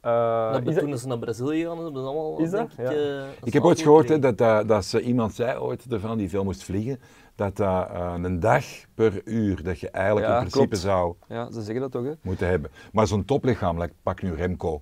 Eh, 0.07 0.51
dat, 0.53 0.65
dat- 0.65 0.77
toen 0.79 0.97
ze 0.97 1.07
naar 1.07 1.19
Brazilië 1.19 1.63
gaan, 1.65 1.83
hebben 1.83 2.01
ze 2.01 2.07
allemaal, 2.07 2.39
Is 2.39 2.49
dat? 2.51 2.69
denk 2.75 2.89
ik, 2.89 2.95
Ja. 2.95 3.21
eh, 3.21 3.27
Ik 3.43 3.53
heb 3.53 3.63
ooit 3.63 3.81
gehoord 3.81 4.07
hè, 4.09 4.13
gekregen. 4.13 4.37
dat, 4.37 4.61
eh, 4.61 4.67
dat 4.67 4.85
ze, 4.85 5.01
iemand 5.01 5.33
zei 5.33 5.57
ooit 5.59 5.85
ervan, 5.91 6.17
die 6.17 6.29
veel 6.29 6.43
moest 6.43 6.63
vliegen, 6.63 6.99
dat 7.35 7.55
dat 7.57 7.89
een 8.23 8.39
dag 8.39 8.65
per 8.95 9.21
uur, 9.25 9.63
dat 9.63 9.79
je 9.79 9.89
eigenlijk 9.89 10.25
Ja, 10.27 10.31
in 10.33 10.39
principe 10.39 10.67
klopt. 10.67 10.83
zou 10.83 11.15
ja, 11.27 11.51
ze 11.51 11.61
zeggen 11.61 11.81
dat 11.81 11.91
toch, 11.91 12.03
hè? 12.03 12.11
moeten 12.21 12.47
hebben. 12.47 12.71
Maar 12.91 13.07
zo'n 13.07 13.25
toplichaam, 13.25 13.79
like, 13.81 13.93
pak 14.03 14.21
nu 14.21 14.33
Remco, 14.33 14.81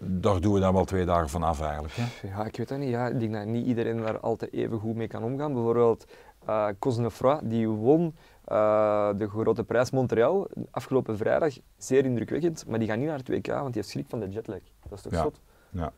daar 0.00 0.40
doen 0.40 0.52
we 0.54 0.60
dan 0.60 0.74
wel 0.74 0.84
twee 0.84 1.04
dagen 1.04 1.28
van 1.28 1.42
af 1.42 1.60
eigenlijk. 1.60 1.94
Hè? 1.96 2.28
Ja, 2.28 2.44
ik 2.44 2.56
weet 2.56 2.68
dat 2.68 2.78
niet. 2.78 2.88
Ja, 2.88 3.08
ik 3.08 3.20
denk 3.20 3.32
dat 3.32 3.46
niet 3.46 3.66
iedereen 3.66 3.96
daar 3.96 4.20
altijd 4.20 4.52
even 4.52 4.78
goed 4.78 4.94
mee 4.96 5.06
kan 5.06 5.22
omgaan. 5.24 5.52
Bijvoorbeeld 5.52 6.04
eh 6.46 6.66
Cosnefroid, 6.78 7.40
die 7.50 7.68
won 7.68 8.14
eh, 8.48 9.10
de 9.16 9.28
grote 9.28 9.64
prijs 9.64 9.90
Montreal 9.90 10.48
afgelopen 10.70 11.16
vrijdag. 11.16 11.54
Zeer 11.76 12.04
indrukwekkend, 12.04 12.64
maar 12.66 12.78
die 12.78 12.88
gaat 12.88 12.96
niet 12.98 13.06
naar 13.06 13.18
het 13.18 13.28
WK, 13.28 13.46
want 13.46 13.64
die 13.64 13.74
heeft 13.74 13.88
schrik 13.88 14.06
van 14.08 14.20
de 14.20 14.28
jetlag. 14.28 14.60
Dat 14.88 14.92
is 14.98 15.02
toch 15.02 15.12
Ja. 15.12 15.22
zot? 15.22 15.40
Ja. 15.70 15.92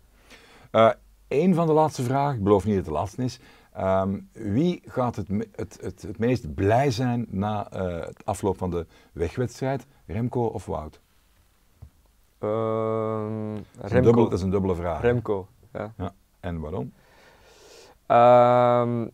Eh, 0.71 0.91
Eén 1.29 1.55
van 1.55 1.67
de 1.67 1.73
laatste 1.73 2.03
vragen, 2.03 2.37
ik 2.37 2.43
beloof 2.45 2.65
niet 2.65 2.75
dat 2.75 2.85
het 2.85 2.93
de 2.95 3.01
laatste 3.01 3.23
is. 3.25 3.41
Ehm, 3.73 4.19
wie 4.33 4.83
gaat 4.87 5.17
het, 5.17 5.29
me- 5.29 5.49
het, 5.57 5.79
het, 5.81 6.03
het 6.03 6.19
meest 6.19 6.55
blij 6.55 6.91
zijn 6.91 7.27
na 7.29 7.71
eh, 7.71 8.07
het 8.07 8.25
afloop 8.25 8.57
van 8.59 8.71
de 8.71 8.87
wegwedstrijd? 9.13 9.87
Remco 10.07 10.45
of 10.47 10.67
Wout? 10.67 11.01
Ehm, 12.39 13.55
Dat 13.55 13.65
is, 13.65 13.83
een 13.83 13.89
Remco. 13.89 14.01
dubbel, 14.03 14.25
dat 14.25 14.33
is 14.39 14.43
een 14.45 14.51
dubbele 14.51 14.75
vraag. 14.75 15.01
Remco, 15.01 15.47
ja. 15.73 15.93
En 16.41 16.61
waarom? 16.61 16.93
Ehm, 18.07 19.09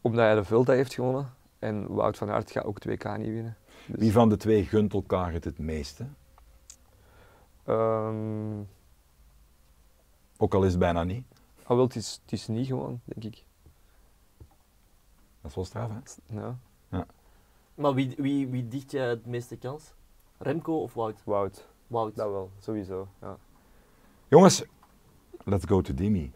omdat 0.00 0.20
hij 0.24 0.34
de 0.34 0.44
Vuelta 0.44 0.72
heeft 0.72 0.94
gewonnen 0.94 1.28
en 1.64 1.94
Wout 1.94 2.16
van 2.16 2.30
Aert 2.30 2.50
gaat 2.50 2.64
ook 2.64 2.78
2K 2.88 3.16
niet 3.18 3.28
winnen. 3.28 3.56
Dus, 3.86 3.98
Wie 3.98 4.12
van 4.12 4.28
de 4.28 4.36
twee 4.36 4.64
gunt 4.64 4.92
elkaar 4.92 5.32
het 5.32 5.44
het 5.44 5.58
meeste? 5.58 6.06
ehm, 7.64 8.60
Ook 10.36 10.54
al 10.54 10.62
is 10.64 10.70
het 10.70 10.78
bijna 10.80 11.04
niet. 11.04 11.26
ah, 11.62 11.68
wel, 11.68 11.84
het, 11.84 11.96
is, 11.96 12.20
het 12.22 12.32
is 12.32 12.46
niet 12.48 12.66
gewoon, 12.66 13.00
denk 13.04 13.34
ik. 13.34 13.44
Dat 15.40 15.50
is 15.50 15.54
wel 15.54 15.64
straf, 15.64 15.90
hè? 15.90 16.34
Ja, 16.40 16.58
Maar 17.74 17.94
wie, 17.94 18.14
wie, 18.16 18.48
wie 18.48 18.68
dicht 18.68 18.90
jij 18.90 19.08
het 19.08 19.26
meeste 19.26 19.56
kans? 19.56 19.92
Remco 20.38 20.80
of 20.82 20.94
Wout? 20.94 21.22
Wout, 21.24 21.68
Wout. 21.86 22.16
dat 22.16 22.30
wel, 22.30 22.50
sowieso. 22.58 23.08
Ja. 23.20 23.36
Jongens, 24.28 24.64
let's 25.44 25.64
go 25.64 25.80
to 25.80 25.94
Dimi. 25.94 26.32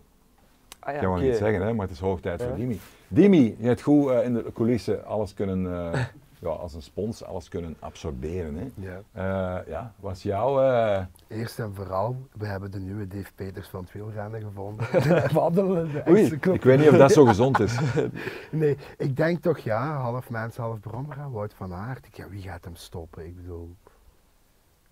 Ah, 0.89 0.95
Ik 0.95 1.01
kan 1.01 1.13
wel 1.13 1.21
niet 1.23 1.37
zeggen, 1.37 1.63
hè, 1.63 1.73
maar 1.73 1.87
het 1.87 1.95
is 1.95 2.01
hoog 2.01 2.21
tijd 2.21 2.43
voor 2.43 2.51
Ja. 2.51 2.57
Dimi. 2.57 2.81
Dimi, 3.09 3.57
je 3.59 3.67
hebt 3.67 3.83
goed 3.83 4.11
eh, 4.11 4.25
in 4.25 4.35
de 4.35 4.45
coulissen 4.55 5.05
alles 5.07 5.35
kunnen, 5.35 5.93
eh, 5.93 6.05
ja, 6.41 6.49
als 6.49 6.75
een 6.75 6.83
spons, 6.83 7.25
alles 7.25 7.49
kunnen 7.49 7.77
absorberen. 7.79 8.55
Hè. 8.57 8.67
Ja. 8.75 9.01
Eh, 9.13 9.67
ja, 9.69 9.93
was 10.01 10.23
jouw... 10.23 10.61
eh, 10.63 11.05
Eerst 11.29 11.59
en 11.59 11.75
vooral, 11.75 12.17
we 12.33 12.47
hebben 12.47 12.71
de 12.71 12.79
nieuwe 12.79 13.07
Dave 13.09 13.33
Peters 13.35 13.69
van 13.69 13.81
het 13.81 13.93
wielrennen 13.93 14.43
gevonden. 14.43 14.87
Wandelen, 15.33 15.93
de 15.93 16.03
Oei, 16.09 16.39
ik 16.53 16.63
weet 16.65 16.79
niet 16.79 16.89
of 16.89 16.97
dat 16.97 17.13
zo 17.13 17.25
gezond 17.25 17.61
is. 17.61 17.79
Nee, 18.51 18.77
ik 18.99 19.17
denk 19.17 19.43
toch 19.43 19.59
ja, 19.59 19.97
half 19.97 20.31
mens, 20.31 20.57
half 20.57 20.81
brommer 20.81 21.17
aan 21.19 21.33
Wout 21.33 21.55
van 21.55 21.73
Aert. 21.75 22.07
Ik, 22.07 22.17
ja, 22.17 22.29
wie 22.29 22.43
gaat 22.43 22.65
hem 22.65 22.75
stoppen? 22.77 23.27
Ik 23.27 23.37
bedoel, 23.37 23.75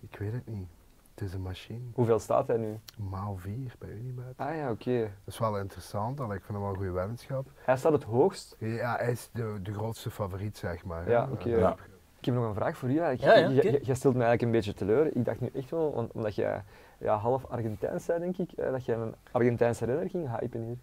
ik 0.01 0.19
weet 0.19 0.33
het 0.33 0.47
niet. 0.47 0.69
Het 1.17 1.29
is 1.29 1.35
een 1.35 1.43
machine. 1.43 1.81
Hoeveel 1.95 2.19
staat 2.19 2.47
hij 2.47 2.57
nu? 2.57 2.79
Maal 3.11 3.37
4 3.37 3.75
bij 3.79 3.89
Unibet. 3.89 4.35
Ah 4.37 4.55
ja, 4.55 4.71
oké. 4.71 5.01
Dat 5.01 5.35
is 5.35 5.39
wel 5.39 5.59
interessant, 5.59 6.21
al 6.21 6.33
ik 6.33 6.43
vind 6.45 6.49
hem 6.49 6.61
wel 6.61 6.69
een 6.69 6.77
goede 6.77 6.91
weddenschap. 6.91 7.47
Hij 7.65 7.77
staat 7.77 7.93
het 7.93 8.03
hoogst. 8.03 8.57
Ja, 8.59 8.97
hij 8.99 9.11
is 9.11 9.29
de, 9.33 9.59
de 9.63 9.73
grootste 9.73 10.11
favoriet, 10.11 10.57
zeg 10.57 10.85
maar. 10.85 11.11
Ja, 11.11 11.29
oké. 11.33 11.49
Ja. 11.49 11.77
Ik 12.19 12.25
heb 12.25 12.35
nog 12.35 12.45
een 12.45 12.55
vraag 12.55 12.77
voor 12.77 12.91
u. 12.91 12.99
eigenlijk. 12.99 13.63
Ja, 13.63 13.79
Jij 13.83 13.95
stelt 13.95 14.15
me 14.15 14.25
eigenlijk 14.25 14.43
een 14.43 14.51
beetje 14.51 14.75
teleur. 14.75 15.17
Ik 15.17 15.25
dacht 15.25 15.41
nu 15.41 15.51
echt 15.55 15.71
wel, 15.71 16.11
omdat 16.13 16.35
jij 16.35 16.63
ja, 16.99 17.17
half 17.17 17.47
Argentijns 17.47 18.07
bent, 18.07 18.21
denk 18.21 18.37
ik, 18.37 18.53
eh, 18.59 18.71
dat 18.71 18.85
jij 18.85 18.97
een 18.97 19.15
Argentijnse 19.33 19.85
renner 19.85 20.11
ging 20.11 20.39
hypen 20.39 20.63
hier. 20.63 20.77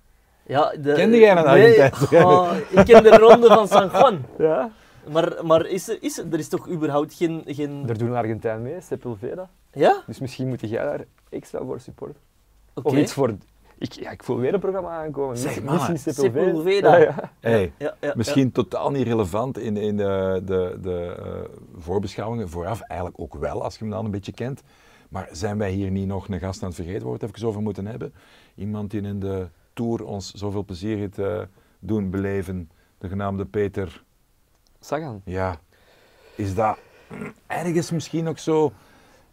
Ja, 0.44 0.70
de, 0.82 0.94
Kende 0.94 1.18
jij 1.18 1.38
een 1.38 1.44
nee, 1.44 1.82
Argentijnse 1.82 2.26
oh, 2.26 2.52
ik 2.70 2.86
ken 2.86 3.04
de 3.04 3.18
ronde 3.18 3.48
van 3.48 3.68
San 3.68 3.90
Juan. 3.90 4.26
Ja? 4.38 4.72
Maar, 5.12 5.46
maar 5.46 5.66
is 5.66 5.90
er, 5.90 5.98
is 6.02 6.18
er, 6.18 6.26
er 6.32 6.40
is 6.40 6.48
toch 6.48 6.70
überhaupt 6.70 7.14
geen... 7.14 7.44
geen... 7.46 7.84
Er 7.88 7.98
doet 7.98 8.08
een 8.08 8.16
Argentijn 8.16 8.62
mee, 8.62 8.82
Sepulveda. 8.82 9.50
Ja? 9.74 10.04
Dus 10.08 10.20
misschien 10.20 10.48
moet 10.48 10.60
jij 10.60 10.84
daar 10.84 11.06
extra 11.30 11.60
voor 11.60 11.80
supporten. 11.80 12.22
Oké. 12.74 12.88
Of 12.88 12.96
iets 12.96 13.14
voor... 13.14 13.36
Ik, 13.78 13.92
ja, 13.92 14.12
ik 14.12 14.24
voel 14.24 14.38
weer 14.38 14.54
een 14.54 14.60
programma 14.60 14.90
aankomen. 14.90 15.38
Zeg, 15.38 15.64
mannen, 15.64 15.92
Misschien 15.92 16.14
Sepulveda. 16.14 16.98
Ja, 16.98 17.04
ja. 17.04 17.32
Hey, 17.40 17.74
Ja, 17.78 17.96
ja, 18.02 18.14
misschien 18.16 18.52
totaal 18.52 18.92
niet 18.92 19.08
relevant 19.08 19.58
in, 19.58 19.78
in 19.78 19.98
de, 19.98 20.42
de, 20.46 20.78
de 20.82 21.16
eh, 21.20 21.58
voorbeschouwingen. 21.78 22.50
Vooraf 22.50 22.82
eigenlijk 22.82 23.20
ook 23.20 23.36
wel, 23.36 23.64
als 23.64 23.74
je 23.74 23.80
hem 23.80 23.90
dan 23.90 24.06
een 24.06 24.12
beetje 24.12 24.32
kent. 24.32 24.62
Maar 25.10 25.30
zijn 25.32 25.58
wij 25.58 25.72
hier 25.72 25.92
niet 25.92 26.08
nog 26.08 26.28
een 26.28 26.40
gast 26.40 26.62
aan 26.62 26.68
het 26.68 26.76
vergeten 26.76 27.02
waar 27.08 27.18
we 27.18 27.26
het 27.26 27.36
even 27.36 27.48
over 27.48 27.62
moeten 27.62 27.86
hebben? 27.86 28.14
Iemand 28.56 28.92
die 28.92 29.02
in 29.02 29.20
de 29.20 29.48
Tour 29.74 30.06
ons 30.06 30.32
zoveel 30.32 30.66
plezier 30.66 30.98
heeft 30.98 31.20
eh, 31.20 31.42
doen 31.80 32.10
beleven. 32.10 32.72
De 32.98 33.08
genaamde 33.08 33.46
Peter. 33.46 34.04
Sagan. 34.80 35.22
Ja, 35.26 35.60
is 36.36 36.56
dat 36.56 36.78
ergens 37.48 37.92
misschien 37.92 38.28
ook 38.28 38.38
zo? 38.38 38.72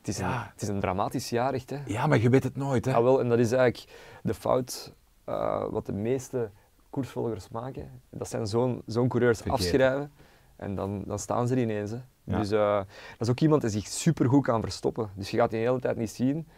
Het 0.01 0.09
is, 0.09 0.19
een, 0.19 0.29
Ja. 0.29 0.51
het 0.53 0.63
is 0.63 0.69
een 0.69 0.81
dramatisch 0.81 1.31
jaar 1.31 1.53
echt. 1.55 1.71
Hè. 1.71 1.79
Ja, 1.87 2.07
maar 2.07 2.19
je 2.19 2.29
weet 2.31 2.45
het 2.45 2.57
nooit, 2.57 2.85
hè? 2.85 2.91
Ja, 2.91 3.03
wel, 3.03 3.21
en 3.21 3.29
dat 3.29 3.39
is 3.39 3.53
eigenlijk 3.53 3.93
de 4.23 4.35
fout 4.35 4.93
eh, 5.25 5.65
wat 5.71 5.87
de 5.87 5.93
meeste 5.93 6.51
koersvolgers 6.91 7.49
maken. 7.49 7.91
Dat 8.11 8.29
zijn 8.29 8.47
zo'n 8.47 8.83
zo'n 8.87 9.09
coureurs 9.09 9.45
afschrijven 9.49 10.13
en 10.57 10.75
dan, 10.75 11.03
dan 11.07 11.19
staan 11.19 11.47
ze 11.49 11.55
er 11.55 11.61
ineens. 11.61 11.91
Hè. 11.91 11.99
Ja. 12.25 12.39
Dus 12.39 12.51
eh, 12.51 12.77
dat 12.77 12.87
is 13.19 13.29
ook 13.29 13.41
iemand 13.41 13.61
die 13.63 13.71
zich 13.71 13.87
supergoed 13.87 14.43
kan 14.45 14.61
verstoppen. 14.63 15.11
Dus 15.15 15.31
je 15.31 15.37
gaat 15.37 15.51
die 15.51 15.61
de 15.61 15.67
hele 15.67 15.81
tijd 15.81 15.97
niet 15.97 16.11
zien. 16.11 16.49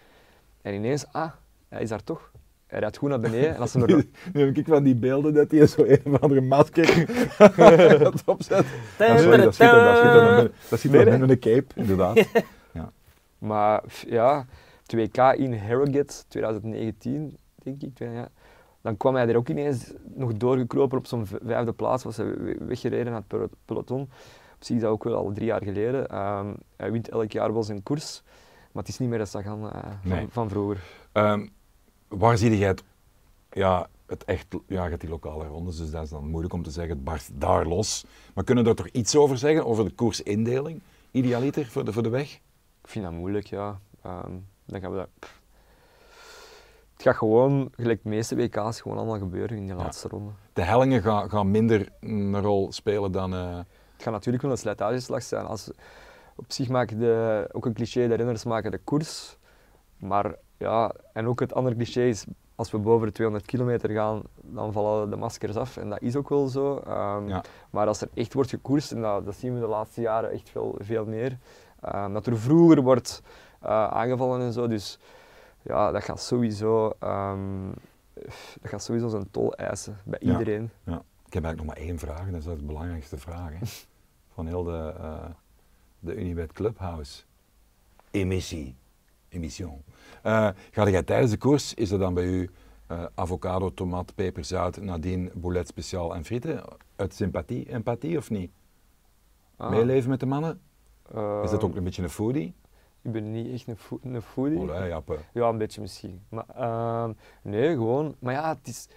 En 0.63 0.75
ineens, 0.75 1.07
ah, 1.13 1.31
hij 1.69 1.83
is 1.83 1.89
daar 1.89 2.05
toch. 2.05 2.31
Hij 2.67 2.81
rijdt 2.81 2.97
goed 2.97 3.09
naar 3.09 3.21
beneden. 3.21 3.55
En 3.55 3.61
als 3.61 3.71
ze. 3.71 3.79
Nu 4.33 4.45
heb 4.47 4.57
ik 4.57 4.67
van 4.67 4.83
die 4.83 4.95
beelden 4.97 5.35
dat 5.35 5.51
hij 5.51 5.67
zo 5.67 5.85
een 5.85 6.01
of 6.05 6.21
andere 6.21 6.41
masker. 6.41 6.85
Ja, 8.99 9.19
sorry, 9.19 9.37
dat 9.37 9.55
schiet 9.55 9.69
er, 9.69 9.85
dat 9.85 9.97
schiet 9.97 10.15
er. 10.15 10.51
Dat 10.69 10.79
schiet 10.79 10.95
er 10.95 11.23
een 11.23 11.39
cape, 11.39 11.67
inderdaad. 11.75 12.27
Maar 13.43 13.83
ja, 14.07 14.47
2K 14.87 15.35
in 15.37 15.55
Harrogate 15.59 16.15
2019, 16.29 17.37
denk 17.63 17.83
ik. 17.83 17.99
Ja. 17.99 18.29
Dan 18.81 18.97
kwam 18.97 19.15
hij 19.15 19.29
er 19.29 19.37
ook 19.37 19.49
ineens 19.49 19.93
nog 20.15 20.33
doorgekropen 20.37 20.99
op 20.99 21.07
zo'n 21.07 21.27
vijfde 21.27 21.73
plaats. 21.73 22.05
Was 22.05 22.17
hij 22.17 22.27
we- 22.27 22.57
weggereden 22.65 23.05
naar 23.07 23.15
het 23.15 23.27
pelo- 23.27 23.49
peloton. 23.65 24.01
Op 24.55 24.65
zich 24.69 24.77
is 24.77 24.83
dat 24.83 24.91
ook 24.91 25.05
wel 25.05 25.15
al 25.15 25.33
drie 25.33 25.47
jaar 25.47 25.63
geleden. 25.63 26.09
Ehm, 26.09 26.55
hij 26.77 26.93
wint 26.93 27.09
elk 27.09 27.33
jaar 27.33 27.53
wel 27.53 27.63
zijn 27.63 27.83
koers. 27.83 28.23
Maar 28.73 28.83
het 28.83 28.93
is 28.93 28.99
niet 28.99 29.09
meer 29.09 29.19
de 29.19 29.25
Sagan 29.25 29.71
eh, 29.73 29.83
van, 30.03 30.11
Nee. 30.11 30.27
van 30.29 30.49
vroeger. 30.49 30.83
Ehm, 31.13 31.47
waar 32.09 32.39
zie 32.39 32.59
jij 32.59 32.69
het, 32.69 32.83
ja, 33.51 33.89
het 34.07 34.25
echt, 34.25 34.47
ja, 34.67 34.83
je 34.85 34.89
hebt 34.89 35.01
die 35.01 35.11
lokale 35.11 35.47
rondes, 35.47 35.77
dus 35.77 35.91
dat 35.91 36.03
is 36.03 36.11
dan 36.11 36.29
moeilijk 36.29 36.55
om 36.55 36.63
te 36.63 36.71
zeggen, 36.71 36.95
het 36.95 37.05
barst 37.05 37.31
daar 37.41 37.67
los. 37.67 38.05
Maar 38.35 38.45
kunnen 38.45 38.65
we 38.65 38.71
er 38.71 38.77
toch 38.77 38.89
iets 38.89 39.17
over 39.17 39.39
zeggen, 39.39 39.67
over 39.67 39.85
de 39.85 39.91
koersindeling, 39.95 40.81
idealiter 41.11 41.67
voor 41.67 41.85
de, 41.85 41.93
voor 41.93 42.03
de 42.03 42.09
weg? 42.09 42.39
Ik 42.83 42.89
vind 42.89 43.05
dat 43.05 43.15
moeilijk, 43.15 43.47
ja. 43.47 43.79
Ehm, 44.03 44.33
dan 44.65 44.81
gaan 44.81 44.91
we 44.91 44.97
dat... 44.97 45.09
pff. 45.19 45.41
Het 46.93 47.03
gaat 47.03 47.17
gewoon, 47.17 47.73
gelijk 47.77 48.03
de 48.03 48.09
meeste 48.09 48.37
WK's, 48.37 48.81
gewoon 48.81 48.97
allemaal 48.99 49.19
gebeuren 49.19 49.57
in 49.57 49.67
de 49.67 49.75
laatste 49.75 50.09
ronde. 50.09 50.31
De 50.53 50.63
hellingen 50.63 51.03
gaan, 51.03 51.31
gaan 51.31 51.51
minder 51.51 51.89
een 52.01 52.41
rol 52.41 52.73
spelen 52.73 53.13
dan... 53.13 53.35
eh, 53.35 53.57
Het 53.93 54.03
gaat 54.03 54.13
natuurlijk 54.13 54.43
wel 54.43 54.53
een 54.53 54.59
slijtageslag 54.59 55.23
zijn. 55.23 55.47
Als, 55.47 55.71
op 56.37 56.45
zich 56.53 56.69
maken 56.69 56.99
de, 56.99 57.49
ook 57.53 57.67
een 57.67 57.73
cliché, 57.75 58.09
de 58.09 58.15
renners 58.15 58.45
maken 58.45 58.71
de 58.71 58.79
koers. 58.79 59.37
Maar 59.97 60.35
ja, 60.59 60.93
en 61.13 61.27
ook 61.27 61.41
het 61.41 61.55
andere 61.55 61.77
cliché 61.77 62.03
is, 62.03 62.25
als 62.55 62.71
we 62.71 62.79
boven 62.79 63.07
de 63.07 63.13
200 63.13 63.47
kilometer 63.51 63.91
gaan, 63.91 64.23
dan 64.43 64.73
vallen 64.73 65.11
de 65.11 65.17
maskers 65.17 65.57
af. 65.57 65.77
En 65.77 65.89
dat 65.89 66.01
is 66.03 66.17
ook 66.17 66.29
wel 66.29 66.47
zo. 66.49 66.77
Ehm, 66.77 67.29
Ja. 67.29 67.43
Maar 67.71 67.87
als 67.87 68.01
er 68.01 68.09
echt 68.15 68.35
wordt 68.35 68.51
gekoerst, 68.51 68.93
en 68.93 69.01
dat, 69.03 69.25
dat 69.25 69.35
zien 69.35 69.55
we 69.55 69.61
de 69.61 69.67
laatste 69.67 70.01
jaren 70.01 70.31
echt 70.31 70.51
veel, 70.51 70.75
veel 70.79 71.05
meer, 71.05 71.39
ehm, 71.83 72.13
dat 72.13 72.27
er 72.27 72.39
vroeger 72.39 72.83
wordt 72.83 73.23
eh, 73.61 73.69
aangevallen 73.87 74.41
en 74.41 74.53
zo. 74.53 74.67
Dus 74.69 74.99
ja, 75.63 75.91
dat 75.91 76.05
gaat 76.05 76.21
sowieso, 76.23 76.93
ehm, 76.99 77.71
dat 78.61 78.71
gaat 78.71 78.83
sowieso 78.83 79.09
zijn 79.09 79.31
tol 79.31 79.55
eisen 79.55 79.99
bij 80.05 80.19
Ja. 80.23 80.31
iedereen. 80.33 80.71
ja. 80.85 81.03
Ik 81.27 81.33
heb 81.39 81.45
eigenlijk 81.45 81.57
nog 81.57 81.67
maar 81.67 81.77
één 81.95 81.99
vraag, 81.99 82.27
en 82.27 82.33
dat 82.33 82.41
is 82.41 82.59
de 82.59 82.65
belangrijkste 82.67 83.19
vraag 83.19 83.51
hè, 83.53 83.67
van 84.35 84.47
heel 84.47 84.63
de, 84.63 84.93
eh 85.01 85.25
de 85.99 86.15
Unibet 86.15 86.53
Clubhouse. 86.53 87.23
Emissie. 88.11 88.77
Emission. 89.29 89.83
Eh 90.23 90.49
ga 90.71 90.89
jij 90.89 91.03
tijdens 91.03 91.31
de 91.31 91.37
koers, 91.39 91.75
is 91.75 91.91
er 91.91 91.99
dan 91.99 92.15
bij 92.15 92.25
u 92.25 92.51
avocado, 93.15 93.75
tomaat, 93.75 94.15
peper, 94.15 94.45
zout, 94.45 94.77
nadien 94.81 95.31
boulet 95.35 95.67
speciaal 95.69 96.15
en 96.15 96.25
frieten? 96.25 96.63
Uit 96.97 97.15
sympathie, 97.15 97.69
empathie 97.69 98.17
of 98.19 98.31
niet? 98.31 98.51
Ah, 99.57 99.71
Meeleven 99.71 100.11
met 100.11 100.21
de 100.21 100.27
mannen? 100.27 100.61
Is 101.43 101.51
dat 101.51 101.63
ook 101.63 101.77
een 101.77 101.85
beetje 101.85 102.03
een 102.03 102.11
foodie? 102.11 102.55
Ik 103.03 103.13
ben 103.13 103.33
niet 103.33 103.53
echt 103.53 103.69
een, 103.69 103.77
fo 103.77 103.99
een 104.03 104.23
foodie. 104.23 104.59
Olé. 104.59 105.01
Ja, 105.33 105.49
een 105.49 105.59
beetje 105.59 105.81
misschien. 105.81 106.23
Maar 106.29 106.45
ehm, 106.55 107.13
nee, 107.43 107.75
gewoon. 107.75 108.15
Maar 108.19 108.35
ja, 108.35 108.49
het, 108.49 108.69
is, 108.69 108.89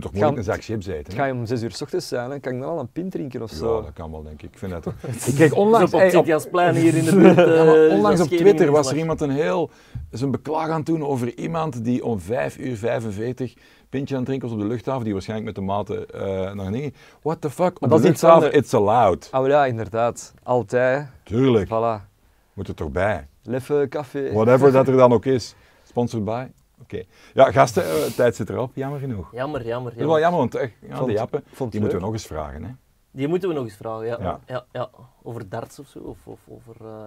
kunt 0.00 0.12
toch 0.12 0.12
moeilijk 0.12 0.36
een 0.38 0.52
zak 0.54 0.62
chips 0.64 0.86
eten? 0.86 1.12
hè? 1.16 1.22
gaat 1.22 1.32
om 1.32 1.46
zes 1.46 1.62
uur 1.62 1.70
s 1.72 1.82
ochtends 1.82 2.08
zijn. 2.08 2.30
Hè. 2.30 2.38
Kan 2.38 2.52
ik 2.54 2.60
dan 2.60 2.68
al 2.68 2.78
een 2.78 2.88
pint 2.92 3.10
drinken 3.12 3.42
of 3.42 3.50
Ja, 3.50 3.56
zo? 3.56 3.82
dat 3.82 3.92
kan 3.92 4.10
wel, 4.10 4.22
denk 4.22 4.42
ik. 4.42 4.50
Ik 4.52 4.58
vind 4.58 4.72
dat 4.72 4.82
toch... 4.82 4.94
Ik 5.26 5.34
kreeg 5.34 5.52
Onlangs 5.52 5.92
op 5.92 5.98
hey, 5.98 6.06
het 6.08 6.16
op- 6.16 6.24
Sint-Jasplein 6.24 6.74
hier 6.74 6.94
in 6.94 7.04
de 7.04 7.16
buurt. 7.16 7.36
Ja, 7.54 7.64
maar 7.64 7.86
eh, 7.86 7.94
onlangs 7.94 8.20
op 8.20 8.28
Twitter 8.28 8.70
was 8.70 8.90
er 8.90 8.96
iemand 8.96 9.20
een 9.20 9.30
heel 9.30 9.70
zijn 10.10 10.30
beklag 10.30 10.68
aan 10.68 10.76
het 10.76 10.86
doen 10.86 11.04
over 11.04 11.38
iemand 11.38 11.84
die 11.84 12.04
om 12.04 12.20
5 12.20 12.58
uur 12.58 12.76
45 12.76 13.54
pintje 13.88 14.14
aan 14.14 14.20
het 14.20 14.28
drinken 14.28 14.48
was 14.48 14.56
op 14.58 14.62
de 14.62 14.68
luchthaven, 14.68 15.04
die 15.04 15.12
waarschijnlijk 15.12 15.46
met 15.56 15.64
de 15.64 15.70
maten 15.72 16.10
eh 16.10 16.52
naar 16.52 16.72
dingen. 16.72 16.94
What 17.22 17.40
the 17.40 17.50
fuck? 17.50 17.82
Op 17.82 17.90
dat 17.90 18.02
de 18.02 18.08
luchthaven, 18.08 18.52
it's 18.52 18.74
allowed. 18.74 19.28
Maar 19.32 19.48
ja, 19.48 19.66
inderdaad. 19.66 20.34
Altijd. 20.42 21.06
Tuurlijk, 21.22 21.66
Voilà. 21.68 22.08
moet 22.52 22.68
er 22.68 22.74
toch 22.74 22.90
bij. 22.90 23.26
Leffe 23.42 23.86
café. 23.88 24.32
Whatever 24.32 24.72
dat 24.72 24.88
er 24.88 24.96
dan 24.96 25.12
ook 25.12 25.24
is. 25.24 25.54
Sponsored 25.84 26.24
by. 26.24 26.46
Oké. 26.82 27.02
Ja, 27.34 27.50
gasten, 27.52 27.82
eh, 27.84 27.90
tijd 28.16 28.36
zit 28.36 28.50
erop, 28.50 28.70
jammer 28.74 29.00
genoeg. 29.00 29.28
Jammer, 29.32 29.66
jammer. 29.66 29.90
Dat 29.92 30.00
is 30.00 30.06
wel 30.06 30.18
jammer, 30.18 30.40
want 30.40 30.54
echt, 30.54 30.72
ja, 30.88 30.94
Vond- 30.96 31.06
die 31.08 31.16
jappen, 31.16 31.44
vond 31.52 31.70
die 31.72 31.80
moeten 31.80 31.98
we 31.98 32.04
nog 32.04 32.12
eens 32.14 32.26
vragen. 32.26 32.64
Hè. 32.64 32.70
Die 33.10 33.28
moeten 33.28 33.48
we 33.48 33.54
nog 33.54 33.64
eens 33.64 33.76
vragen, 33.76 34.06
ja. 34.06 34.16
Ja. 34.20 34.40
ja. 34.46 34.64
ja, 34.72 34.88
Over 35.22 35.48
darts 35.48 35.78
of 35.78 35.86
zo, 35.88 35.98
of, 35.98 36.18
of 36.24 36.38
over... 36.48 36.86
eh, 36.86 37.06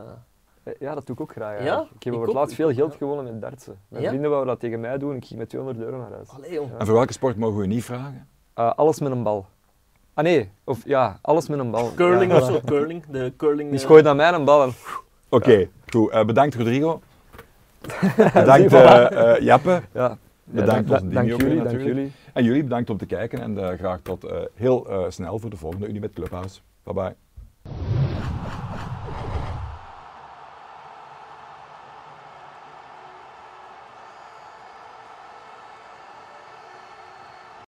Eh, 0.64 0.74
Ja, 0.80 0.94
dat 0.94 1.06
doe 1.06 1.16
ik 1.16 1.22
ook 1.22 1.32
graag. 1.32 1.64
Ja? 1.64 1.82
Ik 1.82 2.04
heb 2.04 2.14
Ik 2.14 2.14
over 2.14 2.28
het 2.28 2.36
laatst 2.38 2.56
veel 2.56 2.74
geld 2.74 2.92
ja. 2.92 2.98
gewonnen 2.98 3.26
met 3.26 3.42
dartsen. 3.42 3.80
Mijn 3.88 4.04
Ja? 4.04 4.10
vrienden 4.10 4.30
wouden 4.30 4.52
dat 4.54 4.60
tegen 4.62 4.80
mij 4.80 4.98
doen. 4.98 5.16
Ik 5.16 5.26
ging 5.26 5.40
met 5.40 5.50
200 5.50 5.86
euro 5.86 5.98
naar 5.98 6.12
huis. 6.12 6.30
Allee. 6.30 6.60
En 6.78 6.86
voor 6.86 6.96
welke 6.96 7.14
sport 7.14 7.38
mogen 7.38 7.60
we 7.60 7.66
niet 7.66 7.84
vragen? 7.84 8.28
Eh, 8.54 8.74
alles 8.74 9.00
met 9.00 9.12
een 9.12 9.24
bal. 9.24 9.46
Ah 10.14 10.24
nee, 10.24 10.52
of 10.64 10.82
ja, 10.86 11.20
alles 11.22 11.48
met 11.48 11.60
een 11.60 11.72
bal. 11.72 11.92
Curling 11.96 12.32
ja, 12.32 12.38
of 12.38 12.46
zo, 12.46 12.60
curling. 12.66 13.06
De 13.06 13.34
curling... 13.38 13.70
Die 13.72 13.80
gooit 13.80 14.04
naar 14.04 14.16
mij 14.16 14.34
een 14.34 14.46
bal 14.46 14.64
en 14.64 14.72
Oké, 15.30 15.70
goed. 15.92 16.10
Eh, 16.12 16.26
bedankt 16.26 16.56
Rodrigo. 16.56 17.02
bedankt 18.34 18.74
eh 18.74 19.36
eh, 19.36 19.42
Jappe. 19.42 19.82
ja. 19.94 20.18
Bedankt 20.44 20.90
Ja, 20.90 21.00
dank 21.00 21.28
jullie, 21.28 21.64
dank 21.64 21.82
jullie. 21.82 22.12
En 22.34 22.44
jullie 22.44 22.64
bedankt 22.64 22.90
om 22.90 22.98
te 22.98 23.06
kijken 23.06 23.42
en 23.42 23.58
eh, 23.58 23.78
graag 23.78 24.00
tot 24.02 24.26
heel 24.54 25.06
snel 25.10 25.40
voor 25.40 25.50
de 25.50 25.58
volgende 25.58 25.88
Unibet 25.88 26.14
Clubhouse. 26.14 26.60
Bye 26.84 26.94
bye. 26.94 27.16